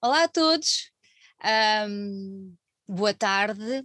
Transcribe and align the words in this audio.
Olá 0.00 0.22
a 0.22 0.28
todos, 0.28 0.92
um, 1.88 2.54
boa 2.86 3.12
tarde. 3.12 3.84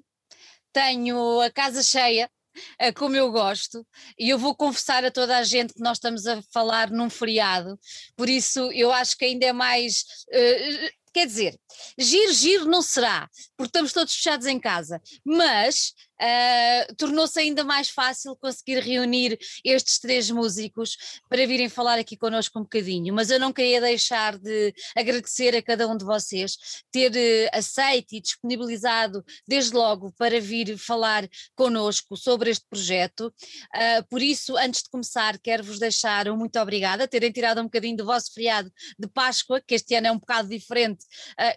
Tenho 0.72 1.42
a 1.42 1.50
casa 1.50 1.82
cheia, 1.82 2.30
eh, 2.78 2.92
como 2.92 3.16
eu 3.16 3.32
gosto, 3.32 3.84
e 4.18 4.30
eu 4.30 4.38
vou 4.38 4.56
confessar 4.56 5.04
a 5.04 5.10
toda 5.10 5.36
a 5.36 5.44
gente 5.44 5.74
que 5.74 5.82
nós 5.82 5.98
estamos 5.98 6.28
a 6.28 6.40
falar 6.54 6.92
num 6.92 7.10
feriado, 7.10 7.80
por 8.16 8.30
isso 8.30 8.72
eu 8.74 8.92
acho 8.92 9.18
que 9.18 9.26
ainda 9.26 9.48
é 9.48 9.54
mais. 9.54 10.04
Uh, 10.30 10.92
quer 11.12 11.26
dizer, 11.26 11.60
giro, 11.98 12.34
giro 12.34 12.66
não 12.66 12.84
será, 12.84 13.28
porque 13.58 13.70
estamos 13.70 13.92
todos 13.92 14.14
fechados 14.14 14.46
em 14.46 14.60
casa, 14.60 15.02
mas 15.26 15.96
uh, 16.22 16.96
tornou-se 16.96 17.40
ainda 17.40 17.64
mais 17.64 17.90
fácil 17.90 18.36
conseguir 18.36 18.80
reunir 18.80 19.38
estes 19.64 20.00
três 20.00 20.30
músicos 20.30 21.22
para 21.30 21.46
virem 21.48 21.70
falar 21.70 22.00
aqui 22.00 22.18
connosco 22.18 22.60
um 22.60 22.64
bocadinho. 22.64 23.14
Mas 23.14 23.30
eu 23.30 23.40
não 23.40 23.54
queria 23.54 23.82
deixar 23.82 24.38
de 24.38 24.74
agradecer 24.96 25.56
a 25.56 25.62
cada 25.62 25.88
um 25.88 25.98
de 25.98 26.06
vocês 26.06 26.58
ter 26.92 27.12
uh, 27.12 27.50
aceito 27.58 28.14
e 28.14 28.22
disponibilizado 28.22 29.24
desde 29.48 29.76
logo 29.76 30.14
para 30.18 30.40
vir 30.40 30.78
falar 30.78 31.28
connosco 31.56 32.16
sobre 32.16 32.50
este 32.50 32.66
projeto. 32.70 33.34
Uh, 33.76 34.08
por 34.10 34.22
isso, 34.22 34.58
antes 34.58 34.84
de 34.84 34.90
começar, 34.90 35.38
quero-vos 35.40 35.80
deixar 35.80 36.28
um 36.28 36.38
muito 36.38 36.60
obrigada, 36.60 37.08
terem 37.08 37.32
tirado 37.32 37.62
um 37.62 37.66
bocadinho 37.66 37.98
do 37.98 38.06
vosso 38.06 38.34
feriado 38.34 38.72
de 39.00 39.08
Páscoa, 39.08 39.62
que 39.66 39.76
este 39.76 39.96
ano 39.96 40.08
é 40.08 40.12
um 40.12 40.20
bocado 40.20 40.50
diferente. 40.50 41.06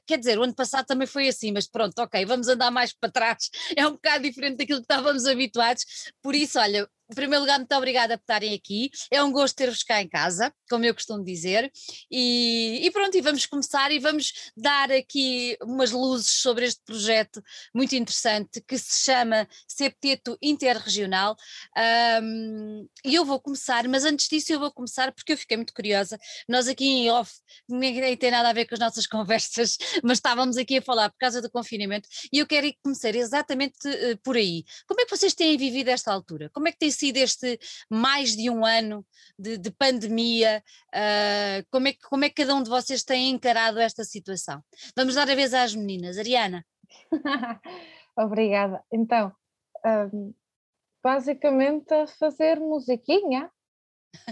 quer 0.07 0.19
dizer, 0.19 0.39
o 0.39 0.43
ano 0.43 0.55
passado 0.55 0.87
também 0.87 1.07
foi 1.07 1.29
assim, 1.29 1.53
mas 1.53 1.67
pronto, 1.67 1.99
ok, 1.99 2.25
vamos 2.25 2.49
andar 2.49 2.71
mais 2.71 2.93
para 2.93 3.11
trás, 3.11 3.51
é 3.77 3.87
um 3.87 3.93
bocado 3.93 4.23
diferente 4.23 4.46
daquilo 4.55 4.79
que 4.81 4.85
estávamos 4.85 5.27
habituados. 5.27 5.85
Por 6.23 6.35
isso, 6.35 6.59
olha, 6.59 6.89
em 7.11 7.15
primeiro 7.15 7.43
lugar, 7.43 7.59
muito 7.59 7.75
obrigada 7.75 8.19
por 8.19 8.23
estarem 8.23 8.55
aqui. 8.55 8.91
É 9.11 9.23
um 9.23 9.31
gosto 9.31 9.55
ter-vos 9.57 9.83
cá 9.85 10.03
em 10.03 10.09
casa, 10.09 10.53
como 10.69 10.85
eu 10.85 10.95
costumo 10.95 11.23
dizer. 11.25 11.71
E, 12.11 12.81
e, 12.83 12.91
pronto, 12.91 13.17
e 13.17 13.21
vamos 13.21 13.47
começar 13.47 13.93
e 13.93 13.99
vamos 13.99 14.33
dar 14.57 14.91
aqui 14.91 15.57
umas 15.63 15.93
luzes 15.93 16.41
sobre 16.41 16.67
este 16.67 16.83
projeto 16.85 17.41
muito 17.73 17.95
interessante 17.95 18.61
que 18.61 18.77
se 18.77 19.05
chama 19.05 19.49
Septeto 19.69 20.37
Interregional. 20.43 21.37
Um, 22.23 22.89
e 23.05 23.15
eu 23.15 23.25
vou 23.25 23.41
começar, 23.41 23.87
mas 23.87 24.05
antes 24.05 24.29
disso 24.29 24.53
eu 24.53 24.59
vou 24.59 24.73
começar 24.73 25.13
porque 25.13 25.33
eu 25.33 25.39
fiquei 25.39 25.57
muito 25.57 25.73
curiosa. 25.73 26.19
Nós 26.49 26.67
aqui 26.67 26.87
em 26.87 27.11
off, 27.11 27.33
nem 27.69 28.17
tem 28.17 28.31
nada 28.33 28.49
a 28.49 28.53
ver 28.53 28.67
com 28.67 28.75
as 28.75 28.81
nossas 28.81 29.07
conversas, 29.07 29.79
mas 30.03 30.19
estávamos 30.19 30.57
aqui 30.57 30.79
a 30.79 30.83
falar 30.83 31.09
por 31.11 31.19
causa 31.19 31.41
do 31.41 31.51
confinamento 31.51 32.09
e 32.33 32.39
eu 32.39 32.47
quero 32.47 32.67
começar 32.83 33.15
exatamente 33.15 33.77
uh, 33.87 34.19
por 34.25 34.37
aí. 34.37 34.65
Como 34.89 35.01
é 35.01 35.05
que 35.05 35.17
vocês 35.17 35.35
têm 35.35 35.57
vivido 35.57 35.89
esta 35.89 36.13
altura? 36.13 36.51
Como 36.53 36.67
é 36.67 36.73
que 36.73 36.79
tem 36.79 36.91
sido 36.97 37.19
este 37.19 37.59
mais 37.91 38.37
de 38.37 38.51
um 38.51 38.65
ano 38.65 39.05
de, 39.39 39.59
de 39.59 39.71
pandemia? 39.71 40.63
Uh, 40.95 41.67
como, 41.71 41.89
é 41.89 41.93
que, 41.93 42.01
como 42.01 42.25
é 42.25 42.29
que 42.29 42.43
cada 42.43 42.55
um 42.55 42.63
de 42.63 42.71
vocês 42.71 43.05
tem 43.05 43.31
encarado 43.31 43.79
esta 43.79 44.05
situação? 44.05 44.63
Vamos 44.97 45.15
dar 45.15 45.31
a 45.31 45.35
vez 45.35 45.55
às 45.55 45.75
meninas. 45.75 46.19
Ariana. 46.19 46.65
Obrigada. 48.17 48.83
Então, 48.91 49.33
um, 50.13 50.35
basicamente 51.03 51.93
a 51.95 52.07
fazer 52.07 52.59
musiquinha. 52.59 53.49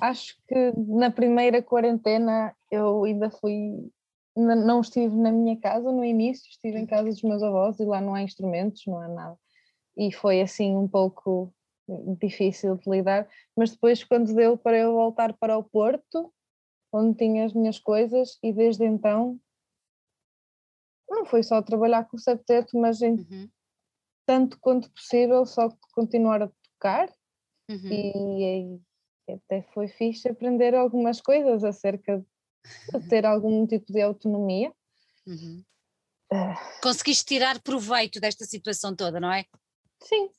Acho 0.00 0.34
que 0.48 0.72
na 0.76 1.10
primeira 1.10 1.62
quarentena 1.62 2.52
eu 2.70 3.04
ainda 3.04 3.30
fui, 3.30 3.90
não 4.34 4.80
estive 4.80 5.14
na 5.14 5.30
minha 5.30 5.60
casa 5.60 5.92
no 5.92 6.04
início, 6.04 6.48
estive 6.48 6.78
em 6.78 6.86
casa 6.86 7.10
dos 7.10 7.22
meus 7.22 7.42
avós 7.42 7.78
e 7.78 7.84
lá 7.84 8.00
não 8.00 8.14
há 8.14 8.22
instrumentos, 8.22 8.82
não 8.86 8.98
há 8.98 9.06
nada. 9.06 9.38
E 9.96 10.10
foi 10.10 10.40
assim 10.40 10.74
um 10.74 10.88
pouco 10.88 11.54
difícil 12.20 12.76
de 12.76 12.90
lidar, 12.90 13.28
mas 13.56 13.70
depois 13.72 14.02
quando 14.02 14.34
deu 14.34 14.56
para 14.56 14.78
eu 14.78 14.92
voltar 14.92 15.36
para 15.36 15.58
o 15.58 15.64
Porto, 15.64 16.32
onde 16.92 17.16
tinha 17.16 17.44
as 17.44 17.52
minhas 17.52 17.78
coisas, 17.78 18.38
e 18.42 18.52
desde 18.52 18.84
então 18.84 19.38
não 21.08 21.26
foi 21.26 21.42
só 21.42 21.60
trabalhar 21.62 22.04
com 22.04 22.16
o 22.16 22.20
septeto, 22.20 22.78
mas 22.78 23.02
em 23.02 23.14
uhum. 23.14 23.50
tanto 24.26 24.58
quanto 24.60 24.90
possível 24.90 25.44
só 25.44 25.68
continuar 25.92 26.42
a 26.42 26.48
tocar 26.48 27.08
uhum. 27.68 27.88
e, 27.90 28.80
e, 29.28 29.32
até 29.32 29.62
foi 29.72 29.88
fixe 29.88 30.28
aprender 30.28 30.74
algumas 30.74 31.20
coisas 31.20 31.64
acerca 31.64 32.18
de 32.18 32.24
ter 33.08 33.26
algum 33.26 33.66
tipo 33.66 33.92
de 33.92 34.00
autonomia. 34.00 34.72
Uhum. 35.26 35.64
Uh, 36.32 36.80
Conseguiste 36.82 37.24
tirar 37.26 37.60
proveito 37.62 38.20
desta 38.20 38.44
situação 38.44 38.94
toda, 38.96 39.20
não 39.20 39.32
é? 39.32 39.44
Sim, 40.02 40.30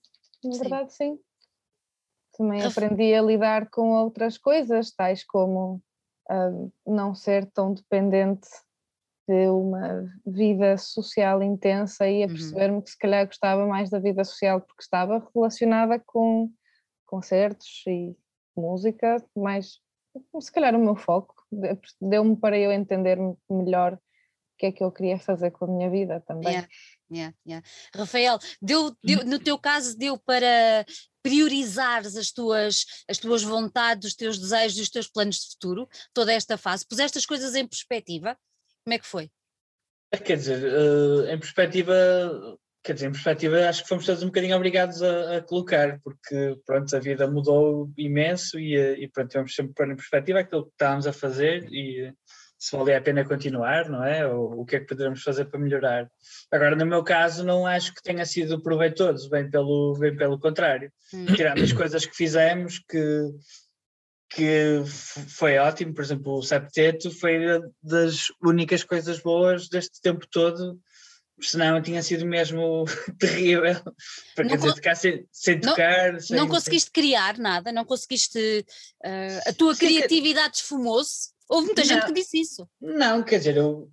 na 0.44 0.58
verdade 0.58 0.94
sim. 0.94 1.20
Também 2.38 2.64
aprendi 2.64 3.14
a 3.14 3.22
lidar 3.22 3.70
com 3.70 3.92
outras 3.92 4.38
coisas, 4.38 4.92
tais 4.92 5.24
como 5.24 5.82
uh, 6.30 6.72
não 6.86 7.16
ser 7.16 7.46
tão 7.52 7.74
dependente 7.74 8.48
de 9.28 9.48
uma 9.48 10.06
vida 10.26 10.78
social 10.78 11.42
intensa 11.42 12.08
e 12.08 12.24
a 12.24 12.28
uhum. 12.28 12.34
perceber-me 12.34 12.82
que 12.82 12.92
se 12.92 12.98
calhar 12.98 13.26
gostava 13.26 13.66
mais 13.66 13.90
da 13.90 14.00
vida 14.00 14.24
social 14.24 14.62
porque 14.62 14.84
estava 14.84 15.28
relacionada 15.34 16.00
com 16.06 16.50
concertos 17.06 17.84
e 17.88 18.16
música, 18.56 19.18
mas 19.36 19.80
se 20.40 20.52
calhar 20.52 20.76
o 20.76 20.80
meu 20.80 20.96
foco 20.96 21.34
deu-me 22.02 22.36
para 22.36 22.58
eu 22.58 22.72
entender 22.72 23.18
melhor 23.50 23.94
o 23.94 24.00
que 24.58 24.68
é 24.68 24.72
que 24.72 24.84
eu 24.84 24.92
queria 24.92 25.20
fazer 25.20 25.52
com 25.52 25.66
a 25.66 25.68
minha 25.68 25.90
vida 25.90 26.24
também. 26.26 26.54
Yeah, 26.54 26.68
yeah, 27.12 27.34
yeah. 27.48 27.66
Rafael, 27.94 28.40
deu, 28.62 28.96
deu, 29.04 29.26
no 29.26 29.40
teu 29.40 29.58
caso 29.58 29.98
deu 29.98 30.18
para 30.18 30.86
priorizares 31.22 32.16
as 32.16 32.32
tuas, 32.32 32.86
as 33.10 33.18
tuas 33.18 33.42
vontades, 33.44 34.10
os 34.10 34.16
teus 34.16 34.38
desejos 34.38 34.78
e 34.78 34.82
os 34.82 34.90
teus 34.90 35.08
planos 35.08 35.38
de 35.38 35.52
futuro, 35.54 35.90
toda 36.14 36.32
esta 36.32 36.58
fase? 36.58 36.86
Puseste 36.88 37.18
as 37.18 37.26
coisas 37.26 37.56
em 37.56 37.68
perspectiva? 37.68 38.38
Como 38.84 38.94
é 38.94 39.00
que 39.00 39.08
foi? 39.08 39.32
Quer 40.24 40.38
dizer, 40.38 40.64
uh, 40.64 41.28
em 41.28 41.40
perspectiva, 41.40 41.94
quer 42.84 42.94
dizer, 42.94 43.08
em 43.08 43.12
perspectiva 43.12 43.68
acho 43.68 43.84
que 43.84 43.90
fomos 43.90 44.06
todos 44.06 44.22
um 44.22 44.28
bocadinho 44.28 44.56
obrigados 44.56 45.02
a, 45.02 45.38
a 45.38 45.42
colocar, 45.42 46.00
porque 46.04 46.56
pronto, 46.66 46.96
a 46.96 47.00
vida 47.00 47.30
mudou 47.30 47.92
imenso 47.98 48.60
e, 48.60 48.76
eh, 48.76 49.00
e 49.00 49.08
pronto, 49.10 49.30
tivemos 49.30 49.56
sempre 49.56 49.74
pôr 49.74 49.92
em 49.92 49.96
perspectiva 49.96 50.40
aquilo 50.40 50.66
que 50.66 50.72
estávamos 50.72 51.08
a 51.08 51.12
fazer 51.12 51.68
e 51.72 52.14
se 52.58 52.76
valia 52.76 52.98
a 52.98 53.02
pena 53.02 53.26
continuar, 53.26 53.90
não 53.90 54.04
é? 54.04 54.26
Ou 54.28 54.62
o 54.62 54.66
que 54.66 54.78
é 54.78 54.80
que 54.80 54.88
poderemos 54.88 55.22
fazer 55.22 55.46
para 55.46 55.60
melhorar. 55.60 56.10
Agora, 56.52 56.76
no 56.76 56.86
meu 56.86 57.04
caso, 57.04 57.44
não 57.44 57.66
acho 57.66 57.94
que 57.94 58.02
tenha 58.02 58.26
sido 58.26 58.62
proveitoso, 58.62 59.30
bem 59.30 59.50
pelo, 59.50 59.98
bem 60.00 60.16
pelo 60.16 60.40
contrário. 60.40 60.92
Hum. 61.14 61.26
Tirando 61.26 61.64
as 61.64 61.74
coisas 61.74 62.06
que 62.06 62.16
fizemos, 62.16 62.80
que, 62.80 63.30
que 64.30 64.82
foi 64.86 65.58
ótimo, 65.58 65.94
por 65.94 66.04
exemplo, 66.04 66.38
o 66.38 66.44
septeto 66.44 67.12
foi 67.12 67.40
das 67.84 68.28
únicas 68.42 68.84
coisas 68.84 69.20
boas 69.20 69.68
deste 69.68 70.02
tempo 70.02 70.26
todo, 70.32 70.80
senão 71.42 71.82
tinha 71.82 72.02
sido 72.02 72.26
mesmo 72.26 72.86
terrível, 73.20 73.76
para 74.34 74.46
dizer, 74.46 74.74
ficar 74.76 74.96
sem, 74.96 75.28
sem 75.32 75.60
tocar. 75.60 76.14
Não, 76.14 76.20
sem, 76.20 76.38
não 76.38 76.48
conseguiste 76.48 76.92
sem... 76.94 77.04
criar 77.04 77.38
nada, 77.38 77.72
não 77.72 77.84
conseguiste, 77.84 78.66
uh, 79.06 79.50
a 79.50 79.54
tua 79.54 79.76
Sim, 79.76 79.88
criatividade 79.88 80.58
esfumou-se? 80.58 81.35
Houve 81.50 81.68
muita 81.68 81.82
não, 81.82 81.88
gente 81.88 82.06
que 82.06 82.14
disse 82.14 82.40
isso. 82.40 82.68
Não, 82.82 83.24
quer 83.24 83.38
dizer, 83.40 83.58
eu 83.58 83.90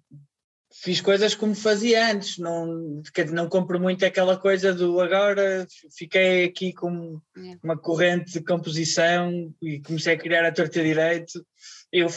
fiz 0.73 1.01
coisas 1.01 1.35
como 1.35 1.55
fazia 1.55 2.11
antes, 2.11 2.39
não, 2.39 3.03
quer 3.13 3.25
dizer, 3.25 3.35
não 3.35 3.49
compro 3.49 3.79
muito 3.79 4.05
aquela 4.05 4.37
coisa 4.37 4.73
do 4.73 5.01
agora 5.01 5.67
fiquei 5.97 6.45
aqui 6.45 6.73
com 6.73 7.21
é. 7.37 7.59
uma 7.63 7.77
corrente 7.77 8.33
de 8.33 8.45
composição 8.45 9.53
e 9.61 9.81
comecei 9.81 10.15
a 10.15 10.19
criar 10.19 10.47
a 10.47 10.53
torta 10.53 10.83
direito. 10.83 11.45
Eu 11.93 12.09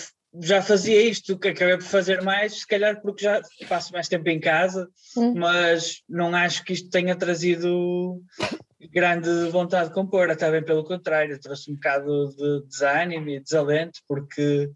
já 0.42 0.62
fazia 0.62 1.02
isto, 1.02 1.38
que 1.38 1.50
acabei 1.50 1.78
por 1.78 1.86
fazer 1.86 2.22
mais, 2.22 2.60
se 2.60 2.68
calhar 2.68 3.02
porque 3.02 3.24
já 3.24 3.42
passo 3.68 3.94
mais 3.94 4.08
tempo 4.08 4.28
em 4.30 4.40
casa, 4.40 4.90
hum. 5.16 5.34
mas 5.36 6.02
não 6.08 6.34
acho 6.36 6.64
que 6.64 6.74
isto 6.74 6.90
tenha 6.90 7.16
trazido 7.16 8.22
grande 8.92 9.50
vontade 9.50 9.90
de 9.90 9.94
compor, 9.94 10.30
até 10.30 10.50
bem 10.50 10.64
pelo 10.64 10.84
contrário, 10.84 11.40
trouxe 11.40 11.72
um 11.72 11.76
bocado 11.76 12.30
de 12.36 12.68
desânimo 12.68 13.30
e 13.30 13.40
desalento, 13.40 14.00
porque 14.08 14.70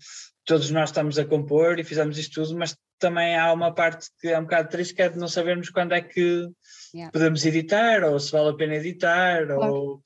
todos 0.49 0.71
nós 0.71 0.89
estamos 0.89 1.19
a 1.19 1.25
compor 1.25 1.77
e 1.77 1.83
fizemos 1.83 2.17
isto 2.17 2.41
tudo, 2.41 2.57
mas 2.57 2.75
também 2.97 3.37
há 3.37 3.53
uma 3.53 3.71
parte 3.71 4.09
que 4.19 4.29
é 4.29 4.39
um 4.39 4.45
bocado 4.45 4.67
triste, 4.67 4.95
que 4.95 5.03
é 5.03 5.07
de 5.07 5.19
não 5.19 5.27
sabermos 5.27 5.69
quando 5.69 5.93
é 5.93 6.01
que 6.01 6.49
yeah. 6.91 7.11
podemos 7.11 7.45
editar, 7.45 8.03
ou 8.03 8.19
se 8.19 8.31
vale 8.31 8.49
a 8.49 8.55
pena 8.55 8.73
editar, 8.73 9.45
claro. 9.45 9.71
ou 9.71 10.01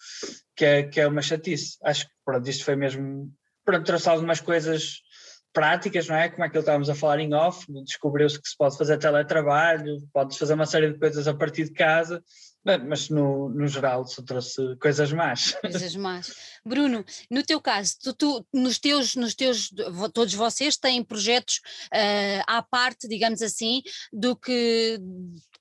que 0.53 0.65
é, 0.65 0.83
que 0.83 0.99
é 0.99 1.07
uma 1.07 1.21
chatice. 1.21 1.77
Acho 1.81 2.05
que 2.05 2.11
pronto, 2.25 2.49
isto 2.49 2.65
foi 2.65 2.75
mesmo. 2.75 3.31
Pronto, 3.63 3.85
trouxe 3.85 4.09
algumas 4.09 4.41
coisas 4.41 4.97
práticas, 5.53 6.09
não 6.09 6.17
é? 6.17 6.27
Como 6.27 6.43
é 6.43 6.49
que 6.49 6.57
estávamos 6.57 6.89
a 6.89 6.95
falar 6.95 7.19
em 7.19 7.33
off, 7.33 7.65
descobriu-se 7.85 8.41
que 8.41 8.49
se 8.49 8.57
pode 8.57 8.77
fazer 8.77 8.97
teletrabalho, 8.97 9.95
podes 10.11 10.37
fazer 10.37 10.55
uma 10.55 10.65
série 10.65 10.91
de 10.91 10.99
coisas 10.99 11.25
a 11.25 11.33
partir 11.33 11.63
de 11.63 11.71
casa, 11.71 12.21
Mas 12.63 13.09
no, 13.09 13.49
no 13.49 13.67
geral 13.67 14.05
só 14.05 14.21
trouxe 14.21 14.75
coisas 14.79 15.11
más. 15.11 15.51
Coisas 15.61 15.95
más. 15.95 16.33
Bruno, 16.65 17.03
no 17.29 17.43
teu 17.43 17.59
caso, 17.59 17.97
tu, 18.01 18.13
tu, 18.13 18.45
nos, 18.53 18.79
teus, 18.79 19.15
nos 19.15 19.35
teus, 19.35 19.69
todos 20.13 20.33
vocês 20.33 20.77
têm 20.77 21.03
projetos 21.03 21.57
uh, 21.87 22.43
à 22.47 22.61
parte, 22.61 23.07
digamos 23.07 23.41
assim, 23.41 23.81
do 24.13 24.33
que 24.35 24.97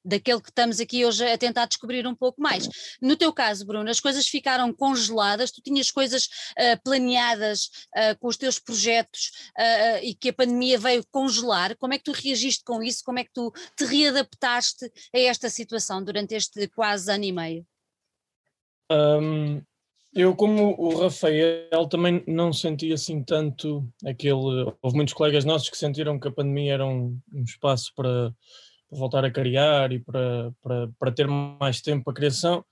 daquele 0.04 0.40
que 0.40 0.50
estamos 0.50 0.80
aqui 0.80 1.04
hoje 1.04 1.24
a 1.24 1.38
tentar 1.38 1.66
descobrir 1.66 2.06
um 2.06 2.14
pouco 2.14 2.40
mais. 2.40 2.68
No 3.00 3.16
teu 3.16 3.32
caso, 3.32 3.66
Bruno, 3.66 3.88
as 3.90 4.00
coisas 4.00 4.26
ficaram 4.26 4.72
congeladas, 4.72 5.50
tu 5.50 5.62
tinhas 5.62 5.90
coisas 5.90 6.26
uh, 6.26 6.82
planeadas 6.82 7.70
uh, 7.96 8.18
com 8.18 8.28
os 8.28 8.36
teus 8.36 8.58
projetos 8.58 9.30
uh, 9.58 10.02
e 10.02 10.14
que 10.14 10.30
a 10.30 10.32
pandemia 10.32 10.78
veio 10.78 11.04
congelar. 11.10 11.76
Como 11.76 11.94
é 11.94 11.98
que 11.98 12.04
tu 12.04 12.12
reagiste 12.12 12.64
com 12.64 12.82
isso? 12.82 13.02
Como 13.04 13.18
é 13.18 13.24
que 13.24 13.32
tu 13.32 13.52
te 13.76 13.84
readaptaste 13.84 14.90
a 15.14 15.18
esta 15.18 15.48
situação 15.48 16.02
durante 16.02 16.34
este 16.34 16.68
quase 16.68 17.10
ano 17.10 17.24
e 17.24 17.32
meio? 17.32 17.66
Um, 18.90 19.62
eu, 20.14 20.36
como 20.36 20.74
o 20.78 21.00
Rafael, 21.00 21.88
também 21.88 22.22
não 22.26 22.52
senti 22.52 22.92
assim 22.92 23.24
tanto 23.24 23.88
aquele. 24.04 24.74
Houve 24.82 24.96
muitos 24.96 25.14
colegas 25.14 25.44
nossos 25.44 25.70
que 25.70 25.76
sentiram 25.76 26.20
que 26.20 26.28
a 26.28 26.32
pandemia 26.32 26.74
era 26.74 26.86
um, 26.86 27.18
um 27.32 27.42
espaço 27.42 27.92
para 27.96 28.34
para 28.92 28.98
voltar 28.98 29.24
a 29.24 29.30
criar 29.30 29.90
e 29.90 29.98
para, 29.98 30.52
para, 30.62 30.88
para 30.98 31.12
ter 31.12 31.26
mais 31.26 31.80
tempo 31.80 32.04
para 32.04 32.12
a 32.12 32.16
criação. 32.16 32.64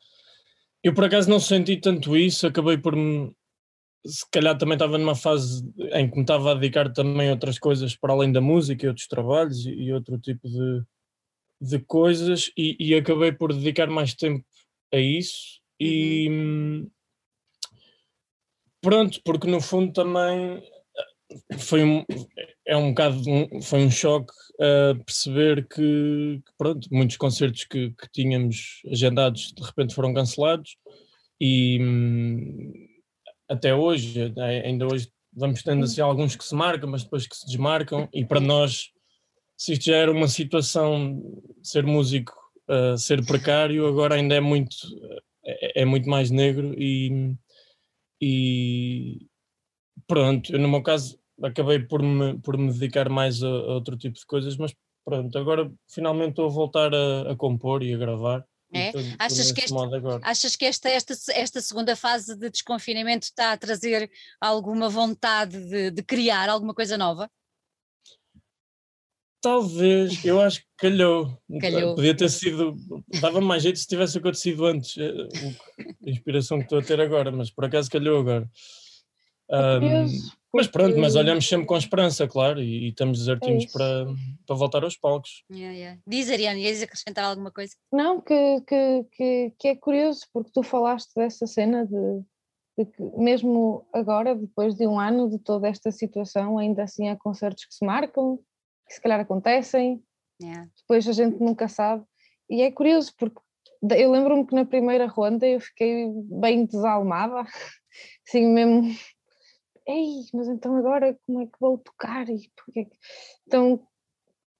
Eu 0.84 0.94
por 0.94 1.04
acaso 1.04 1.30
não 1.30 1.40
senti 1.40 1.78
tanto 1.78 2.16
isso, 2.16 2.46
acabei 2.46 2.76
por 2.76 2.94
me. 2.94 3.32
Se 4.06 4.24
calhar 4.30 4.56
também 4.56 4.74
estava 4.74 4.96
numa 4.96 5.14
fase 5.14 5.62
em 5.92 6.08
que 6.08 6.16
me 6.16 6.22
estava 6.22 6.52
a 6.52 6.54
dedicar 6.54 6.90
também 6.92 7.28
a 7.28 7.32
outras 7.32 7.58
coisas 7.58 7.94
para 7.94 8.12
além 8.14 8.32
da 8.32 8.40
música 8.40 8.84
e 8.84 8.88
outros 8.88 9.06
trabalhos 9.06 9.66
e, 9.66 9.92
outro 9.92 10.18
tipo 10.18 10.48
de, 10.48 10.82
de 11.60 11.78
coisas, 11.80 12.50
e, 12.56 12.76
e, 12.80 12.94
acabei 12.94 13.30
por 13.30 13.52
dedicar 13.52 13.88
mais 13.88 14.14
tempo 14.14 14.44
a 14.92 14.96
isso. 14.96 15.60
E 15.78 16.28
uhum. 16.30 16.90
pronto, 18.80 19.20
porque 19.22 19.46
no 19.46 19.60
fundo 19.60 19.92
também 19.92 20.62
foi 21.58 21.84
um, 21.84 22.04
é 22.66 22.76
um 22.76 22.90
bocado 22.90 23.22
foi 23.62 23.80
um 23.80 23.90
choque 23.90 24.32
uh, 24.54 25.04
perceber 25.04 25.66
que, 25.68 26.42
que, 26.44 26.52
pronto, 26.56 26.88
muitos 26.90 27.16
concertos 27.16 27.64
que, 27.64 27.90
que, 27.90 28.08
tínhamos 28.12 28.82
agendados 28.90 29.52
de 29.52 29.62
repente 29.62 29.94
foram 29.94 30.14
cancelados 30.14 30.76
e 31.40 31.78
hum, 31.80 32.72
até 33.48 33.74
hoje, 33.74 34.32
né, 34.36 34.62
ainda 34.64 34.86
hoje 34.86 35.10
vamos 35.32 35.62
tendo 35.62 35.84
assim 35.84 36.00
alguns 36.00 36.36
que 36.36 36.44
se 36.44 36.54
marcam, 36.54 36.90
mas 36.90 37.04
depois 37.04 37.26
que 37.26 37.36
se 37.36 37.46
desmarcam 37.46 38.08
e 38.12 38.24
para 38.24 38.40
nós 38.40 38.90
se 39.56 39.74
isto 39.74 39.84
já 39.84 39.96
era 39.96 40.10
uma 40.10 40.28
situação 40.28 41.22
ser 41.62 41.84
músico 41.84 42.32
uh, 42.68 42.96
ser 42.96 43.24
precário, 43.26 43.86
agora 43.86 44.14
ainda 44.14 44.34
é 44.34 44.40
muito 44.40 44.76
é, 45.44 45.82
é 45.82 45.84
muito 45.84 46.08
mais 46.08 46.30
negro 46.30 46.74
e, 46.78 47.34
e 48.20 49.26
pronto, 50.06 50.56
no 50.56 50.68
meu 50.68 50.82
caso 50.82 51.19
acabei 51.42 51.78
por 51.80 52.02
me, 52.02 52.38
por 52.38 52.56
me 52.56 52.72
dedicar 52.72 53.08
mais 53.08 53.42
a, 53.42 53.48
a, 53.48 53.74
outro 53.74 53.96
tipo 53.96 54.18
de 54.18 54.26
coisas, 54.26 54.56
mas 54.56 54.74
pronto, 55.04 55.36
agora 55.38 55.70
finalmente 55.88 56.30
estou 56.30 56.46
a 56.46 56.50
voltar 56.50 56.94
a, 56.94 57.32
a 57.32 57.36
compor 57.36 57.82
e 57.82 57.94
a 57.94 57.98
gravar. 57.98 58.44
É? 58.72 58.92
achas, 59.18 59.50
que 59.50 59.62
esta, 59.62 60.20
achas 60.22 60.54
que 60.54 60.64
esta, 60.64 60.88
esta, 60.88 61.14
esta 61.32 61.60
segunda 61.60 61.96
fase 61.96 62.36
de 62.36 62.48
desconfinamento 62.48 63.24
está 63.24 63.50
a 63.50 63.56
trazer 63.56 64.08
alguma 64.40 64.88
vontade 64.88 65.58
de, 65.68 65.90
de 65.90 66.02
criar 66.04 66.48
alguma 66.48 66.72
coisa 66.72 66.96
nova? 66.96 67.28
Talvez, 69.42 70.22
eu 70.24 70.40
acho 70.40 70.60
que 70.60 70.66
calhou. 70.76 71.36
calhou. 71.60 71.94
Podia 71.94 72.14
ter 72.14 72.28
sido. 72.28 72.76
Dava 73.20 73.40
mais 73.40 73.62
jeito 73.62 73.78
se 73.78 73.86
tivesse 73.86 74.18
acontecido 74.18 74.66
antes, 74.66 74.96
eh, 74.98 75.28
a 76.06 76.10
inspiração 76.10 76.58
que 76.58 76.64
estou 76.64 76.78
a 76.78 76.82
ter 76.82 77.00
agora, 77.00 77.32
mas 77.32 77.50
por 77.50 77.64
acaso 77.64 77.90
calhou 77.90 78.20
agora. 78.20 78.48
Um, 79.50 80.06
mas 80.52 80.66
pronto, 80.66 80.98
mas 80.98 81.14
olhamos 81.14 81.48
sempre 81.48 81.66
com 81.66 81.76
esperança, 81.76 82.26
claro, 82.26 82.60
e, 82.60 82.86
e 82.86 82.88
estamos 82.88 83.18
desertinhos 83.18 83.64
é 83.64 83.68
para, 83.72 84.06
para 84.46 84.56
voltar 84.56 84.82
aos 84.82 84.96
palcos. 84.96 85.44
Yeah, 85.50 85.76
yeah. 85.76 86.00
Diz, 86.06 86.28
Ariane, 86.28 86.62
ias 86.62 86.82
acrescentar 86.82 87.24
alguma 87.24 87.52
coisa? 87.52 87.74
Não, 87.92 88.20
que, 88.20 88.60
que, 88.66 89.04
que, 89.12 89.52
que, 89.58 89.68
é 89.68 89.76
curioso, 89.76 90.22
porque 90.32 90.50
tu 90.52 90.62
falaste 90.62 91.12
dessa 91.14 91.46
cena 91.46 91.86
de, 91.86 92.22
de, 92.76 92.84
que, 92.90 93.02
mesmo 93.16 93.86
agora, 93.92 94.34
depois 94.34 94.74
de 94.74 94.86
um 94.86 94.98
ano 94.98 95.30
de 95.30 95.38
toda 95.38 95.68
esta 95.68 95.92
situação, 95.92 96.58
ainda 96.58 96.82
assim 96.82 97.08
há 97.08 97.16
concertos 97.16 97.64
que 97.64 97.74
se 97.74 97.84
marcam, 97.84 98.38
que 98.88 98.94
se 98.94 99.00
calhar 99.00 99.20
acontecem, 99.20 100.02
yeah. 100.42 100.68
depois 100.80 101.06
a 101.06 101.12
gente 101.12 101.38
nunca 101.38 101.68
sabe. 101.68 102.04
E 102.48 102.62
é 102.62 102.72
curioso, 102.72 103.12
porque 103.16 103.40
eu 103.82 104.10
lembro-me 104.10 104.44
que 104.44 104.54
na 104.54 104.64
primeira 104.64 105.06
ronda 105.06 105.46
eu 105.46 105.60
fiquei 105.60 106.08
bem 106.24 106.66
desalmada, 106.66 107.44
assim 108.26 108.46
mesmo 108.46 108.92
ei, 109.90 110.24
mas 110.32 110.48
então 110.48 110.76
agora 110.76 111.18
como 111.26 111.42
é 111.42 111.46
que 111.46 111.58
vou 111.60 111.78
tocar? 111.78 112.28
E 112.28 112.50
porque... 112.56 112.90
Então, 113.46 113.86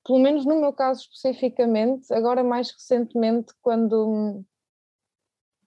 pelo 0.04 0.18
menos 0.18 0.44
no 0.44 0.60
meu 0.60 0.72
caso 0.72 1.02
especificamente, 1.02 2.12
agora 2.12 2.42
mais 2.42 2.70
recentemente, 2.70 3.52
quando, 3.60 4.44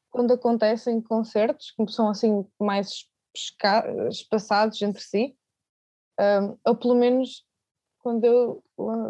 quando 0.09 0.33
acontecem 0.33 1.01
concertos, 1.01 1.71
que 1.71 1.91
são 1.91 2.09
assim 2.09 2.45
mais 2.59 3.09
espaçados 4.09 4.81
entre 4.81 5.01
si, 5.01 5.35
um, 6.19 6.57
ou 6.65 6.75
pelo 6.75 6.95
menos 6.95 7.45
quando, 7.99 8.25
eu, 8.25 8.63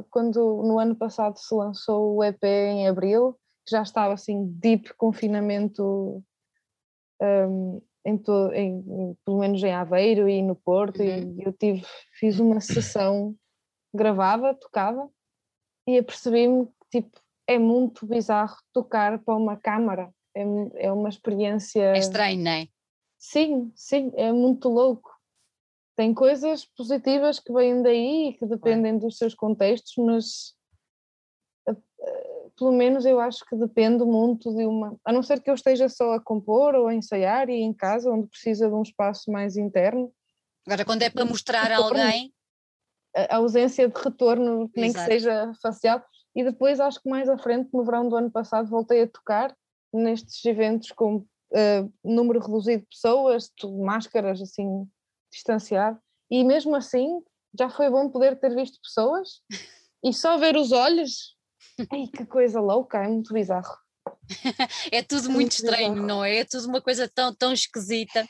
quando 0.10 0.64
no 0.64 0.80
ano 0.80 0.96
passado 0.96 1.38
se 1.38 1.54
lançou 1.54 2.16
o 2.16 2.24
EP 2.24 2.44
em 2.44 2.88
abril, 2.88 3.38
já 3.68 3.82
estava 3.82 4.14
assim 4.14 4.46
deep 4.60 4.94
confinamento 4.94 6.24
um, 7.22 7.82
em, 8.06 8.18
to, 8.18 8.52
em, 8.54 9.16
pelo 9.26 9.40
menos 9.40 9.64
em 9.64 9.74
Aveiro 9.74 10.28
e 10.28 10.42
no 10.42 10.56
Porto, 10.56 11.02
uhum. 11.02 11.38
e 11.40 11.44
eu 11.44 11.54
tive, 11.54 11.84
fiz 12.20 12.40
uma 12.40 12.60
sessão 12.60 13.36
gravada, 13.94 14.54
tocada, 14.56 15.08
e 15.88 15.98
apercebi-me 15.98 16.68
que 16.92 17.02
tipo, 17.02 17.20
é 17.48 17.60
muito 17.60 18.06
bizarro 18.06 18.56
tocar 18.74 19.20
para 19.20 19.36
uma 19.36 19.58
câmara, 19.58 20.14
é, 20.36 20.44
é 20.88 20.92
uma 20.92 21.10
experiência... 21.10 21.96
É 21.96 21.98
estranho, 21.98 22.44
não 22.44 22.52
é? 22.52 22.68
Sim, 23.18 23.72
sim, 23.76 24.12
é 24.16 24.32
muito 24.32 24.68
louco. 24.70 25.12
Tem 25.96 26.14
coisas 26.14 26.66
positivas 26.66 27.40
que 27.40 27.54
vêm 27.54 27.82
daí 27.82 28.30
e 28.30 28.34
que 28.34 28.46
dependem 28.46 28.98
dos 28.98 29.18
seus 29.18 29.36
contextos, 29.36 29.94
mas 29.98 30.56
pelo 32.64 32.72
menos 32.72 33.06
eu 33.06 33.20
acho 33.20 33.44
que 33.46 33.58
depende 33.58 34.06
muito 34.06 34.56
de 34.56 34.66
uma. 34.66 34.98
A 35.04 35.12
não 35.12 35.22
ser 35.22 35.42
que 35.42 35.50
eu 35.50 35.54
esteja 35.54 35.90
só 35.90 36.14
a 36.14 36.22
compor 36.22 36.74
ou 36.76 36.88
a 36.88 36.96
ensaiar 36.96 37.50
e 37.50 37.62
em 37.62 37.74
casa, 37.74 38.10
onde 38.10 38.28
precisa 38.28 38.70
de 38.70 38.74
um 38.74 38.82
espaço 38.82 39.30
mais 39.30 39.58
interno. 39.58 40.14
Agora, 40.66 40.86
quando 40.86 41.02
é 41.02 41.10
para 41.10 41.26
mostrar 41.26 41.70
a 41.72 41.78
alguém. 41.78 42.34
A 43.16 43.36
ausência 43.36 43.88
de 43.88 44.02
retorno, 44.02 44.72
nem 44.76 44.90
Exato. 44.90 45.06
que 45.06 45.12
seja 45.12 45.52
facial. 45.62 46.04
E 46.34 46.44
depois, 46.44 46.80
acho 46.80 47.02
que 47.02 47.10
mais 47.10 47.30
à 47.30 47.38
frente, 47.38 47.70
no 47.74 47.84
verão 47.84 48.08
do 48.08 48.16
ano 48.16 48.32
passado, 48.32 48.70
voltei 48.70 49.04
a 49.04 49.08
tocar 49.08 49.56
nestes 49.94 50.44
eventos 50.46 50.92
com 50.92 51.18
uh, 51.18 51.94
número 52.04 52.40
reduzido 52.40 52.82
de 52.82 52.88
pessoas, 52.88 53.52
máscaras 53.84 54.42
assim, 54.42 54.88
distanciado. 55.32 56.00
E 56.32 56.44
mesmo 56.44 56.76
assim, 56.76 57.22
já 57.60 57.70
foi 57.70 57.90
bom 57.90 58.10
poder 58.10 58.40
ter 58.40 58.56
visto 58.56 58.80
pessoas 58.82 59.42
e 60.04 60.14
só 60.14 60.38
ver 60.38 60.56
os 60.56 60.72
olhos 60.72 61.33
Ai, 61.92 62.08
que 62.08 62.26
coisa 62.26 62.60
louca, 62.60 63.00
é 63.00 63.08
muito 63.08 63.34
bizarro. 63.34 63.78
é 64.92 65.02
tudo 65.02 65.24
muito, 65.24 65.36
muito 65.36 65.52
estranho, 65.54 65.94
bizarro. 65.94 66.08
não 66.08 66.24
é? 66.24 66.38
É 66.38 66.46
tudo 66.46 66.68
uma 66.68 66.82
coisa 66.82 67.08
tão, 67.08 67.34
tão 67.34 67.54
esquisita. 67.54 68.28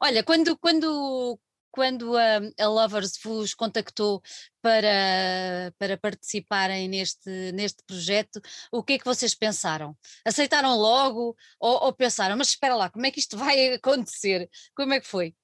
Olha, 0.00 0.22
quando, 0.22 0.56
quando, 0.58 1.38
quando 1.70 2.16
a, 2.16 2.40
a 2.58 2.68
Lovers 2.68 3.18
vos 3.22 3.52
contactou 3.52 4.22
para, 4.62 5.72
para 5.78 5.98
participarem 5.98 6.88
neste, 6.88 7.52
neste 7.52 7.82
projeto, 7.84 8.40
o 8.70 8.82
que 8.82 8.94
é 8.94 8.98
que 8.98 9.04
vocês 9.04 9.34
pensaram? 9.34 9.96
Aceitaram 10.24 10.76
logo 10.76 11.36
ou, 11.58 11.84
ou 11.84 11.92
pensaram, 11.92 12.36
mas 12.36 12.48
espera 12.48 12.76
lá, 12.76 12.88
como 12.90 13.06
é 13.06 13.10
que 13.10 13.18
isto 13.18 13.36
vai 13.36 13.74
acontecer? 13.74 14.48
Como 14.74 14.92
é 14.92 15.00
que 15.00 15.06
foi? 15.06 15.34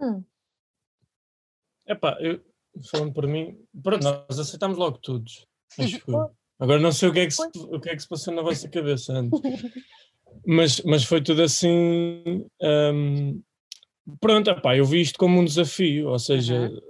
Hum. 0.00 0.22
Epá, 1.86 2.16
eu, 2.20 2.44
falando 2.90 3.12
por 3.12 3.26
mim, 3.26 3.58
pronto, 3.82 4.02
nós 4.02 4.38
aceitámos 4.38 4.76
logo 4.76 4.98
todos. 4.98 5.46
Agora 6.58 6.80
não 6.80 6.92
sei 6.92 7.08
o 7.08 7.12
que, 7.12 7.20
é 7.20 7.26
que 7.26 7.32
se, 7.32 7.42
o 7.42 7.80
que 7.80 7.90
é 7.90 7.96
que 7.96 8.02
se 8.02 8.08
passou 8.08 8.32
na 8.32 8.42
vossa 8.42 8.68
cabeça 8.68 9.12
antes. 9.12 9.40
Mas, 10.46 10.80
mas 10.80 11.04
foi 11.04 11.22
tudo 11.22 11.42
assim. 11.42 12.46
Um, 12.60 13.42
pronto, 14.20 14.50
epá, 14.50 14.76
eu 14.76 14.84
vi 14.84 15.00
isto 15.00 15.18
como 15.18 15.40
um 15.40 15.44
desafio, 15.44 16.08
ou 16.08 16.18
seja, 16.18 16.70
uhum. 16.70 16.80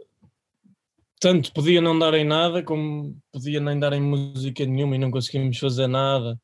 tanto 1.21 1.53
podia 1.53 1.81
não 1.81 1.99
dar 1.99 2.15
em 2.15 2.25
nada, 2.25 2.63
como 2.63 3.17
podia 3.33 3.61
nem 3.61 3.79
dar 3.79 3.93
em 3.93 4.01
música 4.01 4.65
nenhuma 4.65 4.97
e 4.97 4.99
não 4.99 5.11
conseguimos 5.11 5.59
fazer 5.59 5.87
nada. 5.87 6.39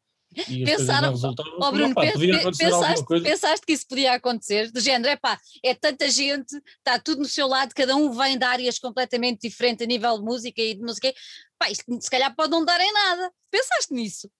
Pensaram, 0.65 1.13
oh 1.13 1.73
Bruno, 1.73 1.95
pá, 1.95 2.03
pensaste, 2.03 3.05
pensaste, 3.23 3.67
que 3.67 3.73
isso 3.73 3.87
podia 3.89 4.15
acontecer? 4.15 4.71
Do 4.71 4.81
género, 4.81 5.11
é 5.11 5.17
pá, 5.17 5.39
é 5.65 5.75
tanta 5.75 6.09
gente, 6.09 6.57
está 6.79 7.01
tudo 7.01 7.19
no 7.19 7.25
seu 7.25 7.49
lado, 7.49 7.75
cada 7.75 7.97
um 7.97 8.13
vem 8.13 8.39
de 8.39 8.45
áreas 8.45 8.79
completamente 8.79 9.49
diferentes 9.49 9.85
a 9.85 9.89
nível 9.89 10.19
de 10.19 10.25
música 10.25 10.63
e 10.63 10.75
de 10.75 10.81
música, 10.81 11.13
pá, 11.59 11.69
isto 11.71 11.85
se 12.01 12.11
calhar 12.11 12.35
pode 12.37 12.51
não 12.51 12.65
dar 12.65 12.81
em 12.81 12.93
nada. 12.93 13.33
Pensaste 13.51 13.93
nisso? 13.93 14.31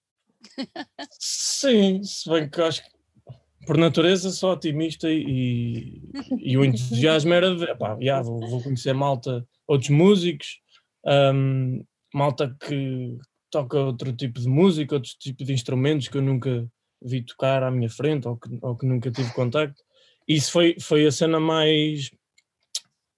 Sim, 1.19 2.01
se 2.03 2.29
bem 2.29 2.49
que 2.49 2.61
acho 2.61 2.83
que 2.83 2.89
por 3.65 3.77
natureza 3.77 4.31
sou 4.31 4.53
otimista 4.53 5.09
e, 5.09 6.01
e 6.39 6.57
o 6.57 6.65
entusiasmo 6.65 7.33
era 7.33 7.53
de 7.53 7.75
pá, 7.75 7.97
yeah, 7.99 8.23
vou, 8.23 8.39
vou, 8.39 8.63
conhecer 8.63 8.93
malta, 8.93 9.45
outros 9.67 9.89
músicos, 9.89 10.59
um, 11.05 11.83
malta 12.13 12.55
que 12.59 13.17
toca 13.51 13.77
outro 13.77 14.13
tipo 14.13 14.39
de 14.39 14.47
música, 14.47 14.95
outro 14.95 15.11
tipo 15.19 15.43
de 15.43 15.53
instrumentos 15.53 16.07
que 16.07 16.17
eu 16.17 16.21
nunca 16.21 16.67
vi 17.01 17.23
tocar 17.23 17.63
à 17.63 17.69
minha 17.69 17.89
frente 17.89 18.27
ou 18.27 18.37
que, 18.37 18.49
ou 18.61 18.75
que 18.75 18.85
nunca 18.85 19.11
tive 19.11 19.31
contacto. 19.33 19.83
Isso 20.27 20.51
foi, 20.51 20.77
foi 20.79 21.05
a 21.05 21.11
cena 21.11 21.39
mais 21.39 22.11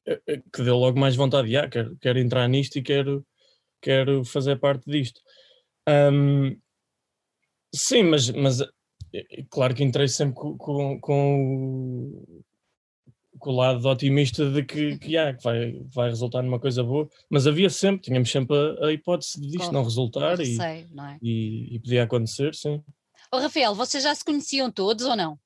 eh, 0.06 0.22
eh, 0.28 0.42
que 0.52 0.64
deu 0.64 0.78
logo 0.78 1.00
mais 1.00 1.16
vontade, 1.16 1.48
de, 1.50 1.58
ah, 1.58 1.70
quero, 1.70 1.96
quero 1.98 2.20
entrar 2.20 2.48
nisto 2.48 2.78
e 2.78 2.82
quero, 2.82 3.26
quero 3.82 4.26
fazer 4.26 4.58
parte 4.60 4.90
disto. 4.90 5.22
Um, 5.88 6.58
sim, 7.74 8.04
mas, 8.04 8.30
mas 8.32 8.60
claro 9.50 9.76
que 9.76 9.84
entrei 9.84 10.08
sempre 10.08 10.36
com, 10.36 10.58
com, 10.58 11.00
com 11.00 12.44
o 13.50 13.56
lado 13.56 13.88
otimista 13.88 14.50
de 14.50 14.64
que, 14.64 14.98
que, 14.98 15.12
yeah, 15.12 15.36
que 15.36 15.44
vai, 15.44 15.82
vai 15.94 16.10
resultar 16.10 16.42
numa 16.42 16.60
coisa 16.60 16.84
boa, 16.84 17.10
mas 17.30 17.48
havia 17.48 17.70
sempre, 17.70 18.02
tínhamos 18.02 18.32
sempre 18.32 18.56
a, 18.56 18.88
a 18.88 18.94
hipótese 18.94 19.40
disto 19.40 19.72
não 19.72 19.84
resultar 19.84 20.40
e, 20.40 20.56
sei, 20.56 20.88
não 20.92 21.06
é? 21.06 21.18
e, 21.22 21.76
e, 21.76 21.80
podia 21.80 22.04
acontecer, 22.04 22.54
sim. 22.56 22.84
Oh, 23.32 23.40
Rafael, 23.40 23.74
vocês 23.74 24.04
já 24.04 24.14
se 24.14 24.24
conheciam 24.24 24.72
todos 24.72 25.06
ou 25.06 25.16
não? 25.16 25.40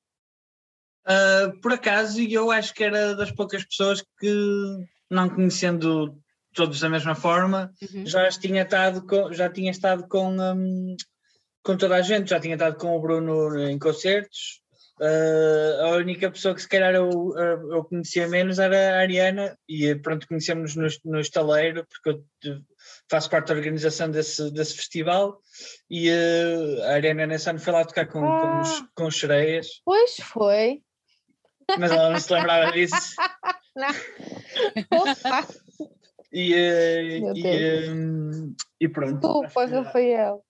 Uh, 1.06 1.58
por 1.62 1.72
acaso, 1.72 2.20
eu 2.20 2.50
acho 2.50 2.74
que 2.74 2.84
era 2.84 3.14
das 3.14 3.30
poucas 3.30 3.64
pessoas 3.64 4.04
que, 4.18 4.86
não 5.10 5.28
conhecendo 5.28 6.14
todos 6.52 6.80
da 6.80 6.90
mesma 6.90 7.14
forma, 7.14 7.72
uhum. 7.80 8.04
já, 8.04 8.28
tinha 8.30 8.62
estado 8.62 9.06
com, 9.06 9.32
já 9.32 9.48
tinha 9.48 9.70
estado 9.70 10.06
com, 10.06 10.36
um, 10.36 10.96
com 11.62 11.76
toda 11.76 11.96
a 11.96 12.02
gente, 12.02 12.30
já 12.30 12.40
tinha 12.40 12.54
estado 12.54 12.76
com 12.76 12.96
o 12.96 13.00
Bruno 13.00 13.58
em 13.58 13.78
concertos. 13.78 14.60
Uh, 15.00 15.84
a 15.84 15.90
única 15.96 16.30
pessoa 16.30 16.54
que 16.54 16.62
se 16.62 16.68
calhar 16.68 16.94
eu, 16.94 17.10
eu 17.36 17.84
conhecia 17.84 18.26
menos 18.26 18.58
era 18.58 18.96
a 18.96 19.00
Ariana, 19.00 19.56
e 19.68 19.94
pronto, 19.94 20.26
conhecemos 20.26 20.74
no, 20.74 20.88
no 21.04 21.20
estaleiro, 21.20 21.86
porque 21.86 22.20
eu 22.48 22.60
faço 23.10 23.30
parte 23.30 23.48
da 23.48 23.54
organização 23.54 24.10
desse, 24.10 24.50
desse 24.50 24.74
festival. 24.74 25.40
E 25.88 26.10
uh, 26.10 26.82
a 26.84 26.94
Ariana 26.94 27.26
nesse 27.26 27.48
ano 27.48 27.60
foi 27.60 27.72
lá 27.72 27.84
tocar 27.84 28.06
com, 28.06 28.24
ah, 28.24 28.40
com, 28.40 28.60
os, 28.60 28.84
com 28.94 29.06
os 29.06 29.18
sereias. 29.18 29.68
Pois 29.84 30.16
foi. 30.16 30.82
Mas 31.78 31.92
ela 31.92 32.10
não 32.10 32.20
se 32.20 32.32
lembrava 32.32 32.72
disso. 32.72 32.96
Não. 33.76 33.90
e, 36.32 36.52
uh, 36.52 37.36
e, 37.36 37.90
um, 37.90 38.56
e 38.80 38.88
pronto. 38.88 39.20
Desculpa, 39.20 39.66
Rafael. 39.66 40.44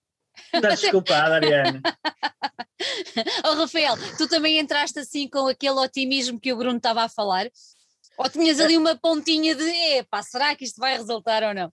Estás 0.53 0.81
desculpada, 0.81 1.35
Ariana. 1.35 1.81
oh, 3.45 3.53
Rafael, 3.55 3.95
tu 4.17 4.27
também 4.27 4.59
entraste 4.59 4.99
assim 4.99 5.27
com 5.27 5.47
aquele 5.47 5.79
otimismo 5.79 6.39
que 6.39 6.53
o 6.53 6.57
Bruno 6.57 6.77
estava 6.77 7.03
a 7.03 7.09
falar? 7.09 7.47
Ou 8.17 8.29
tinhas 8.29 8.59
ali 8.59 8.77
uma 8.77 8.95
pontinha 8.97 9.55
de 9.55 9.69
epá, 9.97 10.21
será 10.21 10.55
que 10.55 10.65
isto 10.65 10.79
vai 10.79 10.97
resultar 10.97 11.43
ou 11.43 11.53
não? 11.53 11.71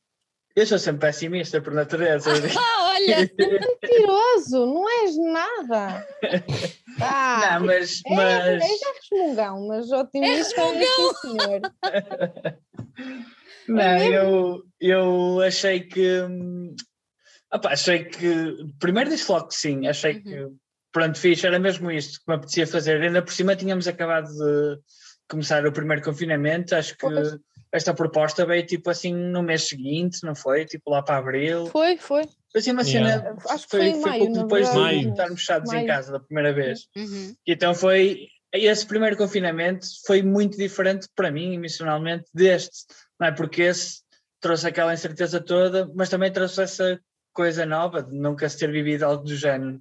Eu 0.55 0.67
sou 0.67 0.79
sempre 0.79 1.09
pessimista 1.09 1.61
por 1.61 1.75
natureza. 1.75 2.31
Ah, 2.59 2.95
olha! 2.95 3.19
Mentiroso, 3.37 4.67
não 4.67 4.89
és 5.03 5.17
nada. 5.19 6.07
Ah, 6.99 7.59
não, 7.59 7.67
mas. 7.67 8.01
É, 8.07 8.15
mas... 8.15 8.63
É, 8.63 8.69
já 8.69 8.93
resmungão, 8.95 9.67
mas 9.67 9.93
otimista 9.93 10.61
é, 10.63 10.83
é 10.83 11.15
senhor. 11.21 11.61
Não, 13.69 13.99
eu, 13.99 14.63
eu 14.81 15.41
achei 15.43 15.81
que 15.81 16.23
hum, 16.23 16.75
Opa, 17.53 17.71
achei 17.71 18.05
que. 18.05 18.57
Primeiro 18.79 19.11
disse 19.11 19.31
logo 19.31 19.49
que 19.49 19.55
sim, 19.55 19.87
achei 19.87 20.17
uhum. 20.17 20.23
que. 20.23 20.49
Pronto, 20.93 21.19
fiz, 21.19 21.45
era 21.45 21.59
mesmo 21.59 21.91
isto 21.91 22.21
que 22.21 22.25
me 22.29 22.35
apetecia 22.35 22.67
fazer. 22.67 23.03
Ainda 23.03 23.23
por 23.23 23.33
cima 23.33 23.55
tínhamos 23.55 23.87
acabado 23.87 24.29
de 24.29 24.79
começar 25.29 25.67
o 25.67 25.73
primeiro 25.73 26.03
confinamento, 26.03 26.75
acho 26.75 26.93
que 26.93 27.07
pois. 27.07 27.37
esta 27.73 27.93
proposta 27.93 28.47
veio 28.47 28.65
tipo 28.65 28.89
assim 28.89 29.13
no 29.13 29.43
mês 29.43 29.69
seguinte, 29.69 30.21
não 30.23 30.35
foi? 30.35 30.65
Tipo 30.65 30.91
lá 30.91 31.03
para 31.03 31.19
abril. 31.19 31.67
Foi, 31.67 31.99
foi. 31.99 32.25
Foi 32.25 32.61
assim 32.61 32.73
uma 32.73 32.83
yeah. 32.83 33.21
cena. 33.21 33.37
Acho 33.51 33.65
que 33.65 33.71
foi, 33.71 33.93
foi, 33.93 34.03
foi 34.03 34.19
pouco 34.19 34.33
depois 34.43 34.69
verdade. 34.69 35.01
de 35.01 35.09
estarmos 35.11 35.41
fechados 35.41 35.73
em 35.73 35.87
casa 35.87 36.13
da 36.13 36.21
primeira 36.21 36.53
vez. 36.53 36.89
Uhum. 36.97 37.35
E 37.47 37.53
então 37.53 37.75
foi. 37.75 38.29
Esse 38.53 38.87
primeiro 38.87 39.17
confinamento 39.17 39.87
foi 40.07 40.23
muito 40.23 40.57
diferente 40.57 41.09
para 41.15 41.31
mim, 41.31 41.55
emocionalmente, 41.55 42.25
deste, 42.33 42.87
não 43.21 43.27
é? 43.27 43.33
Porque 43.33 43.63
esse 43.63 44.01
trouxe 44.41 44.67
aquela 44.67 44.95
incerteza 44.95 45.41
toda, 45.41 45.91
mas 45.95 46.09
também 46.09 46.33
trouxe 46.33 46.63
essa 46.63 46.99
coisa 47.37 47.67
nova, 47.67 48.03
de 48.03 48.15
nunca 48.15 48.49
se 48.49 48.59
ter 48.59 48.73
vivido 48.73 49.05
algo 49.05 49.23
do 49.23 49.37
género. 49.37 49.79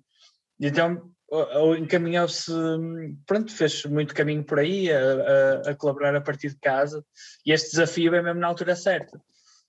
Então 0.60 1.10
encaminhou-se, 1.80 2.52
pronto, 3.26 3.52
fez 3.52 3.84
muito 3.86 4.14
caminho 4.14 4.44
por 4.44 4.60
aí 4.60 4.92
a, 4.92 5.00
a, 5.00 5.72
a, 5.72 5.76
colaborar 5.76 6.16
a 6.16 6.22
partir 6.22 6.50
de 6.50 6.60
casa 6.60 7.04
e 7.46 7.52
este 7.52 7.72
desafio 7.72 8.14
é 8.14 8.22
mesmo 8.22 8.40
na 8.40 8.48
altura 8.48 8.76
certa. 8.76 9.20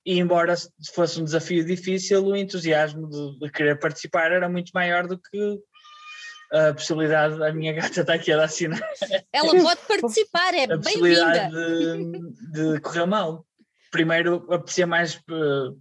E 0.04 0.18
embora 0.18 0.54
fosse 0.94 1.20
um 1.20 1.24
desafio 1.24 1.64
difícil, 1.64 2.24
o 2.24 2.36
entusiasmo 2.36 3.08
de, 3.08 3.38
de 3.38 3.50
querer 3.50 3.78
participar 3.78 4.30
era 4.32 4.48
muito 4.48 4.70
maior 4.74 5.06
do 5.06 5.18
que 5.18 5.58
a 6.52 6.74
possibilidade, 6.74 7.42
a 7.42 7.52
minha 7.52 7.72
gata 7.72 8.02
está 8.02 8.14
aqui 8.14 8.30
a 8.32 8.36
dar 8.36 8.48
sinais. 8.48 8.82
Ela 9.32 9.62
pode 9.62 9.80
participar, 9.88 10.54
é 10.54 10.64
a 10.64 10.78
possibilidade 10.78 11.52
de, 11.52 12.74
de 12.74 12.80
correr 12.80 13.06
mal. 13.06 13.44
Primeiro, 13.90 14.46
aprecia 14.52 14.86
mais 14.86 15.16
uh, 15.30 15.76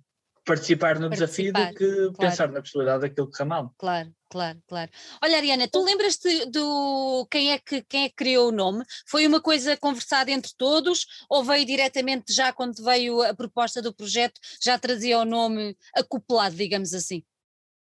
participar 0.46 1.00
no 1.00 1.10
participar, 1.10 1.26
desafio 1.26 1.54
do 1.54 1.74
que 1.74 1.96
claro. 1.96 2.18
pensar 2.18 2.52
na 2.52 2.62
possibilidade 2.62 3.02
daquilo 3.02 3.30
que 3.30 3.44
mal. 3.44 3.74
Claro, 3.78 4.14
claro, 4.30 4.60
claro. 4.68 4.92
Olha, 5.22 5.38
Ariana, 5.38 5.68
tu 5.68 5.84
lembras-te 5.84 6.46
do 6.46 7.28
quem 7.30 7.52
é, 7.52 7.60
que, 7.60 7.82
quem 7.82 8.04
é 8.04 8.10
que 8.10 8.16
criou 8.16 8.50
o 8.50 8.52
nome? 8.52 8.86
Foi 9.08 9.26
uma 9.26 9.42
coisa 9.42 9.76
conversada 9.76 10.32
entre 10.32 10.52
todos 10.56 11.06
ou 11.30 11.44
veio 11.44 11.66
diretamente 11.66 12.32
já 12.32 12.54
quando 12.54 12.84
veio 12.84 13.22
a 13.24 13.34
proposta 13.34 13.82
do 13.82 13.94
projeto, 13.94 14.40
já 14.62 14.78
trazia 14.78 15.20
o 15.20 15.26
nome 15.26 15.76
acoplado, 15.96 16.56
digamos 16.56 16.94
assim? 16.94 17.24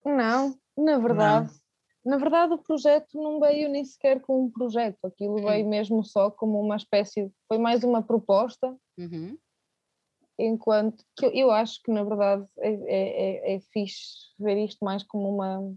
Não, 0.06 0.58
na 0.78 0.98
verdade. 0.98 1.52
Não. 1.52 1.68
Na 2.06 2.18
verdade, 2.18 2.54
o 2.54 2.58
projeto 2.58 3.22
não 3.22 3.38
veio 3.38 3.68
nem 3.68 3.84
sequer 3.84 4.22
com 4.22 4.46
um 4.46 4.50
projeto, 4.50 4.98
aquilo 5.04 5.44
veio 5.44 5.66
hum. 5.66 5.70
mesmo 5.70 6.04
só 6.06 6.32
como 6.32 6.58
uma 6.62 6.78
espécie, 6.78 7.30
foi 7.50 7.58
mais 7.58 7.84
uma 7.84 8.02
proposta 8.02 8.74
uhum 8.98 9.38
enquanto 10.38 11.04
que 11.16 11.26
eu, 11.26 11.32
eu, 11.32 11.52
acho 11.52 11.82
que 11.82 11.92
na 11.92 12.04
verdade 12.04 12.46
é, 12.60 12.70
é, 12.70 13.54
é, 13.54 13.56
é 13.56 13.60
fixe 13.72 14.34
ver 14.40 14.58
isto 14.58 14.84
mais 14.84 15.04
como 15.04 15.30
uma 15.30 15.74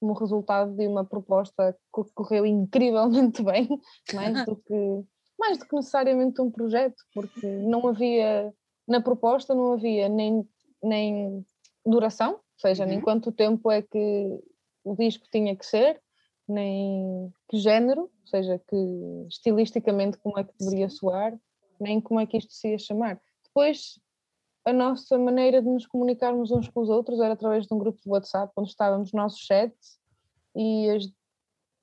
como 0.00 0.12
resultado 0.12 0.76
de 0.76 0.86
uma 0.86 1.04
proposta 1.04 1.74
que 1.94 2.02
correu 2.14 2.44
incrivelmente 2.44 3.40
bem, 3.42 3.68
mais 4.12 4.44
do 4.44 4.56
que 4.56 5.04
mais 5.38 5.58
do 5.58 5.66
que 5.66 5.74
necessariamente 5.74 6.40
um 6.40 6.50
projeto, 6.50 7.02
porque 7.14 7.46
não 7.46 7.88
havia 7.88 8.52
na 8.86 9.00
proposta 9.00 9.54
não 9.54 9.72
havia 9.72 10.08
nem, 10.08 10.46
nem 10.82 11.44
duração, 11.84 12.32
ou 12.32 12.40
seja, 12.58 12.84
uhum. 12.84 12.90
nem 12.90 13.00
quanto 13.00 13.32
tempo 13.32 13.70
é 13.70 13.82
que 13.82 14.40
o 14.84 14.94
disco 14.94 15.26
tinha 15.30 15.56
que 15.56 15.64
ser, 15.64 16.00
nem 16.46 17.32
que 17.48 17.58
género, 17.58 18.02
ou 18.02 18.26
seja, 18.26 18.60
que 18.68 18.76
estilisticamente 19.28 20.18
como 20.18 20.38
é 20.38 20.44
que 20.44 20.52
deveria 20.58 20.90
soar, 20.90 21.34
nem 21.80 22.00
como 22.00 22.20
é 22.20 22.26
que 22.26 22.36
isto 22.36 22.52
se 22.52 22.68
ia 22.68 22.78
chamar 22.78 23.20
depois 23.54 24.00
a 24.66 24.72
nossa 24.72 25.16
maneira 25.16 25.62
de 25.62 25.68
nos 25.68 25.86
comunicarmos 25.86 26.50
uns 26.50 26.68
com 26.68 26.80
os 26.80 26.88
outros 26.88 27.20
era 27.20 27.34
através 27.34 27.66
de 27.66 27.72
um 27.72 27.78
grupo 27.78 28.00
de 28.02 28.08
WhatsApp 28.10 28.52
onde 28.56 28.70
estávamos 28.70 29.12
nossos 29.12 29.40
chats 29.40 29.98
e 30.56 30.90
as 30.90 31.04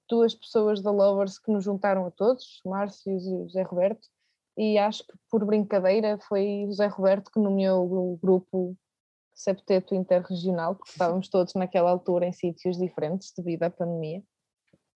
duas 0.09 0.35
pessoas 0.35 0.81
da 0.81 0.91
Lovers 0.91 1.39
que 1.39 1.49
nos 1.49 1.63
juntaram 1.63 2.05
a 2.05 2.11
todos, 2.11 2.59
o 2.65 2.69
Márcio 2.69 3.13
e 3.13 3.15
o 3.15 3.47
José 3.47 3.61
Roberto, 3.61 4.05
e 4.57 4.77
acho 4.77 5.05
que 5.07 5.13
por 5.29 5.45
brincadeira 5.45 6.19
foi 6.27 6.65
o 6.65 6.67
José 6.67 6.87
Roberto 6.87 7.31
que 7.31 7.39
nomeou 7.39 7.85
o 7.85 8.17
grupo 8.17 8.75
Septeto 9.33 9.95
Interregional, 9.95 10.75
porque 10.75 10.91
estávamos 10.91 11.29
todos 11.29 11.53
naquela 11.53 11.89
altura 11.89 12.25
em 12.25 12.33
sítios 12.33 12.77
diferentes 12.77 13.31
devido 13.35 13.63
à 13.63 13.69
pandemia. 13.69 14.21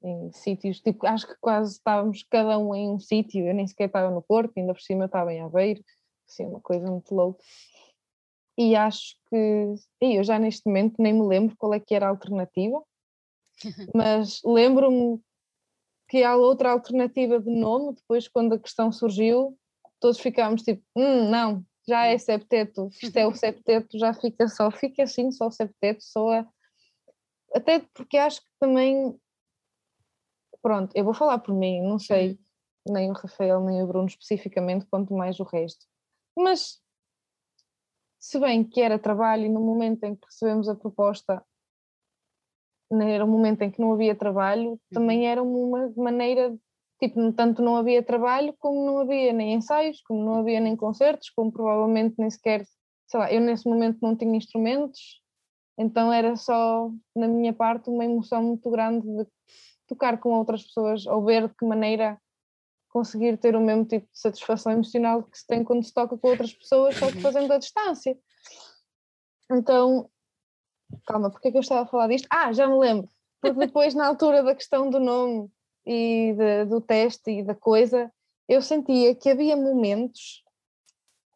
Em 0.04 0.32
sítios, 0.34 0.82
tipo, 0.82 1.08
acho 1.08 1.26
que 1.26 1.36
quase 1.40 1.74
estávamos 1.74 2.24
cada 2.30 2.58
um 2.58 2.76
em 2.76 2.90
um 2.90 3.00
sítio, 3.00 3.48
eu 3.48 3.54
nem 3.54 3.66
sequer 3.66 3.88
estava 3.88 4.12
no 4.12 4.22
Porto, 4.22 4.54
ainda 4.58 4.74
por 4.74 4.82
cima 4.82 5.06
estava 5.06 5.34
em 5.34 5.42
Aveiro, 5.42 5.82
assim, 6.28 6.46
uma 6.46 6.62
coisa 6.62 6.90
muito 6.90 7.14
louca. 7.14 7.44
E 8.58 8.76
acho 8.76 9.16
que, 9.30 9.76
e 10.02 10.16
eu 10.16 10.24
já 10.24 10.40
neste 10.40 10.66
momento 10.66 10.96
nem 10.98 11.14
me 11.14 11.28
lembro 11.28 11.56
qual 11.58 11.74
é 11.74 11.80
que 11.80 11.94
era 11.94 12.06
a 12.06 12.10
alternativa, 12.10 12.82
mas 13.94 14.42
lembro-me 14.44 15.22
que 16.08 16.24
há 16.24 16.36
outra 16.36 16.72
alternativa 16.72 17.40
de 17.40 17.50
nome, 17.50 17.96
depois 17.96 18.28
quando 18.28 18.54
a 18.54 18.60
questão 18.60 18.92
surgiu, 18.92 19.58
todos 20.00 20.20
ficámos 20.20 20.62
tipo, 20.62 20.84
hum, 20.96 21.30
não, 21.30 21.66
já 21.88 22.06
é 22.06 22.18
septeto, 22.18 22.90
isto 23.02 23.18
é 23.18 23.28
o 23.28 23.34
septeto, 23.36 23.98
já 23.98 24.14
fica 24.14 24.48
só, 24.48 24.72
fica 24.72 25.04
assim 25.04 25.32
só 25.32 25.48
o 25.48 25.52
septeto, 25.52 26.04
só 26.04 26.32
a... 26.32 26.48
Até 27.54 27.80
porque 27.94 28.18
acho 28.18 28.42
que 28.42 28.48
também, 28.60 29.18
pronto, 30.62 30.92
eu 30.96 31.04
vou 31.04 31.14
falar 31.14 31.40
por 31.40 31.56
mim, 31.56 31.82
não 31.82 31.98
sei, 32.00 32.40
uhum. 32.88 32.94
nem 32.94 33.10
o 33.10 33.14
Rafael 33.14 33.62
nem 33.62 33.82
o 33.82 33.88
Bruno 33.88 34.08
especificamente, 34.08 34.86
quanto 34.86 35.14
mais 35.14 35.40
o 35.40 35.44
resto. 35.44 35.86
Mas, 36.38 36.82
se 38.20 38.40
bem 38.40 38.64
que 38.64 38.82
era 38.82 39.00
trabalho 39.00 39.46
e 39.46 39.50
no 39.50 39.62
momento 39.62 40.04
em 40.04 40.16
que 40.16 40.26
recebemos 40.26 40.68
a 40.68 40.76
proposta 40.76 41.44
era 42.92 43.26
um 43.26 43.28
momento 43.28 43.62
em 43.64 43.72
que 43.72 43.82
não 43.82 43.94
havia 43.94 44.16
trabalho, 44.16 44.72
uhum. 44.72 44.80
também 44.94 45.28
era 45.28 45.42
uma 45.42 45.92
maneira, 45.98 46.56
tipo, 47.00 47.34
tanto 47.34 47.62
não 47.62 47.76
havia 47.76 48.04
trabalho 48.04 48.54
como 48.60 48.86
não 48.86 49.00
havia 49.00 49.34
nem 49.34 49.54
ensaios, 49.54 50.02
como 50.02 50.24
não 50.24 50.36
havia 50.36 50.60
nem 50.60 50.76
concertos, 50.76 51.30
como 51.32 51.52
provavelmente 51.52 52.16
nem 52.18 52.30
sequer, 52.30 52.64
sei 53.08 53.20
lá, 53.20 53.32
eu 53.32 53.42
nesse 53.42 53.68
momento 53.68 54.00
não 54.02 54.16
tinha 54.16 54.36
instrumentos, 54.36 55.22
então 55.78 56.12
era 56.14 56.36
só, 56.36 56.90
na 57.16 57.28
minha 57.28 57.54
parte, 57.54 57.90
uma 57.90 58.06
emoção 58.06 58.44
muito 58.44 58.70
grande 58.70 59.06
de 59.06 59.28
tocar 59.88 60.20
com 60.20 60.30
outras 60.30 60.64
pessoas 60.64 61.06
ou 61.06 61.24
ver 61.24 61.48
de 61.48 61.56
que 61.56 61.66
maneira 61.66 62.20
conseguir 62.96 63.36
ter 63.36 63.58
o 63.58 63.60
mesmo 63.60 63.84
tipo 63.84 64.10
de 64.10 64.18
satisfação 64.18 64.72
emocional 64.72 65.22
que 65.22 65.38
se 65.38 65.46
tem 65.46 65.66
quando 65.66 65.84
se 65.84 65.94
toca 65.94 66.18
com 66.18 66.30
outras 66.30 66.54
pessoas, 66.54 66.96
só 66.96 67.12
que 67.12 67.18
uhum. 67.18 67.22
fazendo 67.22 67.52
a 67.52 67.58
distância. 67.58 68.18
Então, 69.52 70.10
calma, 71.06 71.30
porque 71.30 71.50
é 71.50 71.52
que 71.52 71.58
eu 71.58 71.62
estava 71.62 71.82
a 71.82 71.86
falar 71.86 72.08
disto? 72.08 72.26
Ah, 72.32 72.54
já 72.54 72.66
me 72.66 72.80
lembro, 72.80 73.10
porque 73.42 73.60
depois, 73.60 73.94
na 73.94 74.08
altura 74.08 74.42
da 74.44 74.56
questão 74.56 74.90
do 74.90 74.98
nome 74.98 75.52
e 75.86 76.34
de, 76.38 76.66
do 76.70 76.80
teste 76.80 77.32
e 77.32 77.44
da 77.44 77.54
coisa, 77.54 78.10
eu 78.48 78.62
sentia 78.62 79.14
que 79.14 79.30
havia 79.30 79.58
momentos, 79.58 80.42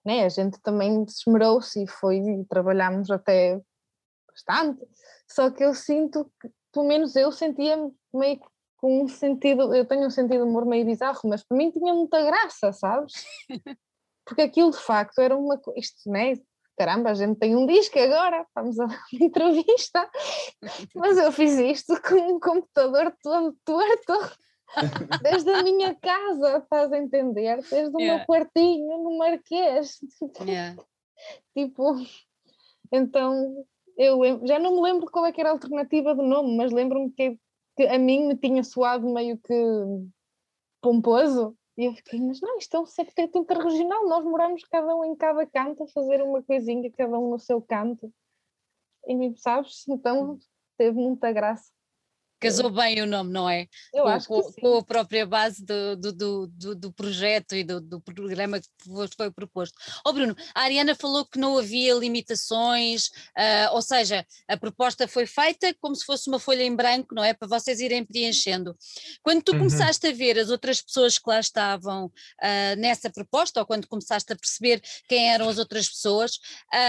né, 0.06 0.24
a 0.24 0.30
gente 0.30 0.62
também 0.62 1.04
esmerou-se 1.04 1.84
e 1.84 1.88
foi, 1.88 2.20
e 2.20 2.46
trabalhámos 2.46 3.12
até 3.12 3.60
bastante, 4.30 4.88
só 5.28 5.52
que 5.52 5.66
eu 5.66 5.76
sinto 5.76 6.32
que, 6.40 6.50
pelo 6.72 6.88
menos 6.88 7.18
eu 7.18 7.34
sentia 7.34 7.76
meio 8.14 8.40
com 8.80 9.04
um 9.04 9.08
sentido, 9.08 9.74
eu 9.76 9.86
tenho 9.86 10.08
um 10.08 10.10
sentido 10.10 10.44
de 10.44 10.50
humor 10.50 10.66
meio 10.66 10.86
bizarro, 10.86 11.22
mas 11.26 11.44
para 11.44 11.58
mim 11.58 11.70
tinha 11.70 11.94
muita 11.94 12.24
graça, 12.24 12.72
sabes? 12.72 13.14
Porque 14.26 14.42
aquilo 14.42 14.72
de 14.72 14.78
facto 14.78 15.20
era 15.20 15.36
uma 15.36 15.58
coisa, 15.58 15.80
isto, 15.80 16.10
né? 16.10 16.34
Caramba, 16.78 17.10
a 17.10 17.14
gente 17.14 17.38
tem 17.38 17.58
um 17.58 17.66
disco 17.66 18.00
agora, 18.00 18.46
vamos 18.56 18.80
a 18.80 18.86
uma 18.86 18.98
entrevista, 19.14 20.10
mas 20.96 21.18
eu 21.18 21.30
fiz 21.32 21.58
isto 21.58 22.02
com 22.02 22.36
um 22.36 22.40
computador 22.40 23.14
todo 23.22 23.54
torto, 23.66 24.38
desde 25.22 25.52
a 25.52 25.62
minha 25.62 25.94
casa, 25.96 26.60
estás 26.60 26.92
a 26.94 26.98
entender? 26.98 27.58
Desde 27.70 27.94
o 27.94 28.00
yeah. 28.00 28.18
meu 28.18 28.26
quartinho 28.26 29.04
no 29.04 29.18
Marquês. 29.18 30.00
Yeah. 30.42 30.82
tipo, 31.54 31.96
então 32.94 33.66
eu 33.98 34.48
já 34.48 34.58
não 34.58 34.76
me 34.76 34.82
lembro 34.82 35.12
qual 35.12 35.26
é 35.26 35.34
que 35.34 35.42
era 35.42 35.50
a 35.50 35.54
alternativa 35.54 36.16
do 36.16 36.24
nome, 36.24 36.56
mas 36.56 36.72
lembro-me 36.72 37.12
que 37.12 37.38
que 37.80 37.88
a 37.88 37.98
mim 37.98 38.28
me 38.28 38.36
tinha 38.36 38.62
soado 38.62 39.08
meio 39.08 39.38
que 39.38 39.54
pomposo. 40.82 41.58
E 41.78 41.86
eu 41.86 41.94
fiquei, 41.94 42.20
mas 42.20 42.42
não, 42.42 42.58
isto 42.58 42.76
é 42.76 42.80
um 42.82 42.86
septeto 42.86 43.38
interregional, 43.38 44.06
nós 44.06 44.26
moramos 44.26 44.66
cada 44.66 44.94
um 44.94 45.06
em 45.06 45.16
cada 45.16 45.46
canto 45.46 45.84
a 45.84 45.88
fazer 45.88 46.22
uma 46.22 46.44
coisinha, 46.44 46.92
cada 46.92 47.18
um 47.18 47.30
no 47.30 47.40
seu 47.40 47.62
canto. 47.62 48.14
E 49.08 49.34
sabes, 49.38 49.88
então 49.88 50.38
teve 50.78 50.98
muita 51.00 51.32
graça. 51.32 51.72
Casou 52.40 52.70
bem 52.70 53.02
o 53.02 53.06
nome, 53.06 53.32
não 53.32 53.50
é? 53.50 53.68
Eu 53.94 54.04
com, 54.04 54.10
acho 54.10 54.28
com, 54.28 54.42
que 54.42 54.54
sim. 54.54 54.62
com 54.62 54.78
a 54.78 54.84
própria 54.84 55.26
base 55.26 55.64
do, 55.64 55.96
do, 55.98 56.48
do, 56.48 56.76
do 56.76 56.92
projeto 56.94 57.56
e 57.56 57.64
do, 57.64 57.82
do, 57.82 58.00
programa 58.00 58.60
que 58.60 58.68
foi 59.18 59.30
proposto. 59.30 59.78
Ó 60.06 60.10
oh 60.10 60.14
Bruno, 60.14 60.36
a 60.56 60.62
Ariana 60.62 60.96
falou 60.96 61.26
que 61.26 61.38
não 61.38 61.58
havia 61.58 61.94
limitações, 61.94 63.08
uh, 63.08 63.74
ou 63.74 63.82
seja, 63.82 64.26
a 64.48 64.56
proposta 64.56 65.08
foi 65.08 65.26
feita 65.26 65.76
como 65.82 65.96
se 65.96 66.06
fosse 66.06 66.30
uma 66.30 66.40
folha 66.40 66.64
em 66.64 66.76
branco, 66.76 67.14
não 67.14 67.24
é? 67.24 67.34
Para 67.34 67.48
vocês 67.48 67.80
irem 67.82 68.06
preenchendo. 68.06 68.76
Quando 69.22 69.44
tu 69.44 69.52
uhum. 69.52 69.60
começaste 69.60 70.08
a 70.08 70.14
ver 70.14 70.40
as 70.40 70.50
outras 70.50 70.82
pessoas 70.82 71.18
que 71.18 71.30
lá 71.30 71.40
estavam 71.40 72.06
uh, 72.06 72.76
nessa 72.78 73.10
proposta, 73.10 73.60
ou 73.60 73.66
quando 73.66 73.88
começaste 73.88 74.32
a 74.32 74.36
perceber 74.36 74.82
quem 75.08 75.30
eram 75.30 75.50
as 75.50 75.58
outras 75.58 75.90
pessoas, 75.90 76.40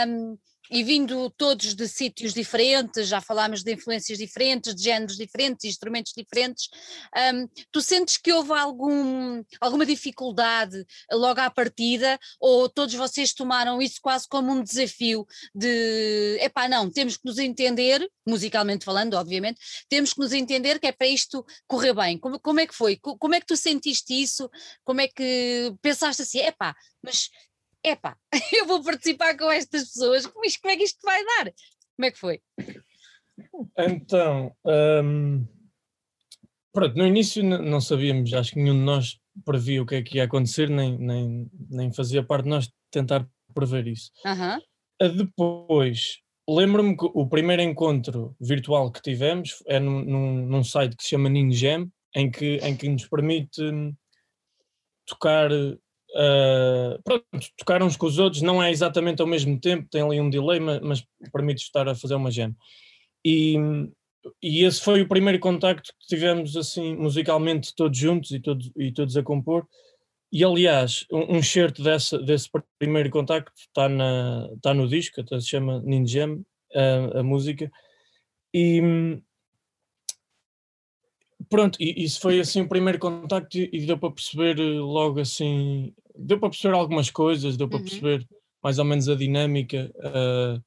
um, 0.07 0.39
e 0.71 0.85
vindo 0.85 1.29
todos 1.31 1.75
de 1.75 1.89
sítios 1.89 2.33
diferentes, 2.33 3.09
já 3.09 3.21
falámos 3.21 3.63
de 3.63 3.73
influências 3.75 4.19
diferentes, 4.19 4.75
de 4.75 4.83
géneros 4.83 5.17
diferentes, 5.17 5.65
instrumentos 5.65 6.13
diferentes, 6.17 6.69
um, 7.35 7.49
tu 7.73 7.83
sentes 7.83 8.17
que 8.17 8.33
houve 8.33 8.53
algum, 8.53 9.43
alguma 9.61 9.85
dificuldade 9.85 10.85
logo 11.11 11.41
à 11.41 11.51
partida 11.51 12.19
ou 12.39 12.69
todos 12.69 12.95
vocês 12.95 13.33
tomaram 13.33 13.83
isso 13.83 14.01
quase 14.01 14.29
como 14.29 14.53
um 14.53 14.63
desafio 14.63 15.27
de, 15.55 16.39
epá 16.41 16.69
não, 16.69 16.89
temos 16.89 17.17
que 17.17 17.27
nos 17.27 17.39
entender, 17.39 18.09
musicalmente 18.27 18.85
falando 18.85 19.15
obviamente, 19.15 19.61
temos 19.89 20.13
que 20.13 20.21
nos 20.21 20.33
entender 20.33 20.79
que 20.79 20.87
é 20.87 20.93
para 20.93 21.09
isto 21.09 21.45
correr 21.67 21.95
bem, 21.95 22.19
como, 22.19 22.39
como 22.39 22.61
é 22.61 22.67
que 22.67 22.75
foi? 22.75 22.97
Como 22.97 23.35
é 23.35 23.41
que 23.41 23.47
tu 23.47 23.57
sentiste 23.57 24.13
isso? 24.15 24.49
Como 24.85 25.01
é 25.01 25.09
que 25.09 25.75
pensaste 25.83 26.23
assim, 26.23 26.39
epá, 26.41 26.75
mas 27.03 27.31
epá, 27.85 28.17
eu 28.53 28.67
vou 28.67 28.83
participar 28.83 29.37
com 29.37 29.51
estas 29.51 29.85
pessoas, 29.85 30.27
como, 30.27 30.45
como 30.61 30.73
é 30.73 30.77
que 30.77 30.85
isto 30.85 31.01
vai 31.03 31.25
dar? 31.25 31.53
Como 31.97 32.07
é 32.07 32.11
que 32.11 32.19
foi? 32.19 32.41
Então, 33.79 34.55
um, 34.65 35.47
pronto, 36.73 36.97
no 36.97 37.07
início 37.07 37.43
não 37.43 37.81
sabíamos, 37.81 38.33
acho 38.35 38.53
que 38.53 38.61
nenhum 38.61 38.79
de 38.79 38.85
nós 38.85 39.19
previa 39.45 39.83
o 39.83 39.87
que 39.87 39.97
é 39.97 40.03
que 40.03 40.17
ia 40.17 40.25
acontecer, 40.25 40.69
nem, 40.69 40.99
nem, 40.99 41.51
nem 41.69 41.93
fazia 41.93 42.23
parte 42.23 42.45
de 42.45 42.51
nós 42.51 42.71
tentar 42.91 43.27
prever 43.55 43.87
isso. 43.87 44.11
Uhum. 44.25 45.17
Depois, 45.17 46.19
lembro-me 46.49 46.97
que 46.97 47.07
o 47.15 47.27
primeiro 47.27 47.63
encontro 47.63 48.37
virtual 48.41 48.91
que 48.91 49.01
tivemos 49.01 49.63
é 49.67 49.81
num, 49.81 50.05
num, 50.05 50.47
num 50.47 50.65
site 50.65 50.97
que 50.97 51.03
se 51.03 51.11
chama 51.11 51.29
Ninjam, 51.29 51.91
em 52.15 52.31
que, 52.31 52.57
em 52.57 52.77
que 52.77 52.89
nos 52.89 53.07
permite 53.07 53.63
hum, 53.63 53.95
tocar 55.07 55.51
Uh, 56.15 57.01
pronto, 57.05 57.25
tocar 57.57 57.83
uns 57.83 57.97
com 57.97 58.07
os 58.07 58.19
outros, 58.19 58.43
não 58.43 58.63
é 58.63 58.71
exatamente 58.71 59.23
ao 59.23 59.29
mesmo 59.29 59.59
tempo, 59.61 59.89
tem 59.91 60.03
ali 60.03 60.21
um 60.21 60.29
delay, 60.29 60.59
mas, 60.59 60.81
mas 60.81 61.07
permite 61.33 61.63
estar 61.63 61.89
a 61.89 61.95
fazer 61.95 62.15
uma 62.15 62.31
jam. 62.31 62.55
E, 63.25 63.57
e 64.43 64.65
esse 64.65 64.81
foi 64.81 65.03
o 65.03 65.09
primeiro 65.09 65.39
contacto 65.39 65.93
que 66.01 66.07
tivemos 66.07 66.57
assim 66.57 66.97
musicalmente 66.97 67.75
todos 67.75 67.97
juntos 67.97 68.33
e 68.33 68.41
todos, 68.41 68.71
e 68.77 68.93
todos 68.93 69.17
a 69.17 69.23
compor. 69.23 69.67
E 70.33 70.45
aliás, 70.45 71.07
um, 71.13 71.39
um 71.39 71.41
desse, 71.83 72.19
desse 72.19 72.49
primeiro 72.79 73.11
contacto 73.11 73.53
está, 73.57 73.89
está 74.55 74.75
no 74.75 74.89
disco, 74.89 75.21
até 75.21 75.41
se 75.41 75.49
chama 75.49 75.81
Ninjam, 75.85 76.45
a, 76.75 77.21
a 77.21 77.23
música. 77.23 77.71
E, 78.55 78.81
pronto, 81.51 81.77
e 81.81 82.05
isso 82.05 82.21
foi 82.21 82.41
assim 82.41 82.63
o 82.63 82.69
primeiro 82.69 82.99
contacto 82.99 83.59
e, 83.59 83.69
e 83.73 83.85
deu 83.85 83.99
para 83.99 84.13
perceber 84.13 84.59
eh, 84.59 84.79
logo 84.79 85.21
assim, 85.21 85.93
deu 86.17 86.39
para 86.39 86.49
perceber 86.49 86.75
algumas 86.75 87.11
coisas, 87.11 87.57
deu 87.57 87.69
para 87.69 87.79
uhum. 87.79 87.85
perceber 87.85 88.27
mais 88.63 88.79
ou 88.79 88.85
menos 88.85 89.09
a 89.09 89.15
dinâmica 89.15 89.91
uh, 89.97 90.59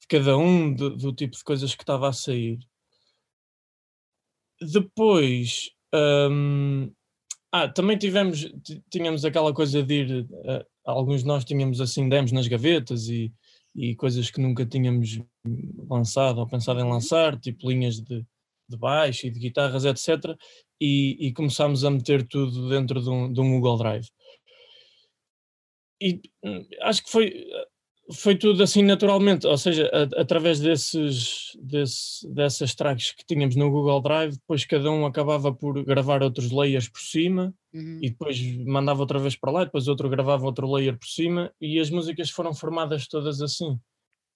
de 0.00 0.06
cada 0.08 0.36
um, 0.36 0.72
do, 0.72 0.96
do, 0.96 1.12
tipo 1.12 1.36
de 1.36 1.42
coisas 1.42 1.74
que 1.74 1.82
estava 1.82 2.08
a 2.08 2.12
sair. 2.12 2.58
Depois, 4.60 5.70
um, 6.30 6.92
ah, 7.50 7.68
também 7.68 7.96
tivemos, 7.98 8.52
tínhamos 8.90 9.24
aquela 9.24 9.52
coisa 9.52 9.82
de 9.82 9.94
ir, 9.94 10.26
uh, 10.30 10.64
alguns 10.84 11.22
de 11.22 11.26
nós 11.26 11.44
tínhamos 11.44 11.80
assim 11.80 12.08
demos 12.08 12.30
nas 12.30 12.46
gavetas 12.46 13.08
e, 13.08 13.32
e 13.74 13.96
coisas 13.96 14.30
que 14.30 14.40
nunca 14.40 14.64
tínhamos 14.66 15.20
lançado 15.88 16.38
ou 16.38 16.46
pensado 16.46 16.80
em 16.80 16.84
uhum. 16.84 16.90
lançar, 16.90 17.38
tipo 17.40 17.68
linhas 17.68 18.00
de 18.00 18.24
de 18.68 18.76
baixo 18.76 19.26
e 19.26 19.30
de 19.30 19.38
guitarras, 19.38 19.84
etc. 19.84 20.36
E, 20.80 21.28
e 21.28 21.32
começámos 21.32 21.84
a 21.84 21.90
meter 21.90 22.26
tudo 22.26 22.68
dentro 22.68 23.00
de 23.00 23.10
um, 23.10 23.32
de 23.32 23.40
um 23.40 23.50
Google 23.50 23.78
Drive. 23.78 24.08
E 26.00 26.20
hum, 26.44 26.66
acho 26.82 27.04
que 27.04 27.10
foi, 27.10 27.46
foi 28.12 28.36
tudo 28.36 28.62
assim 28.62 28.82
naturalmente, 28.82 29.46
ou 29.46 29.56
seja, 29.56 29.90
a, 29.92 30.20
através 30.20 30.60
desses, 30.60 31.52
desse, 31.62 32.28
dessas 32.32 32.74
tracks 32.74 33.12
que 33.12 33.24
tínhamos 33.24 33.56
no 33.56 33.70
Google 33.70 34.02
Drive, 34.02 34.32
depois 34.32 34.64
cada 34.64 34.90
um 34.90 35.06
acabava 35.06 35.52
por 35.54 35.82
gravar 35.84 36.22
outros 36.22 36.50
layers 36.50 36.88
por 36.88 37.00
cima 37.00 37.54
uhum. 37.72 38.00
e 38.02 38.10
depois 38.10 38.38
mandava 38.66 39.00
outra 39.00 39.18
vez 39.18 39.36
para 39.36 39.50
lá, 39.50 39.64
depois 39.64 39.88
outro 39.88 40.10
gravava 40.10 40.44
outro 40.44 40.70
layer 40.70 40.98
por 40.98 41.06
cima 41.06 41.52
e 41.60 41.80
as 41.80 41.88
músicas 41.88 42.30
foram 42.30 42.52
formadas 42.52 43.06
todas 43.08 43.40
assim. 43.40 43.78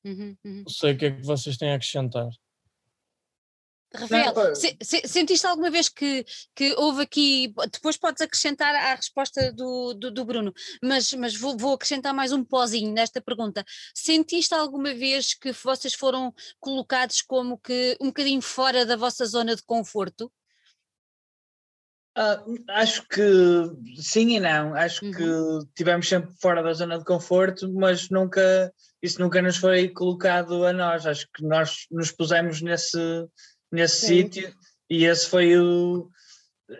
Uhum, 0.05 0.37
uhum. 0.45 0.63
Não 0.65 0.69
sei 0.69 0.93
o 0.93 0.97
que 0.97 1.07
é 1.07 1.11
que 1.11 1.27
vocês 1.27 1.57
têm 1.57 1.71
a 1.71 1.75
acrescentar. 1.75 2.29
Rafael, 3.95 4.35
não, 4.35 4.55
se, 4.55 4.77
se, 4.83 5.09
sentiste 5.09 5.47
alguma 5.47 5.71
vez 5.71 5.89
que, 5.89 6.25
que 6.55 6.75
houve 6.77 7.03
aqui, 7.03 7.55
depois 7.73 7.97
podes 7.97 8.21
acrescentar 8.21 8.75
à 8.75 8.95
resposta 8.95 9.51
do, 9.53 9.95
do, 9.95 10.11
do 10.11 10.25
Bruno, 10.25 10.53
mas, 10.83 11.13
mas 11.15 11.35
vou, 11.35 11.57
vou, 11.57 11.75
acrescentar 11.75 12.13
mais 12.13 12.31
um 12.33 12.45
pozinho 12.45 12.93
nesta 12.93 13.21
pergunta. 13.21 13.65
Sentiste 13.95 14.53
alguma 14.55 14.93
vez 14.93 15.33
que 15.35 15.53
vocês 15.53 15.95
foram 15.95 16.35
colocados 16.61 17.23
como 17.23 17.59
que 17.59 17.97
um 18.01 18.09
bocadinho 18.09 18.43
fora 18.43 18.85
da 18.85 18.97
vossa 18.97 19.25
zona 19.25 19.57
de 19.57 19.63
conforto? 19.63 20.31
Uh, 22.19 22.65
acho 22.71 23.07
que 23.07 23.23
sim 24.03 24.35
e 24.35 24.41
não. 24.41 24.75
Acho 24.75 25.05
uhum. 25.05 25.13
que 25.13 25.73
tivemos 25.77 26.09
sempre 26.09 26.35
fora 26.41 26.63
da 26.63 26.73
zona 26.73 26.99
de 26.99 27.05
conforto, 27.05 27.73
mas 27.73 28.11
nunca 28.11 28.73
isso 29.01 29.21
nunca 29.21 29.41
nos 29.41 29.57
foi 29.57 29.89
colocado 29.89 30.65
a 30.65 30.73
nós. 30.73 31.07
Acho 31.07 31.29
que 31.33 31.45
nós 31.45 31.87
nos 31.91 32.11
pusemos 32.11 32.61
nesse 32.61 32.99
nesse 33.71 34.07
sítio 34.07 34.53
e 34.91 35.05
esse 35.05 35.27
foi 35.29 35.59
o 35.59 36.11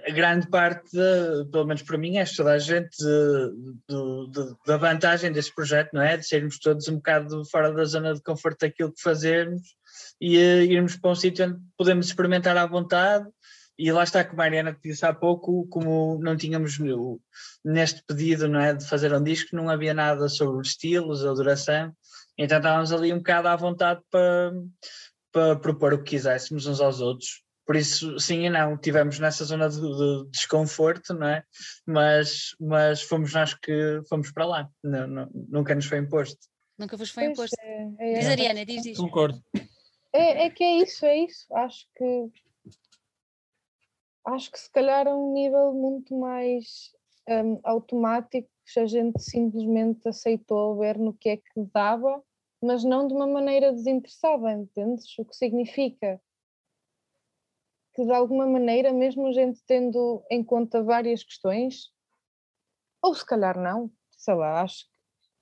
a 0.07 0.11
grande 0.11 0.47
parte, 0.49 0.91
de, 0.93 1.51
pelo 1.51 1.65
menos 1.65 1.83
para 1.83 1.97
mim, 1.97 2.19
é 2.19 2.25
toda 2.25 2.53
a 2.53 2.59
gente, 2.59 2.91
de, 2.99 4.31
de, 4.31 4.55
da 4.67 4.77
vantagem 4.77 5.33
deste 5.33 5.55
projeto, 5.55 5.91
não 5.95 6.03
é? 6.03 6.17
De 6.17 6.27
sermos 6.27 6.59
todos 6.59 6.89
um 6.89 6.97
bocado 6.97 7.43
fora 7.47 7.73
da 7.73 7.85
zona 7.85 8.15
de 8.15 8.23
conforto 8.23 8.59
daquilo 8.61 8.93
que 8.93 9.01
fazemos 9.01 9.63
e 10.21 10.37
uh, 10.37 10.63
irmos 10.63 10.97
para 10.97 11.11
um 11.11 11.15
sítio 11.15 11.47
onde 11.47 11.59
podemos 11.77 12.07
experimentar 12.07 12.57
à 12.57 12.67
vontade. 12.67 13.27
E 13.79 13.91
lá 13.93 14.03
está, 14.03 14.25
como 14.25 14.43
a 14.43 14.45
Mariana 14.45 14.77
disse 14.85 15.07
há 15.07 15.15
pouco, 15.15 15.67
como 15.69 16.19
não 16.21 16.37
tínhamos 16.37 16.79
neste 17.65 18.03
pedido 18.05 18.49
não 18.49 18.61
é, 18.61 18.75
de 18.75 18.85
fazer 18.85 19.15
um 19.15 19.23
disco, 19.23 19.55
não 19.55 19.71
havia 19.71 19.95
nada 19.95 20.29
sobre 20.29 20.67
estilos 20.67 21.23
ou 21.23 21.35
duração, 21.35 21.95
então 22.37 22.59
estávamos 22.59 22.93
ali 22.93 23.13
um 23.13 23.19
bocado 23.19 23.49
à 23.49 23.57
vontade 23.57 24.01
para, 24.11 24.53
para 25.33 25.57
propor 25.57 25.95
o 25.95 25.99
que 25.99 26.11
quiséssemos 26.11 26.67
uns 26.67 26.81
aos 26.81 27.01
outros 27.01 27.43
por 27.69 27.77
isso, 27.77 28.19
sim 28.19 28.47
e 28.47 28.49
não, 28.49 28.79
tivemos 28.79 29.19
nessa 29.19 29.45
zona 29.45 29.69
de, 29.69 29.79
de 29.79 30.31
desconforto, 30.31 31.13
não 31.13 31.29
é? 31.29 31.45
Mas, 31.87 32.57
mas 32.59 33.03
fomos 33.03 33.35
nós 33.35 33.53
que 33.53 34.01
fomos 34.09 34.33
para 34.33 34.47
lá, 34.47 34.71
não, 34.83 35.07
não, 35.07 35.31
nunca 35.51 35.75
nos 35.75 35.85
foi 35.85 35.99
imposto. 35.99 36.39
Nunca 36.79 36.97
vos 36.97 37.11
foi 37.11 37.27
imposto. 37.27 37.55
É, 37.61 37.89
é, 37.99 38.19
diz 38.21 38.29
Ariana, 38.29 38.65
diz 38.65 38.87
isso. 38.87 39.03
Concordo. 39.03 39.45
É, 40.15 40.47
é 40.47 40.51
que 40.51 40.65
é 40.65 40.79
isso, 40.79 41.05
é 41.05 41.19
isso. 41.19 41.47
Acho 41.55 41.87
que 41.95 42.31
acho 44.29 44.51
que 44.51 44.59
se 44.59 44.71
calhar 44.73 45.07
a 45.07 45.15
um 45.15 45.35
nível 45.35 45.75
muito 45.75 46.19
mais 46.19 46.91
um, 47.29 47.61
automático, 47.65 48.49
que 48.73 48.81
a 48.81 48.87
gente 48.87 49.23
simplesmente 49.23 50.09
aceitou 50.09 50.79
ver 50.79 50.97
no 50.97 51.13
que 51.13 51.29
é 51.29 51.37
que 51.37 51.63
dava, 51.71 52.23
mas 52.63 52.85
não 52.85 53.07
de 53.07 53.15
uma 53.15 53.27
maneira 53.27 53.73
desinteressada, 53.73 54.53
entendes? 54.53 55.19
O 55.19 55.25
que 55.25 55.37
significa 55.37 56.21
que 57.95 58.05
de 58.05 58.13
alguma 58.13 58.47
maneira, 58.47 58.93
mesmo 58.93 59.27
a 59.27 59.33
gente 59.33 59.63
tendo 59.65 60.25
em 60.31 60.43
conta 60.45 60.83
várias 60.83 61.23
questões, 61.25 61.93
ou 63.03 63.15
se 63.15 63.25
calhar 63.25 63.59
não, 63.59 63.91
sei 64.17 64.35
lá, 64.35 64.63
acho 64.63 64.85
que 64.85 64.91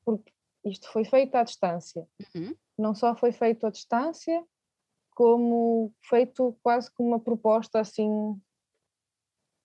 porque 0.04 0.32
isto 0.64 0.88
foi 0.90 1.04
feito 1.04 1.34
à 1.34 1.42
distância. 1.42 2.08
Uhum. 2.34 2.54
Não 2.78 2.94
só 2.94 3.14
foi 3.14 3.32
feito 3.32 3.66
à 3.66 3.70
distância, 3.70 4.44
como 5.10 5.92
feito 6.02 6.56
quase 6.62 6.90
como 6.92 7.08
uma 7.08 7.20
proposta 7.20 7.80
assim, 7.80 8.40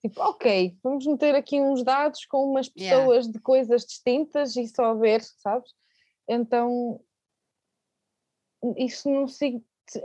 tipo, 0.00 0.20
ok, 0.20 0.78
vamos 0.82 1.06
meter 1.06 1.34
aqui 1.34 1.60
uns 1.60 1.82
dados 1.84 2.24
com 2.24 2.50
umas 2.50 2.68
pessoas 2.68 3.26
yeah. 3.26 3.32
de 3.32 3.38
coisas 3.40 3.84
distintas 3.84 4.56
e 4.56 4.66
só 4.66 4.94
ver, 4.94 5.22
sabes? 5.22 5.72
Então, 6.28 7.00
isso 8.76 9.10
não, 9.10 9.26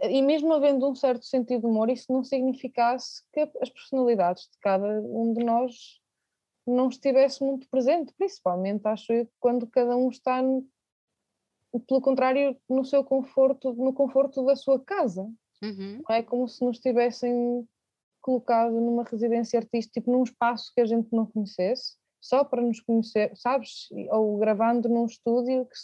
e 0.03 0.21
mesmo 0.21 0.53
havendo 0.53 0.89
um 0.89 0.95
certo 0.95 1.25
sentido 1.25 1.61
de 1.61 1.67
humor, 1.67 1.89
isso 1.89 2.11
não 2.11 2.23
significasse 2.23 3.21
que 3.31 3.41
as 3.61 3.69
personalidades 3.69 4.43
de 4.43 4.57
cada 4.59 5.01
um 5.01 5.33
de 5.33 5.43
nós 5.43 6.01
não 6.65 6.89
estivesse 6.89 7.43
muito 7.43 7.67
presente, 7.69 8.13
principalmente 8.17 8.85
acho 8.85 9.13
eu 9.13 9.29
quando 9.39 9.67
cada 9.67 9.95
um 9.95 10.09
está 10.09 10.41
pelo 11.87 12.01
contrário 12.01 12.57
no 12.69 12.83
seu 12.83 13.03
conforto, 13.03 13.73
no 13.73 13.93
conforto 13.93 14.43
da 14.45 14.55
sua 14.55 14.79
casa. 14.83 15.23
Uhum. 15.61 16.01
Não 16.07 16.15
é 16.15 16.23
como 16.23 16.47
se 16.47 16.63
nos 16.63 16.79
tivessem 16.79 17.67
colocado 18.21 18.73
numa 18.73 19.03
residência 19.03 19.59
artística, 19.59 20.01
tipo 20.01 20.11
num 20.11 20.23
espaço 20.23 20.71
que 20.75 20.81
a 20.81 20.85
gente 20.85 21.07
não 21.13 21.25
conhecesse, 21.25 21.95
só 22.19 22.43
para 22.43 22.61
nos 22.61 22.81
conhecer, 22.81 23.31
sabes? 23.35 23.87
Ou 24.11 24.37
gravando 24.37 24.89
num 24.89 25.05
estúdio 25.05 25.65
que 25.65 25.75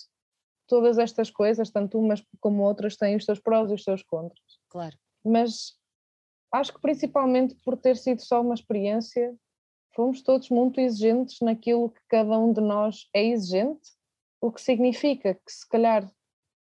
todas 0.67 0.97
estas 0.97 1.29
coisas, 1.29 1.69
tanto 1.69 1.99
umas 1.99 2.23
como 2.39 2.63
outras, 2.63 2.95
têm 2.95 3.15
os 3.15 3.25
seus 3.25 3.39
prós 3.39 3.69
e 3.69 3.73
os 3.73 3.83
seus 3.83 4.03
contras. 4.03 4.59
Claro. 4.69 4.97
Mas 5.23 5.77
acho 6.51 6.73
que 6.73 6.81
principalmente 6.81 7.55
por 7.63 7.77
ter 7.77 7.97
sido 7.97 8.21
só 8.21 8.41
uma 8.41 8.53
experiência, 8.53 9.35
fomos 9.95 10.21
todos 10.21 10.49
muito 10.49 10.79
exigentes 10.79 11.39
naquilo 11.41 11.89
que 11.89 12.01
cada 12.07 12.37
um 12.37 12.51
de 12.51 12.61
nós 12.61 13.07
é 13.13 13.23
exigente, 13.23 13.91
o 14.41 14.51
que 14.51 14.61
significa 14.61 15.35
que 15.35 15.51
se 15.51 15.67
calhar 15.67 16.09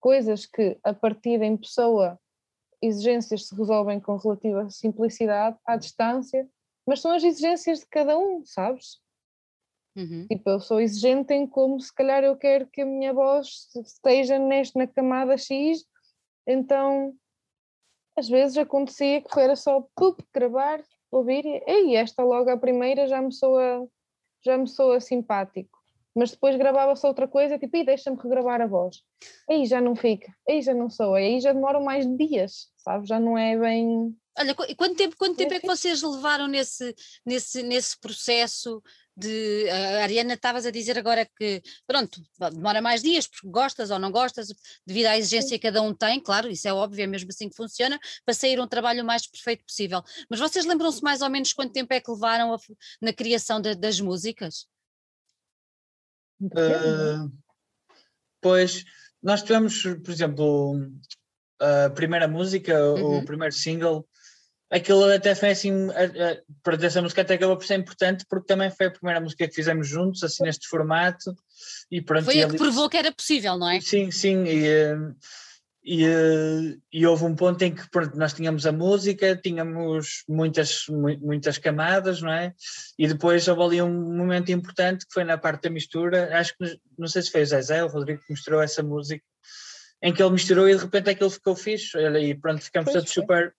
coisas 0.00 0.46
que 0.46 0.78
a 0.82 0.94
partir 0.94 1.42
em 1.42 1.56
pessoa 1.56 2.18
exigências 2.82 3.46
se 3.46 3.54
resolvem 3.54 4.00
com 4.00 4.16
relativa 4.16 4.68
simplicidade 4.70 5.58
à 5.66 5.76
distância, 5.76 6.48
mas 6.86 7.00
são 7.00 7.12
as 7.12 7.22
exigências 7.22 7.80
de 7.80 7.86
cada 7.86 8.18
um, 8.18 8.44
sabes? 8.44 9.00
Uhum. 9.96 10.26
Tipo, 10.28 10.50
eu 10.50 10.60
sou 10.60 10.80
exigente 10.80 11.34
em 11.34 11.46
como 11.46 11.80
se 11.80 11.92
calhar 11.92 12.22
eu 12.22 12.36
quero 12.36 12.66
que 12.66 12.82
a 12.82 12.86
minha 12.86 13.12
voz 13.12 13.68
esteja 13.84 14.38
neste, 14.38 14.78
na 14.78 14.86
camada 14.86 15.36
X, 15.36 15.84
então 16.46 17.14
às 18.16 18.28
vezes 18.28 18.56
acontecia 18.56 19.20
que 19.20 19.40
era 19.40 19.56
só 19.56 19.86
pup, 19.96 20.20
gravar, 20.32 20.82
ouvir 21.10 21.44
e 21.44 21.62
Ei, 21.66 21.96
esta 21.96 22.22
logo 22.22 22.50
a 22.50 22.56
primeira 22.56 23.06
já 23.06 23.20
me 23.20 23.32
soa, 23.32 23.88
já 24.44 24.56
me 24.56 24.68
soa 24.68 25.00
simpático. 25.00 25.78
Mas 26.14 26.32
depois 26.32 26.56
gravava-se 26.56 27.06
outra 27.06 27.28
coisa, 27.28 27.58
tipo, 27.58 27.76
e 27.76 27.84
deixa-me 27.84 28.16
regravar 28.16 28.60
a 28.60 28.66
voz. 28.66 29.02
Aí 29.48 29.64
já 29.64 29.80
não 29.80 29.94
fica, 29.94 30.34
aí 30.48 30.60
já 30.60 30.74
não 30.74 30.90
soa, 30.90 31.18
aí 31.18 31.40
já 31.40 31.52
demoram 31.52 31.82
mais 31.82 32.04
dias, 32.16 32.68
sabe? 32.76 33.06
Já 33.06 33.20
não 33.20 33.38
é 33.38 33.56
bem. 33.56 34.14
Olha, 34.36 34.54
quanto 34.54 34.96
tempo, 34.96 35.16
quanto 35.16 35.36
tempo 35.36 35.54
é 35.54 35.60
que 35.60 35.66
vocês 35.66 36.02
levaram 36.02 36.48
nesse, 36.48 36.94
nesse, 37.24 37.62
nesse 37.62 37.98
processo 38.00 38.82
de. 39.16 39.68
A 39.70 40.02
Ariana, 40.02 40.34
estavas 40.34 40.66
a 40.66 40.70
dizer 40.70 40.98
agora 40.98 41.28
que, 41.36 41.62
pronto, 41.86 42.20
demora 42.52 42.80
mais 42.80 43.02
dias 43.02 43.26
porque 43.26 43.48
gostas 43.48 43.90
ou 43.90 43.98
não 43.98 44.10
gostas, 44.10 44.48
devido 44.86 45.06
à 45.06 45.18
exigência 45.18 45.58
que 45.58 45.66
cada 45.66 45.82
um 45.82 45.94
tem, 45.94 46.20
claro, 46.20 46.48
isso 46.48 46.66
é 46.66 46.72
óbvio, 46.72 47.04
é 47.04 47.06
mesmo 47.06 47.30
assim 47.30 47.48
que 47.48 47.56
funciona, 47.56 47.98
para 48.24 48.34
sair 48.34 48.60
um 48.60 48.66
trabalho 48.66 49.02
o 49.02 49.06
mais 49.06 49.26
perfeito 49.26 49.64
possível. 49.64 50.02
Mas 50.28 50.40
vocês 50.40 50.64
lembram-se 50.64 51.02
mais 51.02 51.22
ou 51.22 51.30
menos 51.30 51.52
quanto 51.52 51.72
tempo 51.72 51.92
é 51.92 52.00
que 52.00 52.10
levaram 52.10 52.54
a, 52.54 52.58
na 53.00 53.12
criação 53.12 53.60
de, 53.60 53.74
das 53.74 54.00
músicas? 54.00 54.66
Uh, 56.40 57.30
pois, 58.40 58.84
nós 59.22 59.42
tivemos, 59.42 59.82
por 59.82 60.10
exemplo, 60.10 60.90
a 61.60 61.90
primeira 61.90 62.26
música, 62.26 62.82
uhum. 62.94 63.18
o 63.18 63.24
primeiro 63.24 63.54
single, 63.54 64.08
aquilo 64.70 65.04
até 65.12 65.34
foi 65.34 65.50
assim, 65.50 65.88
para 66.62 66.86
essa 66.86 67.02
música 67.02 67.22
até 67.22 67.34
acabou 67.34 67.56
por 67.56 67.66
ser 67.66 67.78
importante 67.78 68.24
porque 68.28 68.46
também 68.46 68.70
foi 68.70 68.86
a 68.86 68.90
primeira 68.90 69.20
música 69.20 69.48
que 69.48 69.54
fizemos 69.54 69.88
juntos, 69.88 70.22
assim 70.22 70.44
neste 70.44 70.68
formato. 70.68 71.34
E 71.90 72.00
pronto, 72.00 72.24
foi 72.24 72.42
a 72.42 72.48
que 72.48 72.56
provou 72.56 72.88
que 72.88 72.96
era 72.96 73.12
possível, 73.12 73.58
não 73.58 73.68
é? 73.68 73.80
Sim, 73.80 74.10
sim. 74.10 74.44
E, 74.44 74.66
e, 75.82 76.78
e 76.92 77.06
houve 77.06 77.24
um 77.24 77.34
ponto 77.34 77.60
em 77.62 77.74
que 77.74 77.90
pronto, 77.90 78.16
nós 78.16 78.32
tínhamos 78.32 78.64
a 78.64 78.70
música, 78.70 79.34
tínhamos 79.34 80.22
muitas, 80.28 80.84
muitas 80.88 81.58
camadas, 81.58 82.22
não 82.22 82.32
é? 82.32 82.54
E 82.96 83.08
depois 83.08 83.48
houve 83.48 83.62
ali 83.62 83.82
um 83.82 84.16
momento 84.16 84.52
importante 84.52 85.04
que 85.04 85.12
foi 85.12 85.24
na 85.24 85.36
parte 85.36 85.64
da 85.64 85.70
mistura. 85.70 86.38
Acho 86.38 86.56
que 86.56 86.78
não 86.96 87.08
sei 87.08 87.22
se 87.22 87.32
foi 87.32 87.42
o 87.42 87.46
Zezé, 87.46 87.82
o 87.82 87.88
Rodrigo 87.88 88.22
que 88.24 88.32
misturou 88.32 88.62
essa 88.62 88.84
música, 88.84 89.24
em 90.00 90.12
que 90.12 90.22
ele 90.22 90.32
misturou 90.32 90.68
e 90.68 90.76
de 90.76 90.82
repente 90.82 91.10
aquilo 91.10 91.30
ficou 91.30 91.56
fixe. 91.56 91.98
E 91.98 92.34
pronto, 92.36 92.62
ficamos 92.62 92.92
pois 92.92 93.02
todos 93.02 93.12
foi. 93.12 93.22
super 93.22 93.54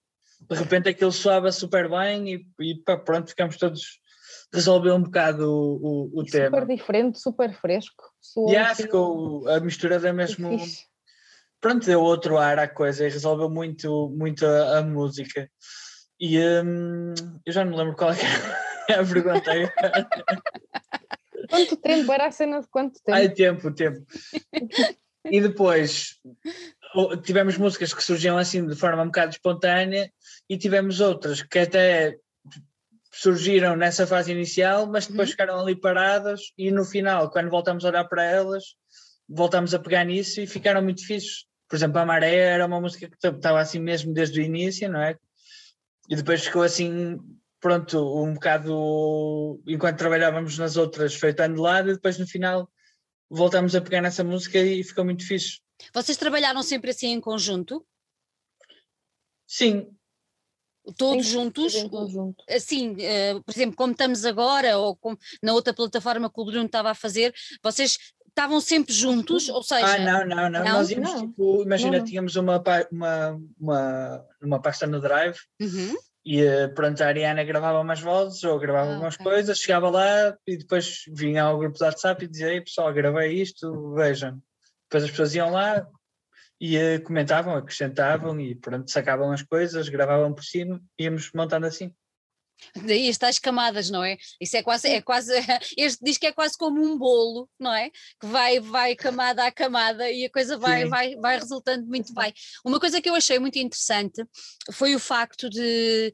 de 0.49 0.55
repente 0.55 0.89
aquilo 0.89 1.11
soava 1.11 1.51
super 1.51 1.89
bem 1.89 2.33
e, 2.33 2.47
e 2.59 2.75
pá, 2.83 2.97
pronto, 2.97 3.29
ficamos 3.29 3.57
todos 3.57 4.01
resolveu 4.53 4.95
um 4.95 5.03
bocado 5.03 5.49
o, 5.49 6.09
o, 6.13 6.19
o 6.19 6.23
tema. 6.23 6.57
Super 6.57 6.67
diferente, 6.67 7.19
super 7.19 7.53
fresco. 7.53 8.03
E 8.47 8.51
yeah, 8.51 8.71
assim, 8.71 8.83
ficou 8.83 9.47
a 9.47 9.59
mistura 9.59 9.99
da 9.99 10.11
mesmo. 10.11 10.49
Pronto, 11.59 11.85
deu 11.85 12.01
outro 12.01 12.37
ar 12.37 12.59
à 12.59 12.67
coisa 12.67 13.05
e 13.05 13.09
resolveu 13.09 13.49
muito, 13.49 14.09
muito 14.17 14.45
a, 14.45 14.79
a 14.79 14.81
música. 14.81 15.49
E 16.19 16.37
hum, 16.39 17.13
eu 17.45 17.53
já 17.53 17.63
não 17.63 17.71
me 17.71 17.77
lembro 17.77 17.95
qual 17.95 18.11
é 18.11 18.15
a 18.93 19.05
pergunta. 19.05 19.51
quanto 21.49 21.77
tempo? 21.77 22.11
Era 22.11 22.27
a 22.27 22.31
cena 22.31 22.61
de 22.61 22.67
quanto 22.67 23.01
tempo? 23.03 23.17
Ai, 23.17 23.29
tempo, 23.29 23.73
tempo. 23.73 24.05
e 25.25 25.41
depois 25.41 26.19
tivemos 27.23 27.57
músicas 27.57 27.93
que 27.93 28.03
surgiam 28.03 28.37
assim 28.37 28.65
de 28.65 28.75
forma 28.75 29.03
um 29.03 29.07
bocado 29.07 29.31
espontânea 29.31 30.11
e 30.49 30.57
tivemos 30.57 30.99
outras 30.99 31.41
que 31.41 31.59
até 31.59 32.17
surgiram 33.13 33.75
nessa 33.75 34.07
fase 34.07 34.31
inicial, 34.31 34.87
mas 34.87 35.07
depois 35.07 35.29
uhum. 35.29 35.31
ficaram 35.31 35.59
ali 35.59 35.75
paradas 35.75 36.53
e 36.57 36.71
no 36.71 36.85
final, 36.85 37.29
quando 37.29 37.49
voltamos 37.49 37.83
a 37.83 37.89
olhar 37.89 38.05
para 38.05 38.23
elas, 38.23 38.75
voltamos 39.27 39.73
a 39.73 39.79
pegar 39.79 40.05
nisso 40.05 40.41
e 40.41 40.47
ficaram 40.47 40.81
muito 40.81 41.05
fixes. 41.05 41.45
Por 41.69 41.75
exemplo, 41.75 41.99
a 41.99 42.05
Maré 42.05 42.35
era 42.35 42.65
uma 42.65 42.81
música 42.81 43.09
que 43.09 43.27
estava 43.27 43.59
assim 43.59 43.79
mesmo 43.79 44.13
desde 44.13 44.39
o 44.39 44.43
início, 44.43 44.89
não 44.89 45.01
é? 45.01 45.17
E 46.09 46.15
depois 46.15 46.43
ficou 46.43 46.63
assim, 46.63 47.17
pronto, 47.59 47.97
um 48.21 48.33
bocado, 48.33 49.61
enquanto 49.67 49.97
trabalhávamos 49.97 50.57
nas 50.57 50.75
outras, 50.75 51.15
feitando 51.15 51.55
de 51.55 51.61
lado 51.61 51.89
e 51.89 51.93
depois 51.93 52.17
no 52.17 52.27
final 52.27 52.69
voltamos 53.31 53.73
a 53.75 53.81
pegar 53.81 54.01
nessa 54.01 54.23
música 54.23 54.59
e 54.59 54.83
ficou 54.83 55.05
muito 55.05 55.25
fixe. 55.25 55.59
Vocês 55.93 56.17
trabalharam 56.17 56.61
sempre 56.61 56.91
assim 56.91 57.07
em 57.07 57.21
conjunto? 57.21 57.85
Sim. 59.47 59.87
Todos 60.97 61.27
Sim, 61.27 61.31
juntos? 61.31 61.73
Conjunto. 61.83 62.43
Assim, 62.49 62.93
uh, 62.93 63.43
por 63.43 63.53
exemplo, 63.53 63.75
como 63.75 63.91
estamos 63.91 64.25
agora, 64.25 64.77
ou 64.77 64.95
como 64.95 65.17
na 65.41 65.53
outra 65.53 65.73
plataforma 65.73 66.29
que 66.29 66.41
o 66.41 66.45
Bruno 66.45 66.65
estava 66.65 66.91
a 66.91 66.95
fazer, 66.95 67.33
vocês 67.63 67.97
estavam 68.27 68.59
sempre 68.59 68.93
juntos, 68.93 69.47
ou 69.49 69.61
seja... 69.61 69.85
Ah, 69.85 69.99
não, 69.99 70.25
não, 70.25 70.49
não, 70.49 70.63
não? 70.63 70.73
nós 70.73 70.89
íamos, 70.89 71.13
não. 71.13 71.27
tipo, 71.27 71.61
imagina, 71.63 71.97
não. 71.99 72.05
tínhamos 72.05 72.35
uma, 72.35 72.63
uma, 72.91 73.41
uma, 73.59 74.27
uma 74.41 74.61
pasta 74.61 74.87
no 74.87 74.99
Drive, 74.99 75.37
uhum. 75.61 75.95
E 76.23 76.41
eh, 76.41 76.67
pronto, 76.67 77.01
a 77.01 77.07
Ariana 77.07 77.43
gravava 77.43 77.79
umas 77.79 77.99
vozes 77.99 78.43
ou 78.43 78.59
gravava 78.59 78.93
ah, 78.93 78.99
umas 78.99 79.15
okay. 79.15 79.25
coisas, 79.25 79.59
chegava 79.59 79.89
lá 79.89 80.37
e 80.45 80.57
depois 80.57 81.03
vinha 81.07 81.43
ao 81.43 81.57
grupo 81.57 81.77
do 81.77 81.83
WhatsApp 81.83 82.23
e 82.23 82.27
dizia: 82.27 82.53
Ei 82.53 82.61
pessoal, 82.61 82.93
gravei 82.93 83.41
isto, 83.41 83.93
vejam. 83.95 84.41
Depois 84.83 85.03
as 85.03 85.09
pessoas 85.09 85.33
iam 85.33 85.49
lá 85.51 85.87
e 86.59 86.77
uh, 86.77 87.01
comentavam, 87.03 87.55
acrescentavam 87.55 88.39
e 88.39 88.53
pronto, 88.53 88.91
sacavam 88.91 89.31
as 89.31 89.41
coisas, 89.41 89.89
gravavam 89.89 90.31
por 90.31 90.43
cima, 90.43 90.79
íamos 90.99 91.31
montando 91.33 91.65
assim. 91.65 91.91
Daí 92.75 93.09
estas 93.09 93.39
camadas, 93.39 93.89
não 93.89 94.03
é? 94.03 94.17
Isso 94.39 94.57
é 94.57 94.63
quase, 94.63 94.87
é 94.87 95.01
quase, 95.01 95.31
este 95.77 96.03
diz 96.03 96.17
que 96.17 96.27
é 96.27 96.31
quase 96.31 96.57
como 96.57 96.81
um 96.81 96.97
bolo, 96.97 97.49
não 97.59 97.73
é? 97.73 97.89
Que 98.19 98.27
vai, 98.27 98.59
vai 98.59 98.95
camada 98.95 99.45
a 99.45 99.51
camada 99.51 100.09
e 100.09 100.25
a 100.25 100.29
coisa 100.29 100.57
vai, 100.57 100.85
vai, 100.85 101.15
vai 101.15 101.37
resultando 101.37 101.85
muito 101.87 102.13
bem. 102.13 102.33
Uma 102.65 102.79
coisa 102.79 103.01
que 103.01 103.09
eu 103.09 103.15
achei 103.15 103.39
muito 103.39 103.57
interessante 103.57 104.23
foi 104.71 104.95
o 104.95 104.99
facto 104.99 105.49
de 105.49 106.13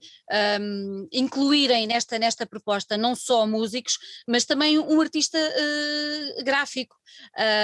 um, 0.62 1.08
incluírem 1.12 1.88
nesta, 1.88 2.18
nesta 2.18 2.46
proposta 2.46 2.98
não 2.98 3.16
só 3.16 3.46
músicos, 3.46 3.98
mas 4.28 4.46
também 4.46 4.80
um 4.80 5.02
artista 5.02 5.38
uh, 5.38 6.44
gráfico. 6.44 6.96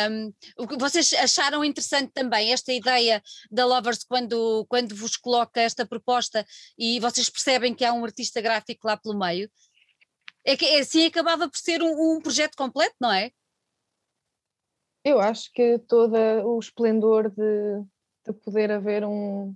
Um, 0.10 0.34
o 0.58 0.68
que 0.68 0.78
vocês 0.78 1.14
acharam 1.14 1.64
interessante 1.64 2.12
também 2.14 2.52
esta 2.52 2.72
ideia 2.72 3.22
da 3.52 3.66
Lovers 3.66 4.04
quando, 4.04 4.66
quando 4.68 4.96
vos 4.96 5.16
coloca 5.18 5.62
esta 5.62 5.86
proposta 5.86 6.46
e 6.78 7.00
vocês 7.00 7.30
percebem 7.30 7.74
que 7.74 7.86
há 7.86 7.94
um 7.94 8.04
artista 8.04 8.42
gráfico 8.42 8.73
lá 8.84 8.98
pelo 8.98 9.18
meio? 9.18 9.50
É 10.46 10.58
que 10.58 10.66
assim 10.78 11.06
acabava 11.06 11.50
por 11.50 11.58
ser 11.58 11.82
um, 11.82 12.16
um 12.16 12.22
projeto 12.22 12.56
completo, 12.56 12.96
não 13.00 13.12
é? 13.12 13.32
Eu 15.04 15.20
acho 15.20 15.52
que 15.52 15.80
todo 15.80 16.16
o 16.46 16.60
esplendor 16.60 17.30
de, 17.30 17.84
de 18.26 18.34
poder 18.34 18.72
haver 18.72 19.04
um, 19.04 19.56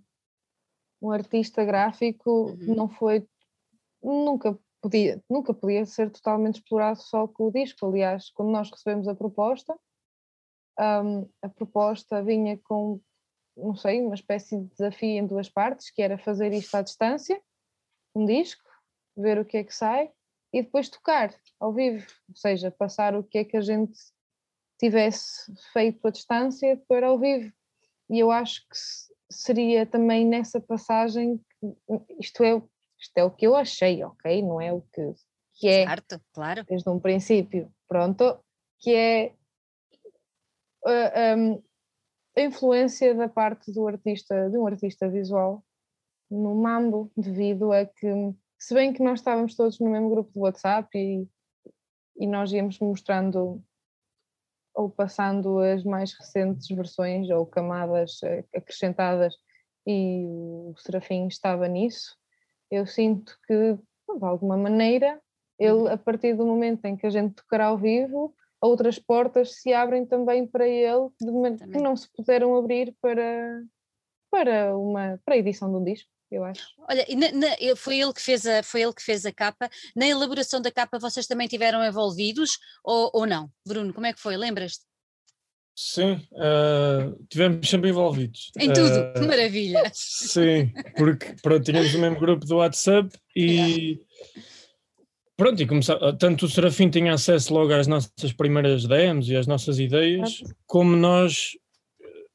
um 1.01 1.11
artista 1.11 1.63
gráfico 1.63 2.51
uhum. 2.51 2.75
não 2.75 2.89
foi 2.89 3.27
nunca 4.01 4.57
podia, 4.81 5.21
nunca 5.29 5.53
podia 5.53 5.85
ser 5.85 6.11
totalmente 6.11 6.55
explorado 6.55 7.01
só 7.01 7.27
com 7.27 7.47
o 7.47 7.51
disco. 7.51 7.85
Aliás, 7.85 8.29
quando 8.31 8.51
nós 8.51 8.69
recebemos 8.69 9.07
a 9.07 9.15
proposta, 9.15 9.77
um, 10.79 11.29
a 11.41 11.49
proposta 11.49 12.21
vinha 12.23 12.57
com, 12.63 12.99
não 13.55 13.75
sei, 13.75 14.01
uma 14.01 14.15
espécie 14.15 14.57
de 14.57 14.65
desafio 14.67 15.09
em 15.09 15.25
duas 15.25 15.49
partes, 15.49 15.89
que 15.89 16.01
era 16.01 16.17
fazer 16.17 16.53
isto 16.53 16.75
à 16.75 16.81
distância, 16.81 17.41
um 18.15 18.25
disco, 18.25 18.66
ver 19.17 19.39
o 19.39 19.45
que 19.45 19.57
é 19.57 19.63
que 19.63 19.73
sai 19.73 20.11
e 20.53 20.61
depois 20.61 20.89
tocar 20.89 21.33
ao 21.59 21.73
vivo, 21.73 22.05
ou 22.29 22.35
seja, 22.35 22.71
passar 22.71 23.15
o 23.15 23.23
que 23.23 23.39
é 23.39 23.43
que 23.43 23.57
a 23.57 23.61
gente 23.61 23.99
tivesse 24.79 25.53
feito 25.73 26.07
à 26.07 26.11
distância 26.11 26.81
para 26.87 27.07
ao 27.07 27.19
vivo. 27.19 27.51
E 28.09 28.19
eu 28.19 28.31
acho 28.31 28.61
que 28.61 28.77
seria 29.29 29.85
também 29.85 30.25
nessa 30.25 30.61
passagem, 30.61 31.41
isto 32.19 32.43
é 32.43 32.61
isto 32.99 33.17
é 33.17 33.23
o 33.23 33.31
que 33.31 33.45
eu 33.45 33.55
achei, 33.55 34.03
ok? 34.03 34.41
Não 34.41 34.59
é 34.59 34.73
o 34.73 34.81
que, 34.81 35.13
que 35.53 35.67
é 35.67 35.85
certo, 35.85 36.19
claro. 36.33 36.63
desde 36.63 36.89
um 36.89 36.99
princípio, 36.99 37.71
pronto, 37.87 38.39
que 38.79 38.93
é 38.93 39.33
uh, 40.85 40.89
eh, 40.89 41.31
ehm, 41.31 41.63
a 42.35 42.41
influência 42.41 43.13
da 43.13 43.29
parte 43.29 43.71
do 43.71 43.87
artista, 43.87 44.49
de 44.49 44.57
um 44.57 44.65
artista 44.65 45.07
visual 45.09 45.63
no 46.29 46.55
mambo, 46.55 47.11
devido 47.15 47.71
a 47.71 47.85
que, 47.85 48.07
se 48.57 48.73
bem 48.73 48.93
que 48.93 49.03
nós 49.03 49.19
estávamos 49.19 49.55
todos 49.55 49.79
no 49.79 49.89
mesmo 49.89 50.09
grupo 50.09 50.31
de 50.31 50.39
WhatsApp 50.39 50.89
e, 50.97 51.27
e 52.17 52.27
nós 52.27 52.51
íamos 52.51 52.79
mostrando 52.79 53.63
ou 54.73 54.89
passando 54.89 55.59
as 55.59 55.83
mais 55.83 56.13
recentes 56.13 56.67
versões 56.67 57.29
ou 57.29 57.45
camadas 57.45 58.19
acrescentadas 58.55 59.35
e 59.87 60.25
o 60.27 60.73
Serafim 60.77 61.27
estava 61.27 61.67
nisso, 61.67 62.15
eu 62.69 62.85
sinto 62.85 63.37
que, 63.47 63.73
de 63.73 64.25
alguma 64.25 64.57
maneira, 64.57 65.19
ele, 65.57 65.89
a 65.89 65.97
partir 65.97 66.35
do 66.35 66.45
momento 66.45 66.83
em 66.85 66.97
que 66.97 67.07
a 67.07 67.09
gente 67.09 67.35
tocar 67.35 67.61
ao 67.61 67.77
vivo, 67.77 68.35
outras 68.61 68.99
portas 68.99 69.61
se 69.61 69.73
abrem 69.73 70.05
também 70.05 70.45
para 70.45 70.67
ele, 70.67 71.09
que 71.17 71.81
não 71.81 71.95
se 71.95 72.11
puderam 72.11 72.55
abrir 72.55 72.95
para, 73.01 73.63
para, 74.29 74.77
uma, 74.77 75.19
para 75.23 75.35
a 75.35 75.37
edição 75.37 75.71
de 75.71 75.77
um 75.77 75.83
disco. 75.83 76.11
Eu 76.29 76.43
acho. 76.43 76.67
Olha, 76.89 77.05
na, 77.15 77.31
na, 77.31 77.75
foi, 77.75 77.99
ele 77.99 78.13
que 78.13 78.21
fez 78.21 78.45
a, 78.45 78.61
foi 78.61 78.81
ele 78.81 78.93
que 78.93 79.01
fez 79.01 79.25
a 79.25 79.31
capa. 79.31 79.69
Na 79.95 80.05
elaboração 80.05 80.61
da 80.61 80.71
capa, 80.71 80.99
vocês 80.99 81.25
também 81.25 81.47
tiveram 81.47 81.85
envolvidos 81.85 82.59
ou, 82.83 83.09
ou 83.13 83.25
não? 83.25 83.49
Bruno, 83.65 83.93
como 83.93 84.05
é 84.05 84.13
que 84.13 84.19
foi? 84.19 84.35
Lembras-te? 84.35 84.85
Sim, 85.79 86.13
uh, 86.33 87.25
tivemos 87.29 87.69
sempre 87.69 87.91
envolvidos. 87.91 88.51
Em 88.57 88.73
tudo, 88.73 88.99
uh, 88.99 89.13
que 89.13 89.27
maravilha! 89.27 89.83
Sim, 89.93 90.73
porque 90.97 91.35
pronto, 91.41 91.63
tínhamos 91.63 91.93
o 91.93 91.99
mesmo 91.99 92.19
grupo 92.19 92.47
do 92.47 92.55
WhatsApp 92.55 93.15
e 93.35 94.01
pronto, 95.37 95.61
e 95.61 95.67
começar, 95.67 95.99
tanto 96.17 96.45
o 96.45 96.49
Serafim 96.49 96.89
tinha 96.89 97.13
acesso 97.13 97.53
logo 97.53 97.71
às 97.71 97.85
nossas 97.85 98.33
primeiras 98.35 98.87
DMs 98.87 99.31
e 99.31 99.37
às 99.37 99.45
nossas 99.45 99.77
ideias, 99.77 100.41
como 100.65 100.95
nós 100.95 101.51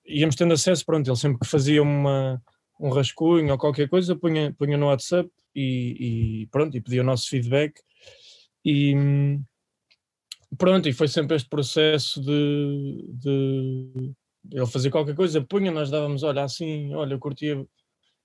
íamos 0.07 0.37
tendo 0.37 0.55
acesso, 0.55 0.87
pronto, 0.87 1.09
ele 1.09 1.17
sempre 1.17 1.41
que 1.41 1.49
fazia 1.49 1.83
uma, 1.83 2.41
um 2.83 2.91
rascunho 2.91 3.53
ou 3.53 3.59
qualquer 3.59 3.89
coisa, 3.89 4.17
punha, 4.17 4.53
punha 4.59 4.77
no 4.77 4.87
WhatsApp 4.87 5.31
e, 5.55 6.43
e 6.43 6.47
pronto, 6.49 6.77
e 6.77 6.81
pedia 6.81 7.01
o 7.01 7.05
nosso 7.05 7.29
feedback 7.29 7.81
e 8.65 8.95
pronto, 10.59 10.89
e 10.89 10.93
foi 10.93 11.09
sempre 11.09 11.37
este 11.37 11.49
processo 11.49 12.21
de, 12.21 13.09
de 13.09 14.13
ele 14.51 14.67
fazer 14.67 14.91
qualquer 14.91 15.15
coisa, 15.15 15.41
punha, 15.41 15.71
nós 15.71 15.91
dávamos, 15.91 16.23
olha, 16.25 16.43
assim, 16.43 16.93
olha, 16.95 17.15
eu 17.15 17.19
curtia 17.19 17.65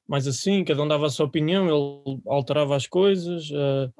mais 0.07 0.27
assim, 0.27 0.63
cada 0.63 0.81
um 0.81 0.87
dava 0.87 1.05
a 1.05 1.09
sua 1.09 1.25
opinião, 1.25 1.65
ele 1.65 2.21
alterava 2.25 2.75
as 2.75 2.87
coisas. 2.87 3.49
Uh, 3.51 3.91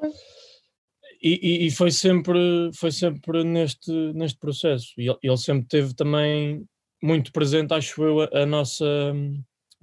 e, 1.22 1.66
e, 1.66 1.72
foi 1.72 1.90
sempre 1.90 2.70
foi 2.76 2.92
sempre 2.92 3.44
neste 3.44 3.92
neste 4.14 4.38
processo 4.38 4.94
e 5.00 5.10
ele, 5.10 5.18
ele, 5.24 5.38
sempre 5.38 5.68
teve 5.68 5.96
também 5.96 6.64
muito 7.02 7.32
presente 7.32 7.74
acho 7.74 8.04
eu 8.04 8.22
a, 8.22 8.30
a, 8.44 8.46
nossa 8.46 8.86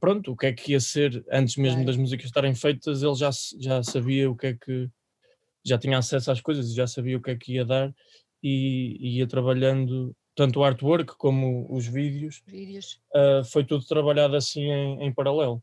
pronto 0.05 0.33
o 0.33 0.37
que 0.37 0.47
é 0.47 0.53
que 0.53 0.73
ia 0.73 0.81
ser 0.81 1.25
antes 1.33 1.57
mesmo 1.57 1.83
das 1.85 1.97
músicas 1.97 2.27
estarem 2.27 2.55
feitas 2.55 3.03
ele 3.03 3.15
já 3.15 3.31
já 3.59 3.83
sabia 3.83 4.31
o 4.31 4.37
que 4.37 4.49
é 4.49 4.55
que 4.55 4.91
já 5.65 5.79
tinha 5.79 5.97
acesso 5.97 6.31
às 6.31 6.43
coisas 6.43 6.69
e 6.71 6.75
já 6.75 6.87
sabia 6.87 7.17
o 7.17 7.23
que 7.23 7.31
é 7.31 7.37
que 7.37 7.55
ia 7.55 7.65
dar 7.65 7.91
e, 8.43 8.99
e 9.01 9.19
ia 9.19 9.27
trabalhando 9.27 10.15
tanto 10.35 10.61
o 10.61 10.65
artwork 10.65 11.17
como 11.17 11.67
os 11.75 11.87
vídeos, 11.87 12.43
vídeos. 12.47 13.01
Uh, 13.15 13.43
foi 13.45 13.65
tudo 13.65 13.87
trabalhado 13.87 14.37
assim 14.37 14.71
em, 14.71 15.07
em 15.07 15.13
paralelo. 15.13 15.63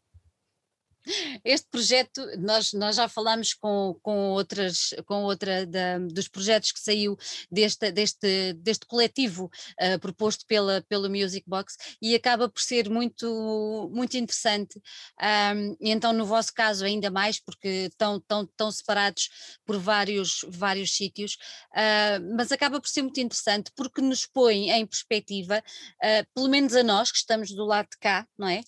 Este 1.43 1.67
projeto, 1.69 2.25
nós, 2.39 2.73
nós 2.73 2.95
já 2.95 3.07
falámos 3.07 3.53
com, 3.53 3.97
com, 4.01 4.31
outras, 4.31 4.93
com 5.05 5.23
outra 5.23 5.65
da, 5.65 5.97
dos 5.99 6.27
projetos 6.27 6.71
que 6.71 6.79
saiu 6.79 7.17
deste, 7.51 7.91
deste, 7.91 8.53
deste 8.53 8.85
coletivo 8.85 9.49
uh, 9.81 9.99
proposto 9.99 10.45
pela, 10.45 10.83
pelo 10.87 11.09
Music 11.09 11.43
Box 11.47 11.75
e 12.01 12.15
acaba 12.15 12.47
por 12.47 12.61
ser 12.61 12.89
muito, 12.89 13.89
muito 13.93 14.15
interessante. 14.17 14.79
Um, 15.19 15.75
então, 15.81 16.13
no 16.13 16.25
vosso 16.25 16.53
caso, 16.53 16.85
ainda 16.85 17.09
mais, 17.09 17.39
porque 17.39 17.89
estão, 17.91 18.17
estão, 18.17 18.43
estão 18.43 18.71
separados 18.71 19.29
por 19.65 19.77
vários, 19.77 20.45
vários 20.47 20.95
sítios, 20.95 21.33
uh, 21.73 22.35
mas 22.35 22.51
acaba 22.51 22.79
por 22.79 22.89
ser 22.89 23.01
muito 23.01 23.19
interessante 23.19 23.71
porque 23.75 24.01
nos 24.01 24.25
põe 24.25 24.69
em 24.69 24.85
perspectiva, 24.85 25.63
uh, 26.03 26.27
pelo 26.33 26.49
menos 26.49 26.75
a 26.75 26.83
nós 26.83 27.11
que 27.11 27.17
estamos 27.17 27.51
do 27.51 27.65
lado 27.65 27.87
de 27.91 27.97
cá, 27.97 28.27
não 28.37 28.47
é? 28.47 28.61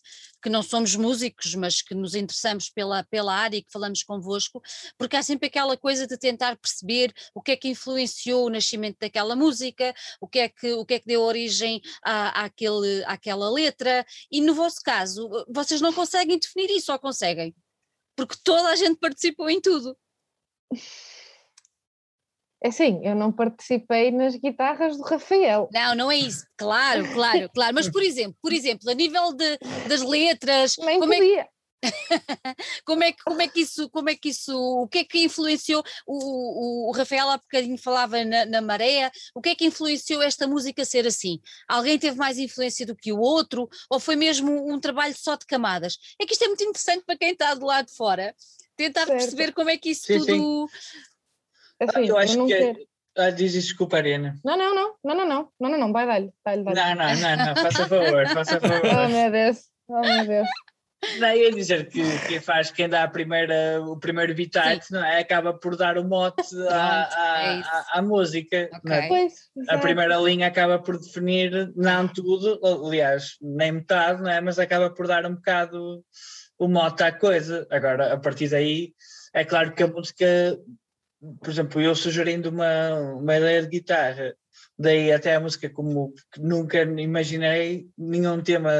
Que 0.44 0.50
não 0.50 0.62
somos 0.62 0.96
músicos, 0.96 1.56
mas 1.56 1.82
que 1.82 1.96
nos 1.96 2.16
interessamos 2.16 2.70
pela, 2.70 3.04
pela 3.06 3.34
área 3.34 3.58
e 3.58 3.64
que 3.64 3.72
falamos 3.72 4.04
convosco, 4.04 4.62
porque 4.98 5.16
há 5.16 5.24
sempre 5.24 5.48
aquela 5.48 5.78
coisa 5.78 6.06
de 6.06 6.18
tentar 6.18 6.58
perceber 6.58 7.14
o 7.34 7.42
que 7.42 7.52
é 7.52 7.56
que 7.56 7.70
influenciou 7.70 8.46
o 8.46 8.50
nascimento 8.50 8.98
daquela 9.00 9.36
música, 9.36 9.94
o 10.20 10.28
que 10.28 10.40
é 10.40 10.50
que, 10.50 10.74
o 10.74 10.86
que, 10.86 10.96
é 10.96 11.00
que 11.00 11.08
deu 11.08 11.22
origem 11.22 11.82
à, 12.04 12.44
àquele, 12.44 13.04
àquela 13.06 13.50
letra, 13.50 14.06
e 14.30 14.42
no 14.42 14.54
vosso 14.54 14.82
caso, 14.84 15.30
vocês 15.50 15.80
não 15.80 15.94
conseguem 15.94 16.38
definir 16.38 16.70
isso 16.72 16.92
ou 16.92 17.00
conseguem? 17.00 17.56
Porque 18.16 18.36
toda 18.44 18.70
a 18.70 18.76
gente 18.76 18.98
participou 19.00 19.50
em 19.50 19.62
tudo. 19.62 19.98
É 22.64 22.70
assim, 22.70 23.02
eu 23.04 23.14
não 23.14 23.30
participei 23.30 24.10
nas 24.10 24.38
guitarras 24.38 24.96
do 24.96 25.04
Rafael. 25.04 25.68
Não, 25.74 25.94
não 25.96 26.10
é 26.10 26.16
isso. 26.16 26.46
Claro, 26.58 27.06
claro, 27.12 27.50
claro. 27.54 27.76
Mas, 27.76 27.90
por 27.90 28.02
exemplo, 28.02 28.38
por 28.42 28.54
exemplo, 28.54 28.90
a 28.90 28.94
nível 28.94 29.34
de, 29.34 29.58
das 29.90 30.02
letras. 30.02 30.78
Nem 30.78 30.98
como 30.98 31.14
podia. 31.14 31.42
É 31.42 31.48
como, 32.86 33.04
é 33.04 33.12
que, 33.12 33.22
como 33.24 33.42
é 33.42 33.48
que 33.50 33.60
isso, 33.60 33.90
como 33.90 34.10
é 34.10 34.16
que 34.16 34.30
isso, 34.30 34.58
o 34.58 34.88
que 34.88 35.00
é 35.00 35.04
que 35.04 35.26
influenciou, 35.26 35.84
o, 36.08 36.88
o, 36.88 36.90
o 36.90 36.92
Rafael 36.94 37.30
há 37.30 37.38
bocadinho 37.38 37.78
falava 37.78 38.24
na, 38.24 38.46
na 38.46 38.62
maré, 38.62 39.12
o 39.36 39.42
que 39.42 39.50
é 39.50 39.56
que 39.56 39.66
influenciou 39.66 40.22
esta 40.22 40.48
música 40.48 40.86
ser 40.86 41.06
assim? 41.06 41.42
Alguém 41.68 42.00
teve 42.00 42.18
mais 42.18 42.38
influência 42.38 42.86
do 42.86 42.96
que 42.96 43.12
o 43.12 43.20
outro, 43.20 43.68
ou 43.90 44.00
foi 44.00 44.16
mesmo 44.16 44.72
um 44.72 44.80
trabalho 44.80 45.14
só 45.18 45.36
de 45.36 45.46
camadas? 45.46 45.98
É 46.18 46.26
que 46.26 46.32
isto 46.32 46.46
é 46.46 46.48
muito 46.48 46.64
interessante 46.64 47.04
para 47.06 47.18
quem 47.18 47.32
está 47.32 47.54
do 47.54 47.66
lado 47.66 47.88
de 47.88 47.96
fora, 47.96 48.34
tentar 48.78 49.06
certo. 49.06 49.20
perceber 49.20 49.52
como 49.52 49.70
é 49.70 49.78
que 49.78 49.90
isso 49.90 50.08
sim, 50.08 50.20
tudo... 50.20 50.70
Sim. 50.70 51.13
Assim, 51.82 52.08
eu 52.08 52.18
acho 52.18 52.38
eu 52.40 52.46
que 52.48 52.54
é- 52.54 52.74
quero... 52.74 52.80
Ah, 53.16 53.30
diz 53.30 53.54
desculpa, 53.54 53.98
Ariana. 53.98 54.36
Não, 54.44 54.58
não, 54.58 54.74
não, 54.74 54.96
não, 55.04 55.16
não, 55.16 55.26
não, 55.28 55.50
não, 55.60 55.70
não, 55.70 55.78
não, 55.80 55.94
vai 55.94 56.08
dar-lhe. 56.08 56.32
Não, 56.46 56.64
não, 56.74 57.16
não, 57.16 57.46
não, 57.46 57.56
faça 57.56 57.86
favor, 57.88 58.28
faça 58.30 58.60
favor. 58.60 58.82
oh 58.84 59.08
meu 59.08 59.32
Deus, 59.32 59.58
oh 59.88 60.02
meu 60.02 60.26
Deus. 60.26 60.48
Não, 61.20 61.36
ia 61.36 61.52
dizer 61.52 61.90
que 61.90 62.02
quem 62.28 62.40
faz, 62.40 62.72
quem 62.72 62.88
dá 62.90 63.04
a 63.04 63.08
primeira, 63.10 63.80
o 63.86 64.00
primeiro 64.00 64.34
bitite, 64.34 64.90
não 64.90 65.04
é? 65.04 65.20
Acaba 65.20 65.54
por 65.54 65.76
dar 65.76 65.98
o 65.98 66.04
mote 66.08 66.42
à, 66.70 67.10
à, 67.12 67.44
é 67.44 67.60
à, 67.60 67.86
à 67.96 68.02
música. 68.02 68.56
é? 68.56 68.70
Ok. 68.74 69.08
Pois, 69.10 69.34
A 69.70 69.78
primeira 69.78 70.16
linha 70.18 70.48
acaba 70.48 70.80
por 70.80 70.98
definir, 70.98 71.72
não 71.76 72.08
tudo, 72.08 72.60
aliás, 72.88 73.36
nem 73.42 73.74
metade, 73.74 74.24
não 74.24 74.32
é? 74.32 74.40
Mas 74.42 74.58
acaba 74.58 74.90
por 74.90 75.06
dar 75.06 75.26
um 75.26 75.36
bocado 75.36 76.04
o 76.58 76.68
mote 76.70 77.04
à 77.04 77.12
coisa. 77.12 77.68
Agora, 77.70 78.14
a 78.14 78.18
partir 78.18 78.48
daí, 78.50 78.94
é 79.34 79.44
claro 79.44 79.74
que 79.74 79.84
a 79.84 79.88
música, 79.88 80.58
por 81.40 81.50
exemplo, 81.50 81.82
eu 81.82 81.96
sugerindo 81.96 82.50
uma, 82.50 82.94
uma 83.14 83.38
ideia 83.38 83.62
de 83.62 83.70
guitarra, 83.70 84.36
daí 84.78 85.12
até 85.12 85.36
a 85.36 85.40
música 85.40 85.70
como 85.70 86.14
nunca 86.38 86.82
imaginei 86.82 87.88
nenhum 87.98 88.42
tema 88.42 88.72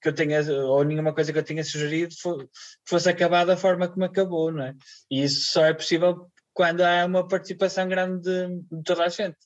que 0.00 0.08
eu 0.08 0.12
tenha, 0.14 0.40
ou 0.64 0.82
nenhuma 0.84 1.14
coisa 1.14 1.32
que 1.32 1.38
eu 1.38 1.44
tenha 1.44 1.62
sugerido 1.64 2.14
fo- 2.20 2.48
fosse 2.86 3.08
acabada 3.08 3.52
da 3.52 3.56
forma 3.56 3.88
como 3.88 4.04
acabou, 4.04 4.50
não 4.50 4.64
é? 4.64 4.74
E 5.10 5.22
isso 5.22 5.52
só 5.52 5.64
é 5.64 5.74
possível 5.74 6.26
quando 6.52 6.80
há 6.82 7.04
uma 7.04 7.26
participação 7.26 7.88
grande 7.88 8.22
de, 8.22 8.82
toda 8.82 9.04
a 9.04 9.08
gente 9.08 9.36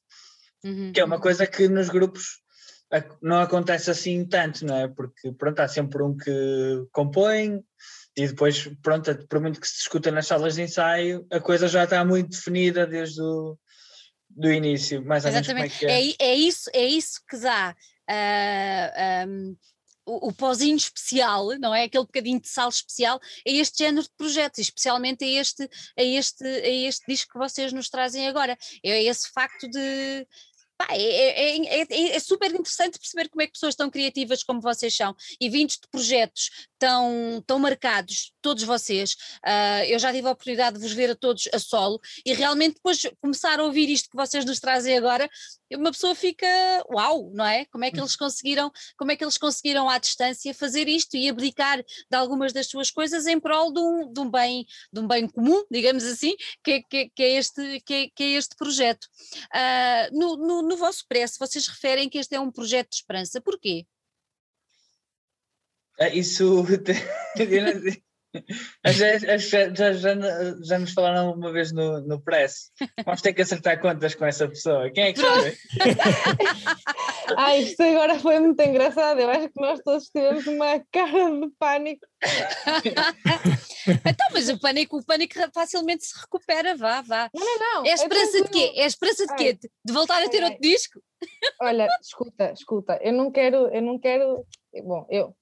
Uhum. 0.63 0.93
que 0.93 1.01
é 1.01 1.05
uma 1.05 1.19
coisa 1.19 1.47
que 1.47 1.69
nos 1.69 1.89
grupos 1.89 2.41
não 3.23 3.41
acontece 3.41 3.91
assim 3.91 4.27
tanto, 4.27 4.67
não 4.67 4.77
é? 4.77 4.89
Porque 4.89 5.33
pronto, 5.33 5.61
há 5.61 5.69
sempre 5.69 6.03
um 6.03 6.17
que 6.17 6.85
compõe 6.93 7.63
e 8.17 8.27
depois, 8.27 8.69
pronto, 8.83 9.27
por 9.29 9.41
muito 9.41 9.61
que 9.61 9.69
se 9.69 9.79
discuta 9.79 10.11
nas 10.11 10.27
salas 10.27 10.55
de 10.55 10.63
ensaio, 10.63 11.27
a 11.31 11.41
coisa 11.41 11.69
já 11.69 11.85
está 11.85 12.05
muito 12.05 12.31
definida 12.31 12.87
desde 12.87 13.21
o 13.23 13.57
do 14.29 14.51
início, 14.51 15.05
mais 15.05 15.25
ou 15.25 15.33
menos 15.33 15.47
como 15.47 15.59
é 15.59 15.67
Exatamente. 15.67 16.17
que 16.19 16.23
é. 16.23 16.29
É, 16.29 16.33
é 16.33 16.35
isso, 16.35 16.71
é 16.73 16.85
isso 16.85 17.21
que 17.29 17.37
dá 17.39 17.75
ah, 18.09 19.23
ahm, 19.25 19.57
o, 20.07 20.29
o 20.29 20.33
pozinho 20.33 20.77
especial, 20.77 21.49
não 21.59 21.75
é? 21.75 21.85
Aquele 21.85 22.05
bocadinho 22.05 22.41
de 22.41 22.49
sal 22.49 22.69
especial 22.69 23.21
a 23.47 23.51
este 23.51 23.85
género 23.85 24.03
de 24.03 24.13
projetos, 24.17 24.59
especialmente 24.59 25.25
a 25.25 25.41
este, 25.41 25.69
a 25.97 26.03
este, 26.03 26.45
a 26.45 26.69
este 26.69 27.05
disco 27.07 27.33
que 27.33 27.39
vocês 27.39 27.73
nos 27.73 27.89
trazem 27.89 28.27
agora. 28.29 28.57
É 28.85 29.03
esse 29.05 29.31
facto 29.31 29.69
de. 29.69 30.27
É, 30.91 31.03
é- 31.03 31.81
é- 31.81 31.87
é- 31.91 32.17
é 32.17 32.21
super 32.21 32.51
interessante 32.51 32.99
perceber 32.99 33.29
como 33.29 33.43
é 33.43 33.47
que 33.47 33.53
pessoas 33.53 33.75
tão 33.75 33.91
criativas 33.91 34.43
como 34.43 34.61
vocês 34.61 34.95
são 34.95 35.15
e 35.41 35.49
vindos 35.49 35.75
de 35.77 35.89
projetos 35.91 36.51
tão, 36.79 37.43
tão 37.47 37.59
marcados, 37.59 38.33
todos 38.41 38.63
vocês. 38.65 39.17
ah, 39.45 39.85
eu 39.87 39.99
já 39.99 40.13
tive 40.13 40.27
a 40.29 40.31
oportunidade 40.33 40.77
de 40.77 40.83
vos 40.83 40.93
ver 40.93 41.11
a 41.11 41.15
todos 41.15 41.49
a 41.53 41.59
solo 41.59 42.01
e 42.25 42.33
realmente 42.33 42.75
depois 42.75 43.01
começar 43.21 43.61
a 43.61 43.65
ouvir 43.65 43.89
isto 43.91 44.09
que 44.11 44.17
vocês 44.17 44.45
nos 44.45 44.61
trazem 44.61 44.97
agora, 44.97 45.29
uma 45.75 45.93
pessoa 45.93 46.15
fica 46.15 46.47
uau, 46.93 47.31
não 47.35 47.45
é? 47.45 47.65
Como 47.67 47.85
é 47.85 47.91
que 47.91 48.01
eles 48.01 48.17
conseguiram, 48.17 48.71
como 48.97 49.13
é 49.13 49.17
que 49.17 49.23
eles 49.25 49.37
conseguiram 49.39 49.89
à 49.89 49.99
distância 49.99 50.53
fazer 50.55 50.89
isto 50.89 51.17
e 51.17 51.29
abdicar 51.29 51.79
de 51.79 52.17
algumas 52.17 52.53
das 52.53 52.67
suas 52.69 52.91
coisas 52.91 53.27
em 53.27 53.39
prol 53.39 53.73
de 53.73 53.79
um, 53.81 54.13
de 54.13 54.21
um 54.21 54.31
bem, 54.31 54.65
de 54.93 55.01
um 55.01 55.07
bem 55.07 55.29
comum, 55.29 55.63
digamos 55.71 56.05
assim, 56.05 56.35
que, 56.65 56.73
é- 56.73 56.83
que, 56.89 56.97
é- 56.97 57.09
que 57.15 57.23
é, 57.23 57.31
este, 57.37 57.81
que, 57.85 57.95
é, 57.95 58.09
que 58.15 58.23
é 58.25 58.31
este 58.33 58.57
projeto. 58.57 59.07
Ah, 59.53 60.09
no, 60.13 60.37
no, 60.37 60.63
no 60.71 60.77
vosso 60.77 61.05
preço, 61.09 61.39
vocês 61.39 61.67
referem 61.67 62.09
que 62.09 62.19
este 62.19 62.37
é 62.37 62.41
um 62.41 62.51
projeto 62.51 62.91
de 62.91 62.97
esperança. 62.97 63.41
Porquê? 63.41 63.87
Ah, 65.99 66.09
Isso. 66.09 66.65
já, 68.87 69.19
já, 69.37 69.93
já, 69.93 70.15
já, 70.63 70.79
nos 70.79 70.93
falaram 70.93 71.33
uma 71.33 71.53
vez 71.53 71.73
no, 71.73 72.01
no 72.01 72.21
press. 72.21 72.71
Vamos 73.05 73.23
ter 73.23 73.33
que 73.33 73.43
acertar 73.43 73.81
contas 73.81 74.15
com 74.15 74.25
essa 74.25 74.49
pessoa. 74.49 74.91
Quem 74.91 75.05
é 75.05 75.13
que 75.13 75.21
foi? 75.21 75.57
Ah, 77.37 77.57
isto 77.57 77.81
agora 77.83 78.19
foi 78.19 78.41
muito 78.41 78.61
engraçado. 78.61 79.21
Eu 79.21 79.31
acho 79.31 79.49
que 79.49 79.61
nós 79.61 79.79
todos 79.85 80.09
tivemos 80.09 80.47
uma 80.49 80.81
cara 80.91 81.31
de 81.31 81.49
pânico. 81.59 82.07
Então, 83.87 84.27
mas 84.33 84.49
o 84.49 84.61
pânico, 84.61 84.99
o 84.99 85.05
pânico 85.05 85.35
facilmente 85.55 86.05
se 86.05 86.21
recupera, 86.21 86.77
vá, 86.77 87.01
vá. 87.01 87.31
Não, 87.35 87.85
É 87.87 87.93
a 87.93 87.95
esperança 87.95 88.43
de 88.43 88.51
quê? 88.51 88.73
É 88.77 88.85
a 88.85 88.87
esperança 88.87 89.27
de 89.27 89.35
quê? 89.37 89.59
De 89.85 89.93
voltar 89.93 90.23
a 90.23 90.29
ter 90.29 90.39
Ai, 90.39 90.45
ai. 90.45 90.51
outro 90.51 90.61
disco? 90.61 91.03
Olha, 91.61 91.89
escuta, 92.03 92.53
escuta, 92.53 92.99
eu 93.03 93.13
não 93.13 93.31
quero, 93.31 93.69
eu 93.75 93.83
não 93.83 93.99
quero, 93.99 94.45
bom, 94.85 95.07
eu, 95.11 95.35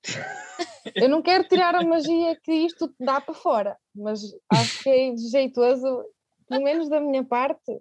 eu 0.94 1.08
não 1.08 1.20
quero 1.22 1.46
tirar 1.46 1.74
a 1.74 1.84
magia 1.84 2.36
que 2.42 2.52
isto 2.52 2.94
dá 2.98 3.20
para 3.20 3.34
fora, 3.34 3.76
mas 3.94 4.20
acho 4.50 4.82
que 4.82 4.88
é 4.88 5.16
jeitoso, 5.16 6.04
pelo 6.48 6.64
menos 6.64 6.88
da 6.88 7.00
minha 7.00 7.24
parte, 7.24 7.78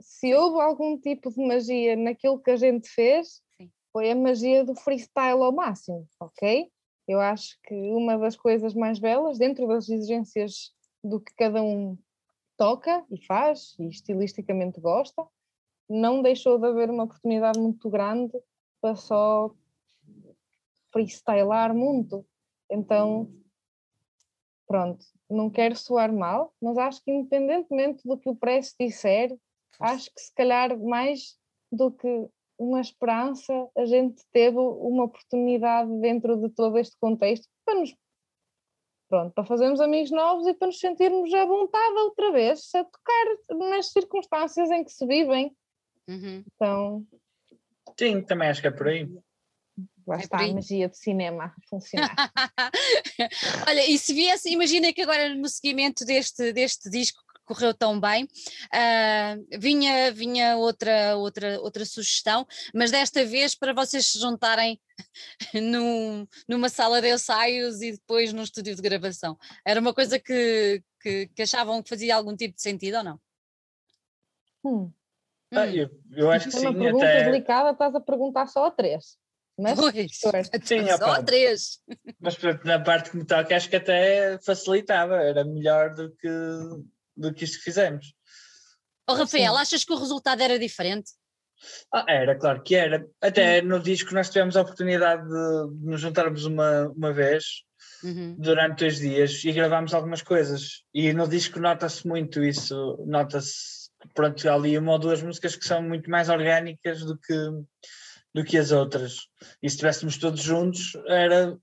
se 0.00 0.34
houve 0.34 0.60
algum 0.60 0.98
tipo 0.98 1.30
de 1.30 1.46
magia 1.46 1.96
naquilo 1.96 2.40
que 2.40 2.50
a 2.50 2.56
gente 2.56 2.88
fez, 2.88 3.42
Sim. 3.56 3.70
foi 3.92 4.10
a 4.10 4.16
magia 4.16 4.64
do 4.64 4.74
freestyle 4.74 5.42
ao 5.42 5.52
máximo, 5.52 6.08
ok? 6.18 6.70
Eu 7.06 7.20
acho 7.20 7.58
que 7.64 7.74
uma 7.74 8.16
das 8.16 8.36
coisas 8.36 8.72
mais 8.74 8.98
belas, 8.98 9.38
dentro 9.38 9.66
das 9.66 9.88
exigências 9.88 10.72
do 11.04 11.20
que 11.20 11.34
cada 11.34 11.62
um 11.62 11.98
toca 12.56 13.04
e 13.10 13.24
faz, 13.26 13.74
e 13.78 13.88
estilisticamente 13.88 14.80
gosta, 14.80 15.26
não 15.88 16.22
deixou 16.22 16.58
de 16.58 16.66
haver 16.66 16.88
uma 16.88 17.04
oportunidade 17.04 17.58
muito 17.58 17.90
grande 17.90 18.32
para 18.80 18.94
só 18.94 19.50
freestylar 20.92 21.74
muito. 21.74 22.26
Então, 22.70 23.30
pronto, 24.66 25.04
não 25.28 25.50
quero 25.50 25.76
soar 25.76 26.12
mal, 26.12 26.54
mas 26.60 26.78
acho 26.78 27.02
que 27.02 27.10
independentemente 27.10 28.06
do 28.06 28.16
que 28.18 28.28
o 28.28 28.36
press 28.36 28.74
disser, 28.78 29.36
acho 29.80 30.12
que 30.14 30.20
se 30.20 30.32
calhar 30.34 30.78
mais 30.78 31.36
do 31.72 31.90
que 31.90 32.28
uma 32.58 32.80
esperança, 32.80 33.52
a 33.76 33.84
gente 33.86 34.22
teve 34.32 34.58
uma 34.58 35.04
oportunidade 35.04 35.90
dentro 36.00 36.36
de 36.36 36.50
todo 36.50 36.78
este 36.78 36.96
contexto 37.00 37.48
para 37.64 37.80
nos 37.80 37.94
pronto, 39.08 39.32
para 39.32 39.44
fazermos 39.44 39.80
amigos 39.80 40.12
novos 40.12 40.46
e 40.46 40.54
para 40.54 40.68
nos 40.68 40.78
sentirmos 40.78 41.34
à 41.34 41.44
vontade 41.44 41.94
outra 41.96 42.30
vez 42.30 42.72
a 42.74 42.84
tocar 42.84 43.58
nas 43.68 43.90
circunstâncias 43.90 44.70
em 44.70 44.84
que 44.84 44.92
se 44.92 45.04
vivem. 45.04 45.52
Uhum. 46.08 46.44
Então, 46.54 47.06
Sim, 47.98 48.22
também 48.22 48.48
acho 48.48 48.60
que 48.60 48.68
é 48.68 48.70
por 48.70 48.88
aí. 48.88 49.08
Lá 50.06 50.16
É 50.16 50.20
está 50.20 50.38
a 50.38 50.48
magia 50.48 50.88
do 50.88 50.94
cinema 50.96 51.44
a 51.46 51.60
funcionar. 51.68 52.14
Olha, 53.68 53.88
e 53.90 53.98
se 53.98 54.12
viesse, 54.14 54.50
imagina 54.50 54.92
que 54.92 55.02
agora 55.02 55.34
no 55.34 55.48
seguimento 55.48 56.04
deste, 56.04 56.52
deste 56.52 56.88
disco 56.90 57.20
que 57.34 57.40
correu 57.44 57.74
tão 57.74 57.98
bem, 58.00 58.28
ah, 58.72 59.36
vinha, 59.58 60.12
vinha 60.12 60.56
outra, 60.56 61.16
outra, 61.16 61.60
outra 61.60 61.84
sugestão, 61.84 62.46
mas 62.74 62.90
desta 62.90 63.24
vez 63.24 63.54
para 63.54 63.72
vocês 63.72 64.06
se 64.06 64.18
juntarem 64.18 64.80
num, 65.54 66.26
numa 66.48 66.68
sala 66.68 67.00
de 67.00 67.12
ensaios 67.12 67.80
e 67.82 67.92
depois 67.92 68.32
num 68.32 68.42
estúdio 68.42 68.74
de 68.76 68.82
gravação. 68.82 69.36
Era 69.64 69.80
uma 69.80 69.94
coisa 69.94 70.18
que, 70.18 70.82
que, 71.00 71.26
que 71.28 71.42
achavam 71.42 71.82
que 71.82 71.88
fazia 71.88 72.14
algum 72.16 72.36
tipo 72.36 72.54
de 72.56 72.62
sentido 72.62 72.98
ou 72.98 73.04
não? 73.04 73.20
Hum, 74.64 74.92
Ah, 75.52 75.66
eu, 75.66 75.90
eu 76.12 76.30
acho 76.30 76.48
que 76.50 76.56
é 76.56 76.60
uma 76.60 76.72
sim, 76.72 76.78
pergunta 76.78 77.04
até. 77.06 77.24
delicada, 77.24 77.70
estás 77.70 77.94
a 77.94 78.00
perguntar 78.00 78.46
só 78.46 78.66
a 78.66 78.70
três. 78.70 79.18
Mas, 79.60 79.78
pois. 79.78 80.50
Sim, 80.64 80.86
só 80.96 81.22
três. 81.22 81.80
Mas 82.18 82.36
pronto, 82.36 82.66
na 82.66 82.80
parte 82.80 83.10
que 83.10 83.16
me 83.16 83.24
toca, 83.24 83.54
acho 83.54 83.68
que 83.68 83.76
até 83.76 84.38
facilitava, 84.44 85.16
era 85.16 85.44
melhor 85.44 85.94
do 85.94 86.10
que, 86.16 86.28
do 87.16 87.34
que 87.34 87.44
isto 87.44 87.58
que 87.58 87.64
fizemos. 87.64 88.14
Oh, 89.08 89.14
Rafael, 89.14 89.52
Sim. 89.54 89.60
achas 89.60 89.84
que 89.84 89.92
o 89.92 89.98
resultado 89.98 90.40
era 90.40 90.58
diferente? 90.58 91.10
Ah, 91.92 92.04
era, 92.08 92.38
claro 92.38 92.62
que 92.62 92.74
era. 92.74 93.06
Até 93.20 93.60
no 93.60 93.80
disco 93.80 94.14
nós 94.14 94.30
tivemos 94.30 94.56
a 94.56 94.62
oportunidade 94.62 95.22
de, 95.28 95.84
nos 95.84 96.00
juntarmos 96.00 96.44
uma, 96.44 96.88
uma 96.88 97.12
vez 97.12 97.64
Uhum. 98.02 98.34
durante 98.38 98.80
dois 98.80 98.98
dias 98.98 99.44
e 99.44 99.52
gravámos 99.52 99.92
algumas 99.92 100.22
coisas. 100.22 100.82
E 100.92 101.12
no 101.12 101.28
disco 101.28 101.60
nota-se 101.60 102.06
muito 102.06 102.42
isso, 102.42 102.98
nota-se, 103.06 103.90
pronto, 104.14 104.48
há 104.48 104.54
ali 104.54 104.78
uma 104.78 104.92
ou 104.92 104.98
duas 104.98 105.22
músicas 105.22 105.56
que 105.56 105.64
são 105.64 105.82
muito 105.82 106.10
mais 106.10 106.28
orgânicas 106.28 107.00
do 107.04 107.18
que, 107.18 107.34
do 108.34 108.44
que 108.44 108.56
as 108.58 108.70
outras. 108.72 109.26
E 109.62 109.68
se 109.68 109.74
estivéssemos 109.76 110.16
todos 110.18 110.40
juntos, 110.42 110.92
era, 111.06 111.58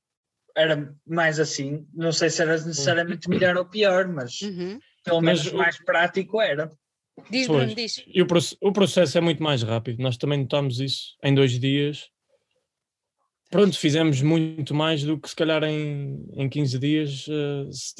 era 0.56 0.94
mais 1.06 1.40
assim. 1.40 1.86
Não 1.94 2.12
sei 2.12 2.30
se 2.30 2.42
era 2.42 2.54
necessariamente 2.54 3.30
melhor 3.30 3.56
ou 3.58 3.66
pior, 3.66 4.08
mas 4.08 4.42
Uhum. 4.42 4.80
pelo 5.04 5.22
Mas 5.22 5.40
menos 5.40 5.54
o- 5.54 5.58
mais 5.58 5.78
prático 5.84 6.42
era. 6.42 6.70
Diz. 7.32 7.48
Bruno, 7.48 7.74
diz. 7.74 8.04
E 8.06 8.22
o, 8.22 8.28
o 8.62 8.72
processo 8.72 9.18
é 9.18 9.22
muito 9.22 9.42
mais 9.42 9.64
rápido. 9.64 10.02
Nós 10.04 10.18
também 10.18 10.40
notámos 10.40 10.80
isso 10.80 11.16
em 11.24 11.34
dois 11.34 11.60
dias. 11.60 12.10
Pronto, 13.50 13.80
fizemos 13.80 14.22
muito 14.22 14.74
mais 14.76 15.04
do 15.04 15.18
que 15.20 15.30
se 15.30 15.36
calhar 15.36 15.64
em, 15.64 16.28
em 16.34 16.50
15 16.50 16.78
dias, 16.78 17.26
eh, 17.30 17.70
se 17.72 17.96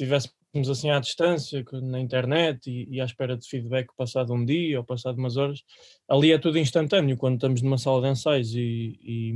estivéssemos 0.54 0.70
assim 0.70 0.90
à 0.90 0.98
distância, 0.98 1.64
na 1.82 2.00
internet 2.00 2.70
e, 2.70 2.88
e 2.90 3.00
à 3.00 3.04
espera 3.04 3.36
de 3.36 3.46
feedback 3.46 3.88
passado 3.96 4.32
um 4.32 4.44
dia 4.44 4.78
ou 4.78 4.84
passado 4.84 5.18
umas 5.18 5.36
horas. 5.36 5.62
Ali 6.08 6.32
é 6.32 6.38
tudo 6.38 6.58
instantâneo 6.58 7.16
quando 7.16 7.34
estamos 7.34 7.62
numa 7.62 7.78
sala 7.78 8.02
de 8.02 8.08
ensaios 8.08 8.54
e, 8.54 8.98
e 9.02 9.34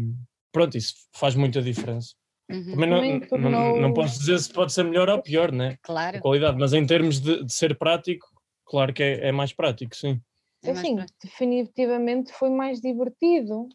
pronto, 0.50 0.76
isso 0.76 0.94
faz 1.14 1.34
muita 1.34 1.60
diferença. 1.60 2.14
Uhum. 2.50 2.72
Também 2.72 2.90
não, 2.90 2.98
Também 2.98 3.20
não, 3.20 3.28
tornou- 3.28 3.80
não 3.80 3.92
posso 3.94 4.18
dizer 4.18 4.38
se 4.38 4.52
pode 4.52 4.72
ser 4.72 4.84
melhor 4.84 5.08
ou 5.08 5.22
pior, 5.22 5.52
né? 5.52 5.76
Claro. 5.82 6.18
A 6.18 6.20
qualidade, 6.20 6.58
mas 6.58 6.72
em 6.72 6.84
termos 6.86 7.20
de, 7.20 7.44
de 7.44 7.52
ser 7.52 7.76
prático, 7.76 8.26
claro 8.66 8.92
que 8.92 9.02
é, 9.02 9.28
é 9.28 9.32
mais 9.32 9.52
prático, 9.52 9.94
sim. 9.94 10.20
É 10.64 10.70
assim, 10.70 10.96
prático. 10.96 11.18
definitivamente 11.22 12.32
foi 12.32 12.50
mais 12.50 12.80
divertido. 12.80 13.68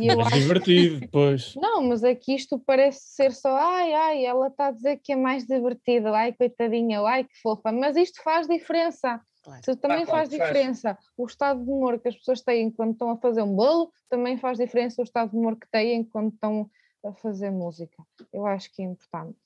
E 0.00 0.08
eu 0.08 0.20
acho... 0.20 0.36
divertido, 0.36 1.08
pois. 1.10 1.54
Não, 1.56 1.82
mas 1.82 2.04
é 2.04 2.14
que 2.14 2.34
isto 2.34 2.58
parece 2.58 3.00
ser 3.00 3.32
só, 3.32 3.56
ai, 3.56 3.92
ai, 3.92 4.24
ela 4.24 4.48
está 4.48 4.68
a 4.68 4.70
dizer 4.70 5.00
que 5.02 5.12
é 5.12 5.16
mais 5.16 5.46
divertida, 5.46 6.10
ai, 6.10 6.32
coitadinha, 6.32 7.00
ai, 7.00 7.24
que 7.24 7.40
fofa, 7.40 7.72
mas 7.72 7.96
isto 7.96 8.22
faz 8.22 8.46
diferença. 8.46 9.20
Claro. 9.42 9.76
também 9.78 10.02
ah, 10.02 10.06
faz 10.06 10.28
diferença 10.28 10.94
faz. 10.94 11.06
o 11.16 11.24
estado 11.24 11.64
de 11.64 11.70
humor 11.70 11.98
que 11.98 12.08
as 12.08 12.16
pessoas 12.16 12.42
têm 12.42 12.70
quando 12.70 12.92
estão 12.92 13.10
a 13.10 13.16
fazer 13.16 13.40
um 13.40 13.54
bolo, 13.54 13.90
também 14.10 14.36
faz 14.36 14.58
diferença 14.58 15.00
o 15.00 15.04
estado 15.04 15.30
de 15.30 15.36
humor 15.36 15.56
que 15.56 15.66
têm 15.70 16.04
quando 16.04 16.34
estão 16.34 16.70
a 17.04 17.12
fazer 17.14 17.50
música. 17.50 18.02
Eu 18.32 18.46
acho 18.46 18.70
que 18.72 18.82
é 18.82 18.84
importante. 18.84 19.38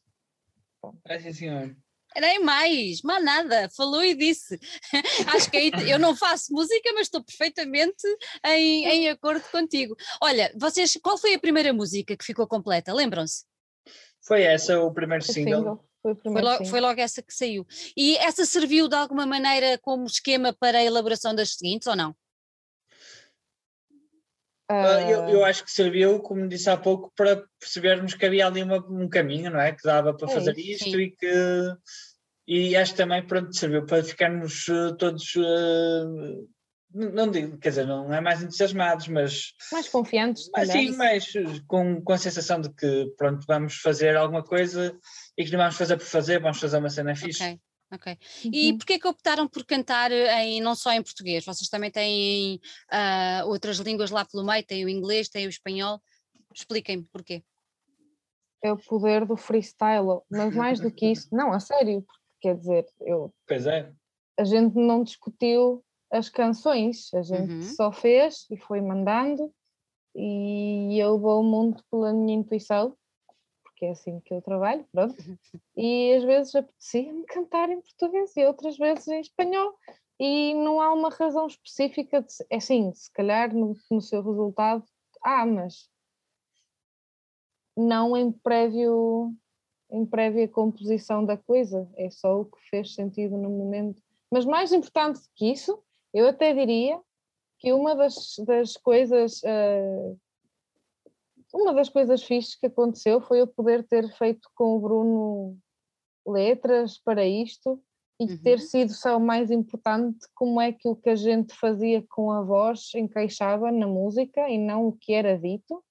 É 1.05 1.18
sim, 1.20 1.32
senhor. 1.32 1.76
Nem 2.20 2.42
mais, 2.42 3.02
mais 3.02 3.24
nada, 3.24 3.68
falou 3.76 4.04
e 4.04 4.14
disse. 4.14 4.58
Acho 5.34 5.50
que 5.50 5.72
eu 5.88 5.98
não 5.98 6.16
faço 6.16 6.52
música, 6.52 6.92
mas 6.94 7.02
estou 7.02 7.22
perfeitamente 7.22 8.06
em, 8.46 8.86
em 8.86 9.08
acordo 9.08 9.42
contigo. 9.50 9.96
Olha, 10.20 10.52
vocês, 10.58 10.98
qual 11.02 11.18
foi 11.18 11.34
a 11.34 11.40
primeira 11.40 11.72
música 11.72 12.16
que 12.16 12.24
ficou 12.24 12.46
completa? 12.46 12.92
Lembram-se? 12.92 13.44
Foi 14.26 14.42
essa, 14.42 14.80
o 14.80 14.92
primeiro 14.92 15.24
single. 15.24 15.58
single. 15.58 15.84
Foi, 16.02 16.16
foi, 16.16 16.42
logo, 16.42 16.64
foi, 16.64 16.80
logo, 16.80 17.00
essa 17.00 17.22
que 17.22 17.32
saiu. 17.32 17.64
E 17.96 18.16
essa 18.16 18.44
serviu 18.44 18.88
de 18.88 18.96
alguma 18.96 19.24
maneira 19.24 19.78
como 19.78 20.04
esquema 20.04 20.52
para 20.52 20.78
a 20.78 20.84
elaboração 20.84 21.34
das 21.34 21.54
seguintes 21.54 21.86
ou 21.86 21.94
não? 21.94 22.14
Uh, 24.73 25.11
eu, 25.11 25.29
eu, 25.29 25.45
acho 25.45 25.64
que 25.64 25.70
serviu, 25.70 26.20
como 26.20 26.49
disse 26.49 26.70
há 26.70 26.77
pouco, 26.77 27.12
para 27.16 27.45
percebermos 27.61 28.14
que 28.14 28.25
havia 28.25 28.47
ali 28.47 28.62
uma, 28.62 28.79
um 28.89 29.09
caminho, 29.09 29.51
não 29.51 29.61
é? 29.61 29.73
Que 29.73 29.83
dava 29.83 30.14
para 30.14 30.31
é, 30.31 30.35
fazer 30.35 30.59
isto 30.59 30.85
sim. 30.85 30.99
e 30.99 31.11
que. 31.11 31.75
E 32.47 32.77
acho 32.77 32.93
que 32.93 32.99
também, 32.99 33.25
pronto, 33.25 33.57
serviu 33.57 33.87
para 33.87 34.03
ficarmos 34.03 34.66
uh, 34.68 34.97
todos. 34.97 35.35
Uh, 35.37 36.49
não 36.95 37.31
digo, 37.31 37.57
quer 37.59 37.70
dizer, 37.70 37.87
não 37.87 38.12
é 38.12 38.20
mais 38.20 38.43
entusiasmados, 38.43 39.09
mas. 39.09 39.55
Mais 39.73 39.89
confiantes, 39.89 40.51
mas, 40.55 40.68
Sim, 40.68 40.97
mais 40.97 41.33
com, 41.66 42.03
com 42.03 42.12
a 42.12 42.18
sensação 42.18 42.61
de 42.61 42.73
que, 42.75 43.12
pronto, 43.16 43.45
vamos 43.47 43.77
fazer 43.77 44.16
alguma 44.16 44.43
coisa 44.43 44.97
e 45.37 45.45
que 45.45 45.53
não 45.53 45.59
vamos 45.59 45.77
fazer 45.77 45.97
por 45.97 46.07
fazer, 46.07 46.41
vamos 46.41 46.59
fazer 46.59 46.79
uma 46.79 46.91
cena 46.91 47.14
fixe. 47.14 47.43
Okay. 47.43 47.61
Ok. 47.93 48.16
E 48.45 48.70
uhum. 48.70 48.78
porquê 48.78 48.99
que 48.99 49.07
optaram 49.07 49.47
por 49.47 49.66
cantar 49.66 50.11
em, 50.11 50.62
não 50.62 50.74
só 50.74 50.93
em 50.93 51.03
português? 51.03 51.45
Vocês 51.45 51.68
também 51.68 51.90
têm 51.90 52.59
uh, 52.90 53.47
outras 53.49 53.76
línguas 53.76 54.11
lá 54.11 54.24
pelo 54.24 54.45
meio, 54.45 54.64
têm 54.64 54.84
o 54.84 54.88
inglês, 54.88 55.28
têm 55.28 55.47
o 55.47 55.51
espanhol. 55.51 56.01
Expliquem-me 56.55 57.05
porquê. 57.12 57.45
É 58.62 58.72
o 58.72 58.78
poder 58.78 59.26
do 59.26 59.36
freestyle, 59.36 60.20
mas 60.30 60.55
mais 60.55 60.80
do 60.80 60.90
que 60.90 61.11
isso, 61.11 61.28
não, 61.32 61.53
a 61.53 61.61
sério, 61.61 62.03
porque 62.03 62.22
quer 62.40 62.57
dizer, 62.57 62.86
eu. 63.01 63.34
Pois 63.47 63.66
é. 63.66 63.93
A 64.38 64.45
gente 64.45 64.74
não 64.76 65.03
discutiu 65.03 65.84
as 66.11 66.28
canções, 66.28 67.12
a 67.12 67.22
gente 67.22 67.53
uhum. 67.53 67.62
só 67.62 67.90
fez 67.90 68.47
e 68.51 68.57
foi 68.57 68.80
mandando, 68.80 69.53
e 70.14 70.97
eu 70.99 71.18
vou 71.18 71.32
ao 71.32 71.43
mundo 71.43 71.82
pela 71.90 72.12
minha 72.12 72.36
intuição 72.36 72.97
que 73.83 73.87
é 73.87 73.91
assim 73.91 74.20
que 74.20 74.33
eu 74.33 74.41
trabalho, 74.41 74.87
pronto. 74.93 75.16
E 75.76 76.14
às 76.14 76.22
vezes 76.22 76.55
apetecia-me 76.55 77.24
cantar 77.24 77.68
em 77.68 77.80
português 77.80 78.37
e 78.37 78.47
outras 78.47 78.78
vezes 78.78 79.09
em 79.09 79.20
espanhol. 79.20 79.76
E 80.20 80.55
não 80.55 80.80
há 80.80 80.93
uma 80.93 81.11
razão 81.11 81.49
específica, 81.49 82.22
de, 82.22 82.28
é 82.49 82.59
assim, 82.59 82.95
se 82.95 83.11
calhar 83.11 83.53
no, 83.53 83.74
no 83.91 84.01
seu 84.01 84.22
resultado, 84.22 84.85
ah, 85.20 85.45
mas 85.45 85.91
não 87.76 88.16
em 88.16 88.30
prévio 88.30 89.35
em 89.91 90.07
prévia 90.07 90.47
composição 90.47 91.24
da 91.24 91.37
coisa, 91.37 91.91
é 91.97 92.09
só 92.09 92.41
o 92.41 92.45
que 92.45 92.59
fez 92.70 92.95
sentido 92.95 93.37
no 93.37 93.51
momento. 93.51 94.01
Mas 94.30 94.45
mais 94.45 94.72
importante 94.72 95.20
do 95.20 95.28
que 95.35 95.51
isso, 95.51 95.83
eu 96.14 96.28
até 96.28 96.55
diria 96.55 96.99
que 97.59 97.72
uma 97.72 97.97
das, 97.97 98.37
das 98.47 98.76
coisas 98.76 99.43
uh, 99.43 100.18
uma 101.53 101.74
das 101.74 101.88
coisas 101.88 102.22
fixes 102.22 102.55
que 102.55 102.66
aconteceu 102.66 103.20
foi 103.20 103.40
eu 103.40 103.46
poder 103.46 103.86
ter 103.86 104.09
feito 104.16 104.48
com 104.55 104.76
o 104.76 104.80
Bruno 104.80 105.59
letras 106.26 106.98
para 106.98 107.26
isto 107.26 107.80
e 108.20 108.24
uhum. 108.24 108.38
ter 108.38 108.61
sido 108.61 108.92
só 108.92 109.16
o 109.16 109.20
mais 109.20 109.50
importante 109.50 110.26
como 110.34 110.61
é 110.61 110.72
que 110.72 110.88
o 110.88 110.94
que 110.96 111.11
a 111.11 111.16
gente 111.16 111.55
fazia 111.55 112.05
com 112.09 112.30
a 112.30 112.42
voz 112.42 112.90
encaixava 112.94 113.70
na 113.72 113.86
música 113.86 114.48
e 114.48 114.59
não 114.59 114.88
o 114.88 114.92
que 114.92 115.12
era 115.12 115.38
dito. 115.38 115.82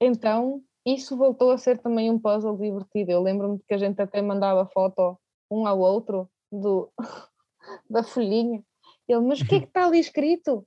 Então 0.00 0.62
isso 0.84 1.16
voltou 1.16 1.50
a 1.50 1.58
ser 1.58 1.78
também 1.78 2.10
um 2.10 2.18
puzzle 2.18 2.56
divertido. 2.56 3.12
Eu 3.12 3.22
lembro-me 3.22 3.60
que 3.66 3.74
a 3.74 3.78
gente 3.78 4.00
até 4.00 4.20
mandava 4.20 4.66
foto 4.66 5.18
um 5.50 5.66
ao 5.66 5.78
outro 5.78 6.28
do, 6.50 6.90
da 7.88 8.02
folhinha. 8.02 8.62
Ele, 9.08 9.20
mas 9.20 9.40
o 9.40 9.46
que 9.46 9.56
é 9.56 9.60
que 9.60 9.66
está 9.68 9.86
ali 9.86 9.98
escrito? 9.98 10.66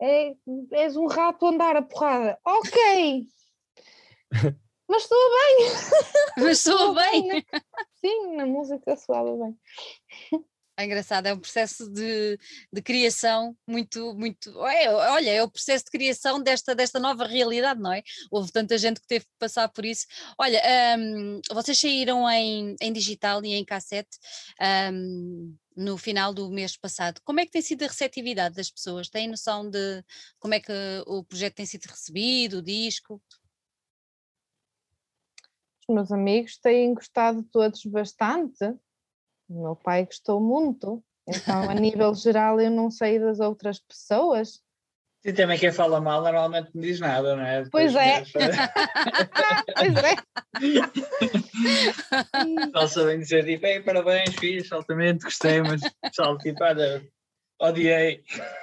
É, 0.00 0.34
és 0.72 0.96
um 0.96 1.06
rato 1.06 1.46
andar 1.46 1.76
a 1.76 1.82
porrada. 1.82 2.38
Ok! 2.44 3.26
Mas 4.88 5.04
soa 5.04 5.30
bem! 5.30 5.68
Mas 6.44 6.60
soa 6.60 6.94
bem! 6.94 7.28
bem. 7.28 7.46
Sim, 7.94 8.36
na 8.36 8.46
música 8.46 8.96
soava 8.96 9.36
bem. 9.36 9.58
É 10.74 10.86
engraçado, 10.86 11.26
é 11.26 11.34
um 11.34 11.38
processo 11.38 11.86
de, 11.90 12.38
de 12.72 12.82
criação 12.82 13.54
muito, 13.66 14.14
muito. 14.14 14.50
É, 14.66 14.90
olha, 14.90 15.30
é 15.30 15.42
o 15.42 15.50
processo 15.50 15.84
de 15.84 15.90
criação 15.90 16.42
desta, 16.42 16.74
desta 16.74 16.98
nova 16.98 17.26
realidade, 17.26 17.78
não 17.78 17.92
é? 17.92 18.02
Houve 18.30 18.50
tanta 18.50 18.78
gente 18.78 18.98
que 18.98 19.06
teve 19.06 19.26
que 19.26 19.30
passar 19.38 19.68
por 19.68 19.84
isso. 19.84 20.06
Olha, 20.38 20.62
um, 20.98 21.40
vocês 21.52 21.78
saíram 21.78 22.28
em, 22.30 22.74
em 22.80 22.92
digital 22.92 23.44
e 23.44 23.52
em 23.52 23.64
cassete 23.66 24.18
um, 24.90 25.54
no 25.76 25.98
final 25.98 26.32
do 26.32 26.50
mês 26.50 26.74
passado. 26.76 27.20
Como 27.22 27.38
é 27.38 27.44
que 27.44 27.52
tem 27.52 27.62
sido 27.62 27.82
a 27.82 27.88
receptividade 27.88 28.54
das 28.54 28.70
pessoas? 28.70 29.10
Têm 29.10 29.28
noção 29.28 29.68
de 29.68 30.02
como 30.40 30.54
é 30.54 30.60
que 30.60 30.72
o 31.06 31.22
projeto 31.22 31.54
tem 31.54 31.66
sido 31.66 31.84
recebido, 31.84 32.58
o 32.58 32.62
disco? 32.62 33.22
Os 35.88 35.94
meus 35.94 36.12
amigos 36.12 36.58
têm 36.58 36.94
gostado 36.94 37.42
todos 37.44 37.84
bastante. 37.86 38.64
O 39.48 39.62
meu 39.62 39.76
pai 39.76 40.06
gostou 40.06 40.40
muito. 40.40 41.02
Então, 41.28 41.68
a 41.68 41.74
nível 41.74 42.14
geral, 42.14 42.60
eu 42.60 42.70
não 42.70 42.90
sei 42.90 43.18
das 43.18 43.40
outras 43.40 43.80
pessoas. 43.80 44.60
E 45.24 45.32
também 45.32 45.56
quem 45.56 45.70
fala 45.70 46.00
mal 46.00 46.20
normalmente 46.20 46.70
não 46.74 46.82
diz 46.82 46.98
nada, 46.98 47.36
não 47.36 47.44
é? 47.44 47.62
Depois 47.62 47.92
pois 47.92 48.04
é. 48.04 48.24
pois 49.76 49.94
é. 49.96 50.16
Só 52.72 52.88
sabem 52.88 53.20
dizer 53.20 53.44
tipo, 53.44 53.84
parabéns, 53.84 54.34
fiz, 54.34 54.72
altamente 54.72 55.22
gostei, 55.22 55.62
mas 55.62 55.80
pessoal, 56.02 56.36
tipo, 56.38 56.64
olha, 56.64 57.06
odiei. 57.62 58.22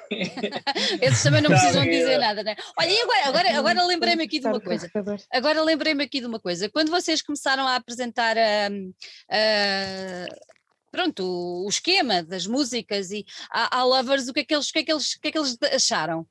Esses 1.02 1.24
também 1.24 1.41
não 1.41 1.50
precisam 1.50 1.84
dizer 1.84 2.18
nada, 2.18 2.43
né? 2.43 2.56
Olha, 2.78 2.89
e 2.89 3.02
agora, 3.02 3.28
agora, 3.28 3.58
agora 3.58 3.86
lembrei-me 3.86 4.24
aqui 4.24 4.39
de 4.39 4.47
uma 4.47 4.60
coisa. 4.60 4.91
Agora 5.32 5.62
lembrei-me 5.64 6.04
aqui 6.04 6.20
de 6.20 6.26
uma 6.26 6.39
coisa. 6.39 6.70
Quando 6.70 6.89
vocês 6.89 7.22
começaram 7.22 7.68
a 7.68 7.76
apresentar 7.76 8.38
a. 8.38 8.70
Uh, 8.70 8.89
uh, 10.30 10.60
pronto, 10.91 11.24
o 11.24 11.70
esquema 11.70 12.24
das 12.24 12.47
músicas 12.47 13.12
e 13.12 13.26
a, 13.52 13.80
a 13.80 13.84
Lovers, 13.84 14.28
o 14.28 14.34
que 14.34 14.41
é 14.41 14.43
que 14.43 14.54
eles, 14.54 14.70
o 14.70 14.74
que 14.74 14.80
é 14.80 14.84
que 14.84 14.91
eles, 14.91 15.14
o 15.14 15.22
que 15.22 15.28
é 15.28 15.32
que 15.32 15.38
eles 15.38 15.58
acharam? 15.74 16.28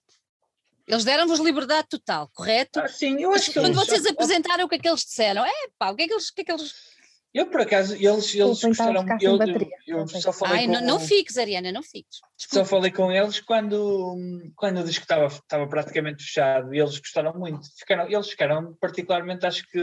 Eles 0.86 1.04
deram-vos 1.04 1.38
liberdade 1.38 1.86
total, 1.88 2.30
correto? 2.34 2.80
Ah, 2.80 2.88
sim, 2.88 3.20
eu 3.20 3.30
acho 3.32 3.52
que 3.52 3.60
Quando 3.60 3.74
vocês 3.74 4.06
apresentaram, 4.06 4.64
o 4.64 4.68
que 4.68 4.76
é 4.76 4.78
que 4.78 4.88
eles 4.88 5.04
disseram? 5.04 5.44
É 5.44 5.52
pá, 5.78 5.90
o 5.90 5.94
que 5.94 6.04
é 6.04 6.06
que 6.08 6.14
eles, 6.14 6.28
o 6.28 6.34
que 6.34 6.40
é 6.40 6.44
que 6.44 6.52
eles 6.52 6.74
eu, 7.34 7.50
por 7.50 7.60
acaso, 7.60 7.94
eles, 7.94 8.34
eles 8.34 8.62
gostaram. 8.62 9.04
Eu, 9.20 9.38
eu, 9.86 9.98
eu, 9.98 10.08
só 10.08 10.32
falei 10.32 10.60
Ai, 10.60 10.66
com, 10.66 10.72
não, 10.72 10.80
não 10.80 11.00
fiques, 11.00 11.36
Ariana, 11.36 11.70
não 11.70 11.82
fiques. 11.82 12.20
Desculpa. 12.36 12.64
Só 12.64 12.70
falei 12.70 12.90
com 12.90 13.12
eles 13.12 13.40
quando, 13.40 14.16
quando 14.56 14.80
o 14.80 14.84
disco 14.84 15.02
estava, 15.02 15.26
estava 15.26 15.68
praticamente 15.68 16.24
fechado 16.24 16.74
e 16.74 16.78
eles 16.78 16.98
gostaram 16.98 17.38
muito. 17.38 17.60
Ficaram, 17.78 18.10
eles 18.10 18.30
ficaram, 18.30 18.74
particularmente, 18.80 19.46
acho 19.46 19.68
que 19.68 19.78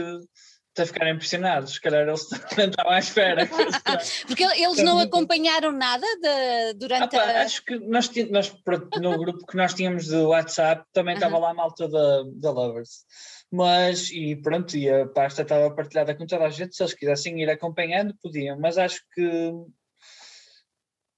a 0.82 0.86
ficar 0.86 1.08
impressionados, 1.08 1.74
se 1.74 1.80
calhar 1.80 2.06
eles 2.06 2.28
não 2.56 2.64
estavam 2.66 2.92
à 2.92 2.98
espera. 2.98 3.46
Porque 4.26 4.44
eles 4.44 4.82
não 4.82 4.98
acompanharam 4.98 5.72
nada 5.72 6.06
de, 6.20 6.74
durante 6.74 7.16
ah, 7.16 7.20
pá, 7.20 7.24
a... 7.24 7.42
Acho 7.42 7.64
que 7.64 7.78
nós, 7.78 8.10
nós, 8.30 8.54
no 9.00 9.18
grupo 9.18 9.46
que 9.46 9.56
nós 9.56 9.74
tínhamos 9.74 10.06
do 10.08 10.28
WhatsApp 10.28 10.84
também 10.92 11.14
estava 11.14 11.38
lá 11.38 11.50
a 11.50 11.54
malta 11.54 11.88
da, 11.88 12.22
da 12.34 12.50
Lovers. 12.50 13.04
Mas 13.50 14.10
e 14.10 14.36
pronto, 14.36 14.76
e 14.76 14.90
a 14.90 15.06
pasta 15.06 15.42
estava 15.42 15.70
partilhada 15.70 16.14
com 16.14 16.26
toda 16.26 16.44
a 16.44 16.50
gente, 16.50 16.74
se 16.74 16.82
eles 16.82 16.94
quisessem 16.94 17.40
ir 17.40 17.48
acompanhando, 17.48 18.14
podiam, 18.20 18.58
mas 18.58 18.76
acho 18.76 19.00
que 19.14 19.52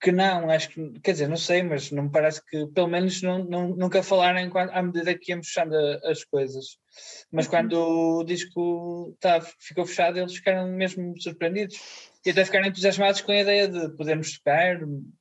que 0.00 0.12
não, 0.12 0.48
acho 0.48 0.68
que, 0.68 1.00
quer 1.00 1.12
dizer, 1.12 1.28
não 1.28 1.36
sei, 1.36 1.62
mas 1.62 1.90
não 1.90 2.04
me 2.04 2.10
parece 2.10 2.44
que, 2.44 2.66
pelo 2.68 2.86
menos 2.86 3.20
não, 3.20 3.44
não, 3.44 3.68
nunca 3.68 4.02
falaram 4.02 4.38
à 4.72 4.82
medida 4.82 5.18
que 5.18 5.32
íamos 5.32 5.48
fechando 5.48 5.74
as 6.04 6.24
coisas. 6.24 6.78
Mas 7.32 7.46
uhum. 7.46 7.50
quando 7.50 7.72
o 7.74 8.24
disco 8.24 9.16
tá, 9.18 9.40
ficou 9.40 9.84
fechado, 9.84 10.18
eles 10.18 10.36
ficaram 10.36 10.68
mesmo 10.68 11.20
surpreendidos 11.20 11.76
e 12.24 12.30
até 12.30 12.44
ficaram 12.44 12.66
entusiasmados 12.66 13.20
com 13.22 13.32
a 13.32 13.40
ideia 13.40 13.66
de 13.66 13.88
podermos 13.96 14.38
tocar 14.38 14.78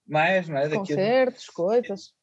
mais, 0.07 0.47
não 0.47 0.57
é? 0.57 0.67
Daquilo. 0.67 0.99
Concertos, 0.99 1.45
coisas. 1.47 2.13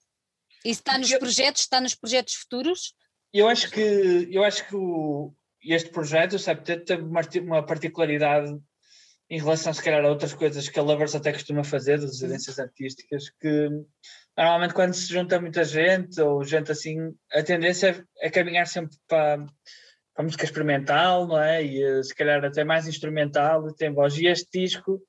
Isso 0.64 0.80
está 0.80 0.96
nos 0.96 1.12
projetos, 1.14 1.62
está 1.62 1.80
nos 1.80 1.94
projetos 1.94 2.34
futuros? 2.34 2.94
Eu 3.32 3.48
acho 3.48 3.68
que, 3.70 4.28
eu 4.30 4.44
acho 4.44 4.66
que 4.68 4.76
o, 4.76 5.34
este 5.60 5.90
projeto, 5.90 6.34
o 6.34 6.38
Septet, 6.38 6.84
teve 6.84 7.02
uma, 7.02 7.20
uma 7.42 7.66
particularidade 7.66 8.56
em 9.30 9.38
relação, 9.38 9.72
se 9.72 9.82
calhar, 9.82 10.04
a 10.04 10.08
outras 10.08 10.34
coisas 10.34 10.68
que 10.68 10.78
a 10.78 10.82
Lovers 10.82 11.14
até 11.14 11.32
costuma 11.32 11.64
fazer, 11.64 11.98
de 11.98 12.06
residências 12.06 12.58
artísticas, 12.58 13.30
que 13.40 13.68
normalmente 14.36 14.74
quando 14.74 14.92
se 14.92 15.12
junta 15.12 15.40
muita 15.40 15.64
gente, 15.64 16.20
ou 16.20 16.44
gente 16.44 16.70
assim, 16.70 17.14
a 17.32 17.42
tendência 17.42 18.06
é 18.20 18.30
caminhar 18.30 18.66
sempre 18.66 18.96
para, 19.08 19.38
para 19.38 19.46
a 20.18 20.22
música 20.22 20.44
experimental, 20.44 21.26
não 21.26 21.40
é? 21.40 21.64
E 21.64 21.82
eh, 21.82 22.02
se 22.02 22.14
calhar 22.14 22.44
até 22.44 22.64
mais 22.64 22.86
instrumental, 22.86 23.68
e 23.68 23.74
tem 23.74 23.92
voz. 23.92 24.16
E 24.18 24.26
este 24.26 24.60
disco, 24.60 25.00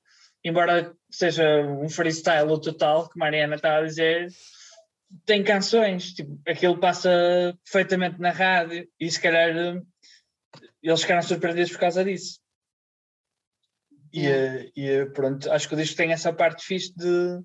embora 0.43 0.93
seja 1.11 1.61
um 1.61 1.89
freestyle 1.89 2.59
total, 2.61 3.09
que 3.09 3.19
Mariana 3.19 3.55
está 3.55 3.77
a 3.77 3.83
dizer, 3.83 4.29
tem 5.25 5.43
canções, 5.43 6.13
tipo, 6.13 6.39
aquilo 6.47 6.79
passa 6.79 7.09
perfeitamente 7.63 8.19
na 8.19 8.31
rádio, 8.31 8.87
e 8.99 9.11
se 9.11 9.19
calhar 9.19 9.81
eles 10.81 11.01
ficaram 11.01 11.21
surpreendidos 11.21 11.71
por 11.71 11.79
causa 11.79 12.03
disso. 12.03 12.39
E, 14.15 14.27
é. 14.27 14.71
e 14.73 15.05
pronto, 15.07 15.51
acho 15.51 15.67
que 15.67 15.73
o 15.73 15.77
disco 15.77 15.97
tem 15.97 16.13
essa 16.13 16.31
parte 16.31 16.63
fixe 16.63 16.95
de, 16.95 17.41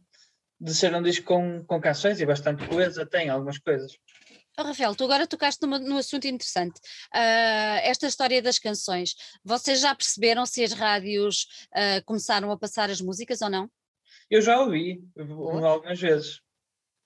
de 0.60 0.72
ser 0.72 0.94
um 0.94 1.02
disco 1.02 1.26
com, 1.26 1.64
com 1.64 1.80
canções 1.80 2.20
e 2.20 2.26
bastante 2.26 2.64
coisa, 2.68 3.04
tem 3.04 3.28
algumas 3.28 3.58
coisas. 3.58 3.92
Oh, 4.56 4.62
Rafael, 4.62 4.94
tu 4.94 5.02
agora 5.02 5.26
tocaste 5.26 5.60
numa, 5.62 5.80
num 5.80 5.96
assunto 5.96 6.28
interessante. 6.28 6.78
Uh, 7.12 7.80
esta 7.82 8.06
história 8.06 8.40
das 8.40 8.60
canções. 8.60 9.16
Vocês 9.44 9.80
já 9.80 9.92
perceberam 9.94 10.46
se 10.46 10.62
as 10.62 10.72
rádios 10.72 11.46
uh, 11.74 12.04
começaram 12.04 12.52
a 12.52 12.58
passar 12.58 12.88
as 12.88 13.00
músicas 13.00 13.42
ou 13.42 13.50
não? 13.50 13.68
Eu 14.30 14.40
já 14.40 14.60
ouvi, 14.60 15.02
algumas 15.64 16.00
vezes. 16.00 16.40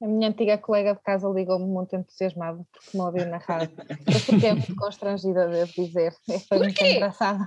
A 0.03 0.07
minha 0.07 0.29
antiga 0.29 0.59
colega 0.59 0.95
de 0.95 1.01
casa 1.01 1.27
ligou-me 1.29 1.65
muito 1.65 1.97
entusiasmada 1.97 2.63
porque 2.71 2.99
me 2.99 3.03
ouviu 3.03 3.27
na 3.27 3.39
rádio. 3.39 3.75
Eu 3.89 4.21
fiquei 4.21 4.53
muito 4.53 4.75
constrangida, 4.77 5.49
devo 5.49 5.73
dizer. 5.73 6.15
Foi 6.49 6.59
muito 6.59 6.85
engraçado. 6.85 7.47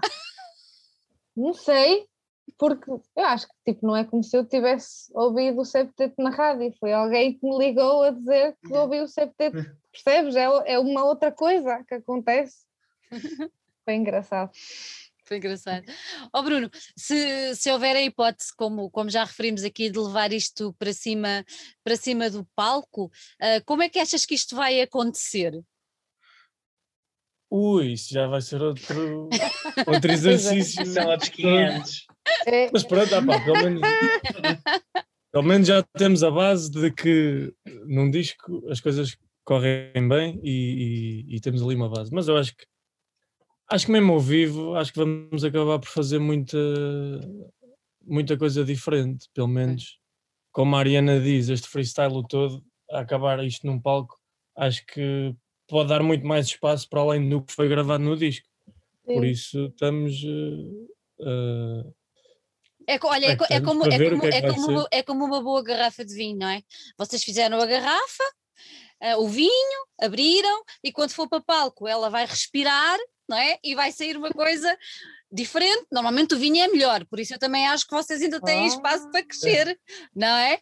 Não 1.37 1.53
sei, 1.53 2.07
porque 2.57 2.89
eu 2.89 3.01
acho 3.25 3.47
que 3.47 3.73
tipo, 3.73 3.85
não 3.85 3.95
é 3.95 4.03
como 4.03 4.23
se 4.23 4.35
eu 4.35 4.43
tivesse 4.43 5.11
ouvido 5.13 5.61
o 5.61 5.65
septeto 5.65 6.15
na 6.17 6.31
rádio, 6.31 6.73
foi 6.79 6.91
alguém 6.91 7.37
que 7.37 7.45
me 7.45 7.57
ligou 7.57 8.01
a 8.01 8.09
dizer 8.09 8.57
que 8.65 8.73
ouviu 8.73 9.03
o 9.03 9.07
septeto, 9.07 9.57
percebes? 9.91 10.35
É, 10.35 10.45
é 10.65 10.79
uma 10.79 11.05
outra 11.05 11.31
coisa 11.31 11.83
que 11.87 11.95
acontece. 11.95 12.65
Foi 13.85 13.93
engraçado. 13.95 14.51
Foi 15.23 15.37
engraçado. 15.37 15.85
Ó 16.33 16.39
oh 16.39 16.43
Bruno, 16.43 16.69
se, 16.95 17.55
se 17.55 17.71
houver 17.71 17.95
a 17.95 18.01
hipótese, 18.01 18.53
como, 18.55 18.89
como 18.89 19.09
já 19.09 19.23
referimos 19.23 19.63
aqui, 19.63 19.89
de 19.89 19.99
levar 19.99 20.33
isto 20.33 20.73
para 20.73 20.91
cima, 20.91 21.45
para 21.83 21.95
cima 21.95 22.29
do 22.29 22.45
palco, 22.55 23.05
uh, 23.05 23.63
como 23.65 23.83
é 23.83 23.89
que 23.89 23.99
achas 23.99 24.25
que 24.25 24.35
isto 24.35 24.55
vai 24.55 24.81
acontecer? 24.81 25.53
Ui, 27.49 27.93
isso 27.93 28.13
já 28.13 28.27
vai 28.27 28.41
ser 28.41 28.61
outro, 28.61 29.29
outro 29.87 30.11
exercício. 30.11 30.85
São 30.85 31.07
outros 31.07 31.29
500. 31.29 32.07
É. 32.45 32.69
Mas 32.71 32.83
pronto, 32.83 33.15
ah, 33.15 33.25
pá, 33.25 33.39
pelo, 33.43 33.63
menos, 33.63 33.81
pelo 35.31 35.43
menos 35.43 35.67
já 35.67 35.81
temos 35.97 36.23
a 36.23 36.31
base 36.31 36.69
de 36.69 36.91
que 36.91 37.53
num 37.85 38.11
disco 38.11 38.63
as 38.69 38.81
coisas 38.81 39.17
correm 39.45 40.07
bem 40.09 40.39
e, 40.43 41.25
e, 41.29 41.35
e, 41.35 41.39
temos 41.39 41.61
ali 41.63 41.75
uma 41.75 41.89
base. 41.89 42.11
Mas 42.13 42.27
eu 42.27 42.35
acho 42.37 42.55
que 42.55 42.65
acho 43.71 43.85
que 43.85 43.91
mesmo 43.91 44.13
ao 44.13 44.19
vivo 44.19 44.75
acho 44.75 44.91
que 44.93 44.99
vamos 44.99 45.43
acabar 45.43 45.79
por 45.79 45.89
fazer 45.89 46.19
muita 46.19 46.57
muita 48.05 48.37
coisa 48.37 48.63
diferente, 48.63 49.27
pelo 49.33 49.47
menos 49.47 49.99
como 50.57 50.75
a 50.75 50.79
Ariana 50.79 51.19
diz, 51.19 51.49
este 51.49 51.67
freestyle 51.67 52.25
todo, 52.27 52.63
a 52.89 53.01
acabar 53.01 53.43
isto 53.45 53.67
num 53.67 53.79
palco, 53.79 54.17
acho 54.55 54.83
que 54.87 55.35
pode 55.67 55.89
dar 55.89 56.01
muito 56.01 56.25
mais 56.25 56.47
espaço 56.47 56.87
para 56.89 57.01
além 57.01 57.27
do 57.29 57.41
que 57.41 57.53
foi 57.53 57.67
gravado 57.67 58.03
no 58.03 58.15
disco. 58.15 58.47
Sim. 59.05 59.13
Por 59.13 59.25
isso 59.25 59.65
estamos. 59.65 60.23
Uh, 61.19 61.93
é, 62.89 62.97
olha, 63.03 63.25
é, 63.25 63.31
é, 63.31 63.35
como, 63.35 63.51
é, 63.51 63.59
como, 63.59 63.83
é, 63.83 64.29
é, 64.29 64.53
como, 64.53 64.87
é 64.91 65.03
como 65.03 65.25
uma 65.25 65.41
boa 65.41 65.61
garrafa 65.61 66.05
de 66.05 66.13
vinho, 66.13 66.37
não 66.37 66.47
é? 66.47 66.63
Vocês 66.97 67.21
fizeram 67.21 67.59
a 67.59 67.65
garrafa, 67.65 68.23
uh, 69.03 69.21
o 69.21 69.27
vinho, 69.27 69.85
abriram 69.99 70.63
e 70.81 70.91
quando 70.91 71.11
for 71.11 71.27
para 71.27 71.41
palco 71.41 71.85
ela 71.85 72.09
vai 72.09 72.25
respirar, 72.25 72.97
não 73.27 73.37
é? 73.37 73.59
E 73.61 73.75
vai 73.75 73.91
sair 73.91 74.15
uma 74.15 74.29
coisa 74.31 74.77
diferente. 75.31 75.85
Normalmente 75.91 76.35
o 76.35 76.39
vinho 76.39 76.63
é 76.63 76.67
melhor, 76.67 77.05
por 77.05 77.19
isso 77.19 77.33
eu 77.33 77.39
também 77.39 77.67
acho 77.67 77.85
que 77.85 77.95
vocês 77.95 78.21
ainda 78.21 78.41
têm 78.41 78.63
oh. 78.63 78.67
espaço 78.67 79.09
para 79.11 79.25
crescer, 79.25 79.79
não 80.15 80.37
é? 80.37 80.59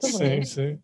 Sim, 0.00 0.44
sim. 0.44 0.78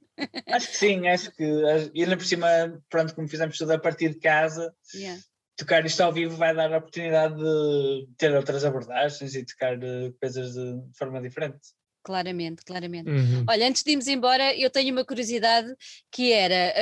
Acho 0.46 0.68
que 0.68 0.76
sim, 0.76 1.08
acho 1.08 1.30
que 1.32 1.44
e 1.92 2.04
ainda 2.04 2.16
por 2.16 2.24
cima, 2.24 2.48
pronto, 2.88 3.14
como 3.14 3.28
fizemos 3.28 3.58
tudo 3.58 3.72
a 3.72 3.78
partir 3.78 4.10
de 4.10 4.20
casa, 4.20 4.72
yeah. 4.94 5.20
tocar 5.56 5.84
isto 5.84 6.00
ao 6.02 6.12
vivo 6.12 6.36
vai 6.36 6.54
dar 6.54 6.72
a 6.72 6.78
oportunidade 6.78 7.34
de 7.36 8.06
ter 8.16 8.34
outras 8.34 8.64
abordagens 8.64 9.34
e 9.34 9.44
tocar 9.44 9.74
eh, 9.82 10.12
coisas 10.20 10.54
de 10.54 10.96
forma 10.96 11.20
diferente. 11.20 11.58
Claramente, 12.04 12.62
claramente. 12.64 13.08
Uhum. 13.08 13.44
Olha, 13.48 13.66
antes 13.66 13.82
de 13.82 13.90
irmos 13.90 14.06
embora, 14.06 14.54
eu 14.54 14.68
tenho 14.68 14.92
uma 14.92 15.06
curiosidade 15.06 15.74
que 16.12 16.32
era 16.32 16.74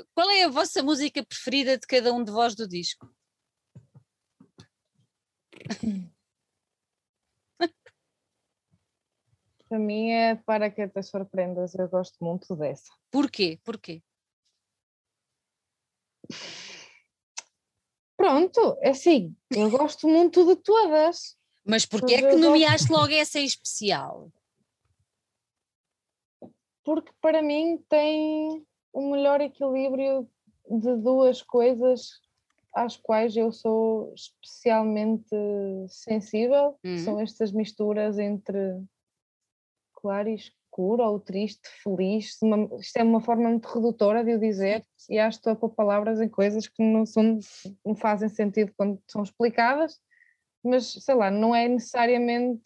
uh, 0.00 0.06
qual 0.14 0.30
é 0.30 0.44
a 0.44 0.48
vossa 0.48 0.80
música 0.80 1.24
preferida 1.26 1.76
de 1.76 1.86
cada 1.88 2.14
um 2.14 2.22
de 2.22 2.30
vós 2.30 2.54
do 2.54 2.68
disco? 2.68 3.10
Para 9.68 9.78
mim 9.78 10.10
é 10.10 10.34
para 10.34 10.68
que 10.68 10.88
te 10.88 11.00
surpreendas, 11.00 11.76
eu 11.76 11.88
gosto 11.88 12.16
muito 12.24 12.56
dessa. 12.56 12.92
Porquê? 13.08 13.60
Porquê? 13.62 14.02
Pronto, 18.16 18.76
é 18.80 18.90
assim, 18.90 19.36
eu 19.48 19.70
gosto 19.70 20.08
muito 20.08 20.44
de 20.44 20.56
todas. 20.56 21.36
Mas 21.64 21.86
porquê 21.86 22.14
é 22.14 22.30
que 22.30 22.36
nomeaste 22.36 22.88
gosto... 22.88 23.00
logo 23.00 23.12
essa 23.12 23.38
em 23.38 23.44
especial? 23.44 24.32
Porque 26.82 27.12
para 27.20 27.40
mim 27.40 27.78
tem 27.88 28.66
o 28.92 29.12
melhor 29.12 29.40
equilíbrio 29.40 30.28
de 30.68 30.96
duas 30.96 31.42
coisas 31.42 32.20
às 32.74 32.96
quais 32.96 33.36
eu 33.36 33.52
sou 33.52 34.12
especialmente 34.14 35.34
sensível, 35.88 36.78
uhum. 36.84 36.98
são 36.98 37.20
estas 37.20 37.52
misturas 37.52 38.18
entre 38.18 38.80
claro 39.94 40.28
e 40.28 40.34
escuro, 40.34 41.02
ou 41.02 41.20
triste, 41.20 41.68
feliz. 41.82 42.40
Uma, 42.40 42.68
isto 42.78 42.96
é 42.96 43.02
uma 43.02 43.20
forma 43.20 43.48
muito 43.48 43.66
redutora 43.66 44.24
de 44.24 44.34
o 44.34 44.40
dizer, 44.40 44.84
e 45.08 45.18
acho 45.18 45.38
que 45.38 45.40
estou 45.40 45.52
a 45.52 45.56
pôr 45.56 45.70
palavras 45.70 46.20
em 46.20 46.28
coisas 46.28 46.66
que 46.66 46.82
não, 46.82 47.04
são, 47.04 47.38
não 47.84 47.94
fazem 47.94 48.28
sentido 48.28 48.72
quando 48.76 49.00
são 49.06 49.22
explicadas, 49.22 50.00
mas 50.64 50.92
sei 50.92 51.14
lá, 51.14 51.30
não 51.30 51.54
é 51.54 51.68
necessariamente 51.68 52.62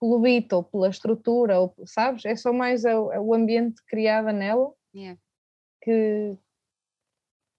pelo 0.00 0.20
beat 0.20 0.52
ou 0.52 0.64
pela 0.64 0.88
estrutura, 0.88 1.60
ou, 1.60 1.74
sabes? 1.86 2.24
É 2.24 2.34
só 2.34 2.52
mais 2.52 2.84
o, 2.84 3.10
o 3.20 3.34
ambiente 3.34 3.82
criado 3.86 4.32
nela 4.32 4.72
yeah. 4.94 5.18
que 5.80 6.36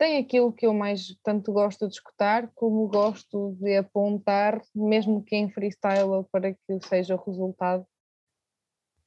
tem 0.03 0.17
aquilo 0.17 0.51
que 0.51 0.67
eu 0.67 0.73
mais 0.73 1.15
tanto 1.23 1.53
gosto 1.53 1.87
de 1.87 1.93
escutar, 1.93 2.51
como 2.55 2.89
gosto 2.89 3.55
de 3.61 3.77
apontar, 3.77 4.61
mesmo 4.75 5.23
que 5.23 5.33
em 5.33 5.49
freestyle 5.49 6.25
para 6.29 6.53
que 6.53 6.87
seja 6.89 7.15
o 7.15 7.23
resultado 7.23 7.87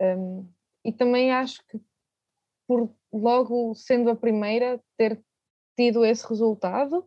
um, 0.00 0.50
e 0.82 0.90
também 0.90 1.30
acho 1.30 1.62
que 1.66 1.78
por 2.66 2.90
logo 3.12 3.74
sendo 3.74 4.08
a 4.08 4.16
primeira 4.16 4.82
ter 4.96 5.22
tido 5.76 6.02
esse 6.02 6.26
resultado 6.26 7.06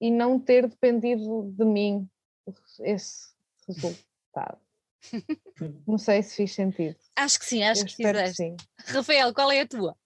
e 0.00 0.10
não 0.10 0.40
ter 0.40 0.66
dependido 0.66 1.54
de 1.56 1.64
mim 1.64 2.10
esse 2.80 3.28
resultado. 3.68 4.58
não 5.86 5.96
sei 5.96 6.24
se 6.24 6.34
fiz 6.34 6.52
sentido. 6.52 6.98
Acho 7.14 7.38
que 7.38 7.46
sim, 7.46 7.62
acho 7.62 7.82
eu 7.82 7.86
que 7.86 7.94
fizeste. 7.94 8.36
sim. 8.36 8.56
Rafael, 8.86 9.32
qual 9.32 9.52
é 9.52 9.60
a 9.60 9.68
tua? 9.68 9.96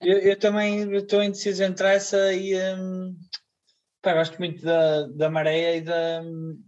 Eu, 0.00 0.18
eu 0.18 0.38
também 0.38 0.90
estou 0.96 1.22
indeciso 1.22 1.62
entre 1.62 1.86
essa 1.88 2.32
e 2.32 2.56
um, 2.74 3.16
pá, 4.02 4.14
gosto 4.14 4.38
muito 4.38 4.62
da, 4.64 5.06
da 5.08 5.30
Mareia 5.30 5.76
e 5.76 5.80
da, 5.80 6.22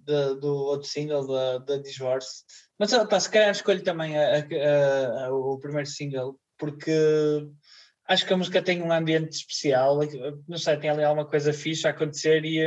da, 0.04 0.34
do 0.34 0.54
outro 0.54 0.88
single 0.88 1.26
da, 1.26 1.58
da 1.58 1.76
Divorce. 1.78 2.44
Mas 2.78 2.92
pá, 2.92 3.20
se 3.20 3.30
calhar 3.30 3.50
escolho 3.50 3.82
também 3.82 4.18
a, 4.18 4.38
a, 4.38 5.26
a, 5.26 5.32
o 5.32 5.58
primeiro 5.58 5.88
single, 5.88 6.38
porque 6.58 6.92
acho 8.06 8.26
que 8.26 8.32
a 8.32 8.36
música 8.36 8.62
tem 8.62 8.82
um 8.82 8.92
ambiente 8.92 9.32
especial, 9.32 10.00
não 10.48 10.58
sei, 10.58 10.76
tem 10.76 10.90
ali 10.90 11.04
alguma 11.04 11.26
coisa 11.26 11.52
fixe 11.52 11.86
a 11.86 11.90
acontecer 11.90 12.44
e, 12.44 12.60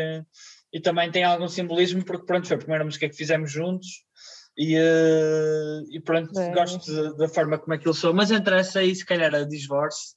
e 0.71 0.79
também 0.79 1.11
tem 1.11 1.23
algum 1.23 1.47
simbolismo, 1.47 2.03
porque 2.03 2.25
pronto, 2.25 2.47
foi 2.47 2.55
a 2.55 2.59
primeira 2.59 2.85
música 2.85 3.09
que 3.09 3.15
fizemos 3.15 3.51
juntos 3.51 3.87
e, 4.57 4.77
e 5.91 5.99
pronto, 6.01 6.31
gosto 6.53 7.15
da 7.17 7.27
forma 7.27 7.57
como 7.57 7.73
aquilo 7.73 7.93
soa, 7.93 8.13
mas 8.13 8.31
entre 8.31 8.57
essa 8.57 8.83
e 8.83 8.95
se 8.95 9.05
calhar 9.05 9.33
a 9.35 9.43
Divorce, 9.43 10.15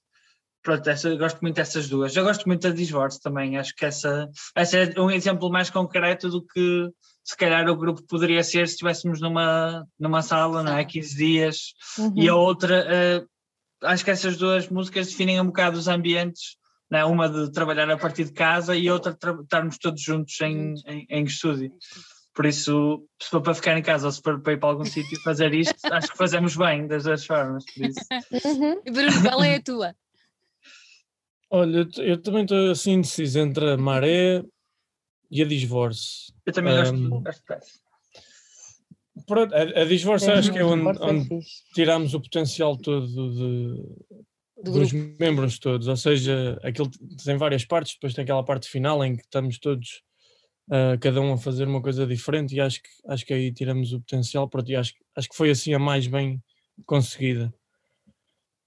pronto, 0.67 0.91
essa, 0.91 1.15
gosto 1.15 1.39
muito 1.43 1.55
dessas 1.55 1.89
duas. 1.89 2.17
Eu 2.17 2.25
gosto 2.25 2.45
muito 2.45 2.63
da 2.63 2.75
Divorce 2.75 3.23
também, 3.23 3.57
acho 3.57 3.73
que 3.77 3.85
essa, 3.85 4.29
essa 4.53 4.79
é 4.79 5.01
um 5.01 5.13
exemplo 5.13 5.49
mais 5.49 5.71
concreto 5.71 6.29
do 6.29 6.45
que 6.45 6.91
se 7.23 7.37
calhar 7.37 7.69
o 7.71 7.77
grupo 7.77 8.03
poderia 8.03 8.43
ser 8.43 8.67
se 8.67 8.73
estivéssemos 8.75 9.21
numa, 9.21 9.87
numa 9.97 10.23
sala, 10.23 10.65
não 10.65 10.77
é? 10.77 10.85
15 10.85 11.17
dias, 11.17 11.59
uhum. 11.97 12.13
e 12.17 12.29
a 12.29 12.35
outra, 12.35 12.85
uh, 12.85 13.87
acho 13.87 14.05
que 14.05 14.11
essas 14.11 14.37
duas 14.37 14.69
músicas 14.69 15.07
definem 15.07 15.41
um 15.41 15.47
bocado 15.47 15.79
os 15.79 15.87
ambientes, 15.87 16.57
não 16.91 16.99
é? 16.99 17.05
uma 17.05 17.29
de 17.29 17.53
trabalhar 17.53 17.89
a 17.89 17.97
partir 17.97 18.25
de 18.25 18.33
casa 18.33 18.75
e 18.75 18.91
outra 18.91 19.13
de 19.13 19.43
estarmos 19.43 19.79
todos 19.79 20.03
juntos 20.03 20.41
em, 20.41 20.75
em, 20.85 21.07
em 21.09 21.25
estúdio. 21.25 21.71
Por 22.35 22.45
isso, 22.45 23.07
se 23.23 23.31
for 23.31 23.41
para 23.41 23.55
ficar 23.55 23.79
em 23.79 23.83
casa 23.83 24.07
ou 24.07 24.13
se 24.13 24.21
for 24.21 24.41
para 24.43 24.55
ir 24.55 24.59
para 24.59 24.69
algum 24.69 24.85
sítio 24.85 25.23
fazer 25.23 25.55
isto, 25.55 25.77
acho 25.95 26.11
que 26.11 26.19
fazemos 26.19 26.57
bem 26.57 26.89
das 26.89 27.05
duas 27.05 27.25
formas. 27.25 27.65
Por 27.73 27.87
isso. 27.87 28.01
Uhum. 28.45 28.83
E 28.85 28.91
Bruno, 28.91 29.23
qual 29.23 29.45
é 29.45 29.55
a 29.55 29.63
tua? 29.63 29.95
Olha, 31.51 31.89
eu, 31.99 32.21
também 32.21 32.43
estou 32.43 32.71
assim 32.71 32.93
indeciso 32.95 33.39
entre 33.39 33.71
a 33.73 33.77
maré 33.77 34.43
e 35.31 35.43
a 35.43 35.47
disvorce. 35.47 36.33
Eu 36.45 36.53
também 36.53 36.75
gosto, 36.77 36.95
Um, 36.97 37.23
gosto 37.23 37.43
dessa. 37.49 37.79
Pronto, 39.27 39.55
a, 39.55 39.61
a 39.63 39.85
disvorce 39.85 40.31
acho 40.31 40.53
que 40.53 40.59
é 40.59 40.65
onde, 40.65 40.85
Força 40.85 41.05
onde 41.05 41.29
tiramos 41.75 42.15
o 42.15 42.21
potencial 42.21 42.77
todo 42.77 43.07
de, 43.07 43.83
Do 44.63 44.73
dos 44.73 44.93
grupo. 44.93 45.17
membros 45.19 45.59
todos, 45.59 45.89
ou 45.89 45.97
seja, 45.97 46.59
aquilo 46.63 46.91
tem 47.25 47.37
várias 47.37 47.65
partes, 47.65 47.95
depois 47.95 48.13
tem 48.15 48.23
aquela 48.25 48.45
parte 48.45 48.69
final 48.69 49.03
em 49.05 49.17
que 49.17 49.23
estamos 49.23 49.59
todos, 49.59 50.03
ah, 50.71 50.97
cada 51.01 51.21
um 51.21 51.33
a 51.33 51.39
fazer 51.39 51.67
uma 51.67 51.81
coisa 51.81 52.07
diferente 52.07 52.55
e 52.55 52.61
acho 52.61 52.83
que, 52.83 52.89
acho 53.09 53.25
que 53.25 53.33
aí 53.33 53.53
tiramos 53.53 53.93
o 53.93 54.01
potencial, 54.01 54.49
pronto, 54.49 54.71
e 54.71 54.77
acho, 54.77 54.93
que- 54.93 55.05
acho 55.17 55.29
que 55.29 55.37
foi 55.37 55.51
assim 55.51 55.73
a 55.75 55.79
mais 55.79 56.07
bem 56.07 56.43
conseguida. 56.85 57.53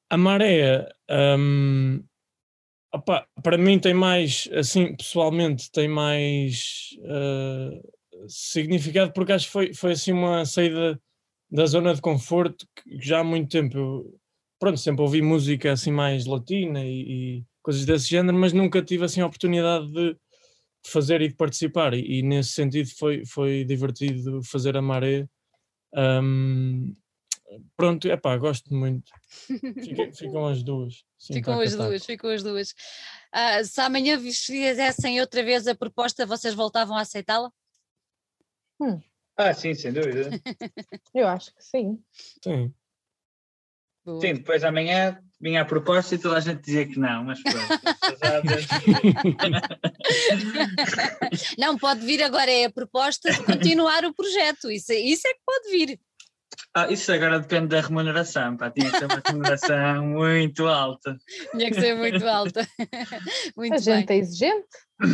A 0.10 0.18
maré, 0.18 0.90
hum, 1.38 2.04
opá, 2.94 3.28
para 3.44 3.58
mim 3.58 3.80
tem 3.80 3.94
mais, 3.94 4.50
assim, 4.54 4.96
pessoalmente, 4.96 5.72
tem 5.72 5.88
mais 5.88 6.90
ah, 7.06 7.82
significado 8.28 9.14
porque 9.14 9.32
acho 9.34 9.46
que 9.48 9.52
foi, 9.52 9.74
foi 9.74 9.92
assim 9.94 10.12
uma 10.12 10.46
saída 10.46 11.00
da 11.52 11.66
zona 11.66 11.94
de 11.94 12.02
conforto 12.02 12.68
que 12.76 13.00
já 13.02 13.20
há 13.20 13.24
muito 13.24 13.50
tempo 13.50 13.78
eu, 13.78 14.20
pronto, 14.60 14.78
sempre 14.78 15.02
ouvi 15.02 15.22
música 15.22 15.72
assim 15.72 15.92
mais 15.92 16.26
latina 16.26 16.84
e, 16.86 17.40
e 17.40 17.46
coisas 17.62 17.86
desse 17.86 18.10
género, 18.10 18.38
mas 18.38 18.54
nunca 18.54 18.82
tive 18.82 19.06
assim 19.06 19.22
a 19.22 19.26
oportunidade 19.28 19.92
de, 19.92 20.18
fazer 20.88 21.22
e 21.22 21.28
de 21.30 21.36
participar. 21.36 21.94
E, 21.94 22.20
e 22.20 22.24
nesse 22.24 22.52
sentido 22.52 22.90
foi, 22.98 23.26
foi 23.26 23.66
divertido 23.66 24.42
fazer 24.44 24.78
a 24.78 24.82
maré 24.82 25.28
Hum, 25.94 26.96
pronto, 27.76 28.08
é 28.08 28.16
pá, 28.18 28.36
gosto 28.38 28.74
muito 28.74 29.12
Fica- 29.28 29.30
ficam 30.14 30.48
as 30.48 30.64
duas 30.64 31.04
sim, 31.18 31.34
Ficam 31.34 31.60
as 31.60 31.76
duas, 31.76 32.06
ficam 32.06 32.30
as 32.30 32.44
duas. 32.44 32.76
Ah, 33.32 33.64
se 33.64 33.80
amanhã 33.82 34.18
vos 34.18 34.38
fizessem 34.40 35.20
outra 35.22 35.44
vez 35.44 35.68
a 35.68 35.76
proposta, 35.76 36.26
vocês 36.26 36.54
voltavam 36.54 36.98
a 36.98 37.02
aceitá-la? 37.02 37.52
Ah, 39.38 39.54
sim, 39.54 39.74
sem 39.74 39.92
dúvida. 39.94 40.30
Eu 41.14 41.28
acho 41.28 41.54
que 41.56 41.64
sim. 41.64 42.02
Sim. 42.44 42.74
Boa. 44.06 44.22
Sim, 44.22 44.34
depois 44.36 44.64
amanhã 44.64 45.22
vinha 45.42 45.62
a 45.62 45.66
proposta 45.66 46.16
e 46.16 46.18
toda 46.18 46.38
a 46.38 46.40
gente 46.40 46.62
dizia 46.64 46.88
que 46.88 46.98
não, 47.00 47.24
mas 47.26 47.42
pronto. 47.44 47.60
Não, 51.58 51.78
pode 51.78 52.06
vir 52.06 52.22
agora, 52.24 52.50
é 52.52 52.66
a 52.66 52.72
proposta 52.72 53.32
de 53.32 53.44
continuar 53.44 54.04
o 54.06 54.14
projeto. 54.14 54.70
Isso, 54.72 54.92
é- 54.92 55.00
isso 55.00 55.28
é 55.28 55.34
que 55.34 55.40
pode 55.46 55.70
vir. 55.70 56.00
Ah, 56.74 56.92
isso 56.92 57.12
agora 57.12 57.40
depende 57.40 57.68
da 57.68 57.82
remuneração, 57.82 58.56
pá, 58.58 58.70
tinha 58.72 58.92
que 58.92 58.98
ser 58.98 59.06
uma 59.06 59.22
remuneração 59.26 60.06
muito 60.08 60.68
alta. 60.68 61.18
Tinha 61.52 61.70
que 61.72 61.80
ser 61.82 61.96
muito 61.96 62.28
alta. 62.28 62.68
Muito 63.58 63.74
A 63.74 63.78
bem. 63.78 63.84
gente 63.84 64.12
é 64.12 64.18
exigente. 64.18 64.68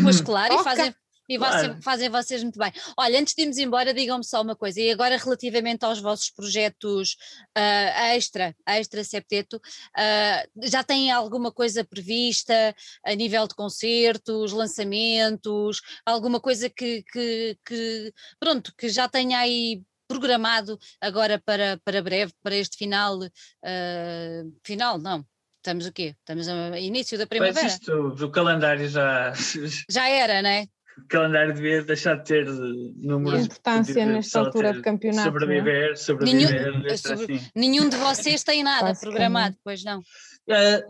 Pois 0.04 0.20
claro, 0.22 0.54
e 0.54 0.58
Toca. 0.58 0.70
fazem, 0.70 0.96
e 1.30 1.38
vocês- 1.38 1.62
Claro. 1.68 1.82
fazem 1.82 2.10
vocês 2.10 2.44
muito 2.44 2.60
bem. 2.60 2.72
Olha, 2.98 3.20
antes 3.20 3.34
de 3.34 3.42
irmos 3.42 3.58
embora, 3.58 3.94
digam-me 3.94 4.24
só 4.24 4.42
uma 4.42 4.56
coisa, 4.56 4.80
e 4.80 4.92
agora 4.92 5.18
relativamente 5.18 5.84
aos 5.86 6.00
vossos 6.00 6.30
projetos 6.30 7.16
ah, 7.56 8.16
extra, 8.16 8.56
extra 8.68 9.04
septeto, 9.04 9.60
ah, 9.98 10.46
já 10.64 10.84
têm 10.84 11.12
alguma 11.12 11.52
coisa 11.52 11.84
prevista 11.84 12.76
a 13.04 13.16
nível 13.16 13.48
de 13.48 13.56
concertos, 13.56 14.52
lançamentos, 14.52 15.82
alguma 16.06 16.40
coisa 16.40 16.70
que, 16.70 17.04
que, 17.12 17.58
que, 17.66 18.14
pronto, 18.40 18.74
que 18.78 18.90
já 18.90 19.08
tenha 19.08 19.40
aí 19.40 19.82
programado 20.08 20.78
agora 21.02 21.42
para, 21.46 21.80
para 21.84 22.02
breve, 22.02 22.34
para 22.44 22.56
este 22.56 22.78
final, 22.78 23.20
ah, 23.64 24.44
final, 24.64 24.98
não, 24.98 25.26
estamos 25.58 25.86
o 25.86 25.92
quê? 25.92 26.16
Estamos 26.20 26.48
a 26.48 26.80
início 26.80 27.18
da 27.18 27.24
Mas 27.24 27.30
primavera. 27.30 27.68
isto, 27.68 27.92
o 27.92 28.32
calendário 28.32 28.88
já. 28.88 29.34
Já 29.90 30.08
era, 30.08 30.42
não 30.42 30.50
é? 30.50 30.66
O 30.98 31.08
calendário 31.10 31.54
devia 31.54 31.84
deixar 31.84 32.16
de 32.16 32.24
ter 32.24 32.46
números. 32.46 33.46
Importância 33.46 33.94
devia 33.94 34.06
nesta 34.06 34.40
altura 34.40 34.72
de 34.74 34.82
campeonato, 34.82 35.30
não 35.30 35.38
é? 35.38 35.40
Sobreviver, 35.42 35.98
sobreviver. 35.98 36.98
ser 36.98 36.98
sobre- 37.18 37.36
assim. 37.36 37.50
Nenhum 37.54 37.90
de 37.90 37.98
vocês 37.98 38.44
tem 38.44 38.64
nada 38.64 38.94
programado, 38.98 39.58
pois 39.62 39.84
não. 39.84 40.02
Eh, 40.48 40.84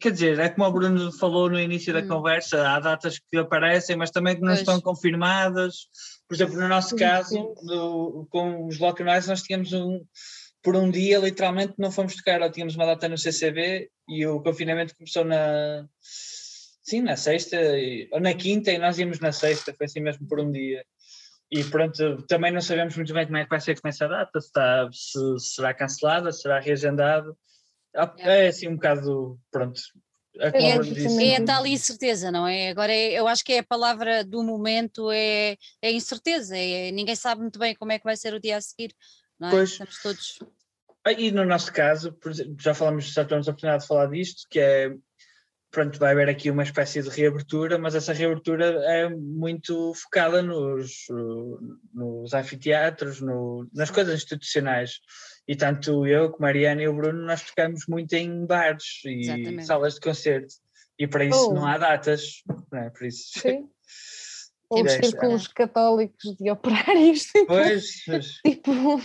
quer 0.00 0.12
dizer, 0.12 0.38
é 0.38 0.48
como 0.48 0.66
o 0.66 0.72
Bruno 0.72 1.12
falou 1.12 1.50
no 1.50 1.60
início 1.60 1.92
da 1.92 2.00
Hum. 2.00 2.08
conversa, 2.08 2.66
há 2.66 2.80
datas 2.80 3.18
que 3.18 3.36
aparecem, 3.36 3.96
mas 3.96 4.10
também 4.10 4.34
que 4.34 4.40
não 4.40 4.48
Pois. 4.48 4.60
estão 4.60 4.80
confirmadas. 4.80 5.88
Por 6.26 6.34
exemplo, 6.34 6.56
no 6.58 6.68
nosso 6.68 6.96
caso, 6.96 7.54
do- 7.62 8.26
com 8.30 8.66
os 8.66 8.78
Lockenais, 8.78 9.26
nós 9.26 9.42
tínhamos 9.42 9.72
um. 9.72 10.04
Por 10.62 10.74
um 10.76 10.90
dia, 10.90 11.18
literalmente, 11.18 11.74
não 11.76 11.90
fomos 11.92 12.14
tocar, 12.16 12.40
ou 12.40 12.50
tínhamos 12.50 12.74
uma 12.74 12.86
data 12.86 13.06
no 13.06 13.18
CCB 13.18 13.90
e 14.08 14.26
o 14.26 14.40
confinamento 14.40 14.96
começou 14.96 15.22
na. 15.24 15.86
Sim, 16.00 17.02
na 17.02 17.16
sexta, 17.16 17.56
e- 17.78 18.08
ou 18.12 18.20
na 18.20 18.32
quinta, 18.32 18.70
e 18.70 18.78
nós 18.78 18.98
íamos 18.98 19.20
na 19.20 19.32
sexta, 19.32 19.74
foi 19.76 19.84
assim 19.86 20.00
mesmo 20.00 20.26
por 20.26 20.40
um 20.40 20.50
dia. 20.50 20.82
E 21.50 21.62
pronto, 21.64 22.22
também 22.26 22.50
não 22.50 22.60
sabemos 22.62 22.96
muito 22.96 23.12
bem 23.12 23.26
como 23.26 23.36
é 23.36 23.44
que 23.44 23.50
vai 23.50 23.60
ser 23.60 23.78
com 23.78 23.86
essa 23.88 24.08
data, 24.08 24.40
se, 24.40 24.46
está, 24.46 24.88
se 24.92 25.38
será 25.54 25.74
cancelada, 25.74 26.32
se 26.32 26.40
será 26.42 26.58
reagendado. 26.58 27.36
Ah, 27.94 28.12
É 28.18 28.48
assim 28.48 28.68
um 28.68 28.74
bocado, 28.74 29.38
pronto. 29.50 29.80
É 30.38 30.48
É. 30.48 31.32
É 31.32 31.36
a 31.36 31.44
tal 31.44 31.64
incerteza, 31.66 32.30
não 32.30 32.46
é? 32.46 32.68
Agora 32.70 32.92
é- 32.92 33.12
eu 33.12 33.28
acho 33.28 33.44
que 33.44 33.52
é 33.52 33.58
a 33.60 33.64
palavra 33.64 34.24
do 34.24 34.42
momento 34.42 35.10
é, 35.12 35.56
é 35.80 35.92
incerteza, 35.92 36.56
é, 36.56 36.90
ninguém 36.90 37.14
sabe 37.14 37.40
muito 37.42 37.58
bem 37.58 37.74
como 37.76 37.92
é 37.92 37.98
que 37.98 38.04
vai 38.04 38.16
ser 38.16 38.34
o 38.34 38.40
dia 38.40 38.56
a 38.56 38.60
seguir, 38.60 38.92
não 39.38 39.48
é? 39.48 39.50
Pois. 39.52 39.70
Estamos 39.70 40.02
todos. 40.02 40.38
Ah, 41.06 41.12
E 41.12 41.30
no 41.30 41.44
nosso 41.44 41.72
caso, 41.72 42.12
por 42.14 42.32
exemplo, 42.32 42.56
já 42.58 42.74
falamos, 42.74 43.04
já 43.12 43.24
tivemos 43.24 43.46
a 43.46 43.50
oportunidade 43.52 43.82
de 43.82 43.88
falar 43.88 44.06
disto, 44.06 44.48
que 44.50 44.58
é, 44.58 44.90
pronto, 45.74 45.98
vai 45.98 46.12
haver 46.12 46.28
aqui 46.28 46.50
uma 46.50 46.62
espécie 46.62 47.02
de 47.02 47.08
reabertura, 47.10 47.76
mas 47.78 47.94
essa 47.94 48.12
reabertura 48.12 48.66
é 48.84 49.08
muito 49.08 49.92
focada 49.94 50.40
nos, 50.42 51.06
nos 51.92 52.32
anfiteatros, 52.32 53.20
no- 53.20 53.68
nas 53.74 53.90
coisas 53.90 54.14
institucionais. 54.14 55.00
E 55.46 55.56
tanto 55.56 56.06
eu, 56.06 56.30
como 56.30 56.46
a 56.46 56.48
Mariana 56.48 56.82
e 56.82 56.88
o 56.88 56.94
Bruno, 56.94 57.26
nós 57.26 57.42
tocamos 57.42 57.86
muito 57.88 58.12
em 58.14 58.46
bares 58.46 59.02
e 59.04 59.20
Exatamente. 59.22 59.66
salas 59.66 59.94
de 59.94 60.00
concerto. 60.00 60.54
E 60.98 61.06
para 61.08 61.24
isso 61.24 61.50
Oh. 61.50 61.54
não 61.54 61.66
há 61.66 61.76
datas, 61.76 62.42
não 62.72 62.78
é? 62.78 62.90
Por 62.90 63.04
isso. 63.06 63.38
Sim. 63.40 63.68
Ou 64.70 64.82
os 64.84 64.92
círculos 64.92 65.48
católicos 65.48 66.36
de 66.38 66.50
operários. 66.50 67.24
Tipo, 67.34 67.46
Pois, 67.46 67.84
tipo, 68.46 69.02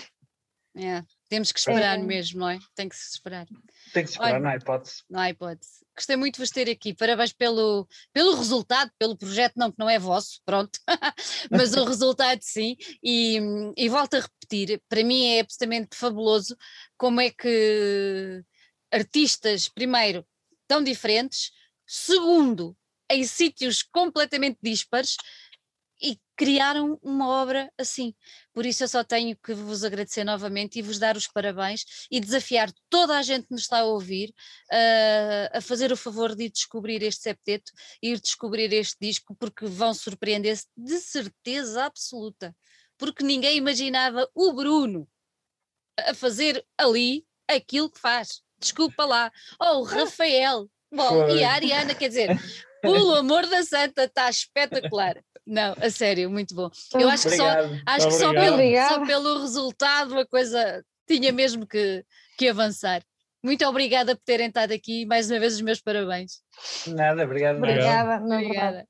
É, 0.77 1.03
temos 1.29 1.51
que 1.51 1.59
esperar 1.59 1.97
É. 1.97 2.01
mesmo, 2.01 2.39
não 2.39 2.49
é? 2.49 2.59
Tem 2.75 2.89
que 2.89 2.95
se 2.95 3.13
esperar. 3.13 3.45
tem 3.93 4.03
que 4.03 4.09
se 4.09 4.15
esperar, 4.15 4.33
Olha. 4.33 4.39
não 4.39 4.49
há 4.49 4.55
hipótese. 4.55 5.03
Não 5.09 5.19
há 5.19 5.29
hipótese. 5.29 5.71
Gostei 5.95 6.15
muito 6.15 6.35
de 6.35 6.39
vos 6.39 6.49
ter 6.49 6.69
aqui. 6.69 6.93
Parabéns 6.93 7.33
pelo, 7.33 7.87
pelo 8.11 8.35
resultado, 8.35 8.91
pelo 8.97 9.17
projeto, 9.17 9.53
não, 9.55 9.71
que 9.71 9.77
não 9.79 9.89
é 9.89 9.99
vosso, 9.99 10.41
pronto. 10.45 10.79
Mas 11.51 11.73
o 11.73 11.83
resultado 11.85 12.39
sim. 12.41 12.75
E, 13.03 13.39
e 13.77 13.89
volto 13.89 14.15
a 14.15 14.21
repetir, 14.21 14.81
para 14.89 15.03
mim 15.03 15.25
é 15.27 15.41
absolutamente 15.41 15.95
fabuloso 15.95 16.57
como 16.97 17.21
é 17.21 17.29
que 17.29 18.43
artistas, 18.91 19.69
primeiro, 19.69 20.25
tão 20.67 20.83
diferentes, 20.83 21.51
segundo, 21.85 22.75
em 23.11 23.23
sítios 23.23 23.83
completamente 23.83 24.57
díspares, 24.61 25.15
e 26.01 26.19
criaram 26.35 26.97
uma 27.03 27.27
obra 27.27 27.71
assim. 27.77 28.13
Por 28.53 28.65
isso 28.65 28.83
eu 28.83 28.87
só 28.87 29.03
tenho 29.03 29.35
que 29.37 29.53
vos 29.53 29.83
agradecer 29.83 30.23
novamente 30.23 30.79
e 30.79 30.81
vos 30.81 30.97
dar 30.97 31.17
os 31.17 31.27
parabéns 31.27 31.83
e 32.09 32.19
desafiar 32.19 32.71
toda 32.89 33.17
a 33.17 33.21
gente 33.21 33.47
que 33.47 33.51
nos 33.51 33.63
está 33.63 33.79
a 33.79 33.85
ouvir 33.85 34.29
uh, 34.71 35.57
a 35.57 35.61
fazer 35.61 35.91
o 35.91 35.97
favor 35.97 36.35
de 36.35 36.45
ir 36.45 36.49
descobrir 36.49 37.03
este 37.03 37.23
septeto, 37.23 37.71
ir 38.01 38.19
descobrir 38.19 38.71
este 38.71 38.97
disco, 39.01 39.35
porque 39.35 39.65
vão 39.65 39.93
surpreender-se 39.93 40.67
de 40.77 40.99
certeza 40.99 41.83
absoluta. 41.83 42.55
Porque 42.97 43.23
ninguém 43.23 43.57
imaginava 43.57 44.29
o 44.33 44.53
Bruno 44.53 45.07
a 45.97 46.13
fazer 46.13 46.65
ali 46.77 47.25
aquilo 47.47 47.89
que 47.89 47.99
faz. 47.99 48.41
Desculpa 48.59 49.05
lá. 49.05 49.31
Ou 49.59 49.81
o 49.81 49.83
Rafael. 49.83 50.69
Bom, 50.91 51.29
e 51.29 51.43
a 51.43 51.53
Ariana, 51.53 51.93
quer 51.93 52.09
dizer, 52.09 52.29
pelo 52.81 53.15
amor 53.15 53.45
da 53.47 53.63
santa, 53.63 54.05
está 54.05 54.29
espetacular. 54.29 55.23
Não, 55.49 55.75
a 55.81 55.89
sério, 55.89 56.29
muito 56.29 56.53
bom. 56.53 56.69
Eu 56.93 57.09
acho 57.09 57.27
que 57.27 57.35
só, 57.35 57.43
Obrigado. 57.43 57.81
acho 57.87 58.07
que 58.07 58.13
só 58.13 58.29
Obrigado. 58.29 58.87
pelo, 58.87 58.87
só 58.87 59.05
pelo 59.05 59.41
resultado 59.41 60.19
a 60.19 60.27
coisa 60.27 60.83
tinha 61.07 61.31
mesmo 61.31 61.65
que, 61.65 62.05
que 62.37 62.47
avançar. 62.47 63.01
Muito 63.43 63.65
obrigada 63.65 64.15
por 64.15 64.23
terem 64.23 64.47
estado 64.47 64.73
aqui. 64.73 65.07
Mais 65.07 65.31
uma 65.31 65.39
vez, 65.39 65.55
os 65.55 65.61
meus 65.61 65.81
parabéns. 65.81 66.41
Nada, 66.87 67.23
obrigado. 67.23 67.57
obrigada. 67.57 68.19
verdade. 68.19 68.45
Obrigada. 68.45 68.87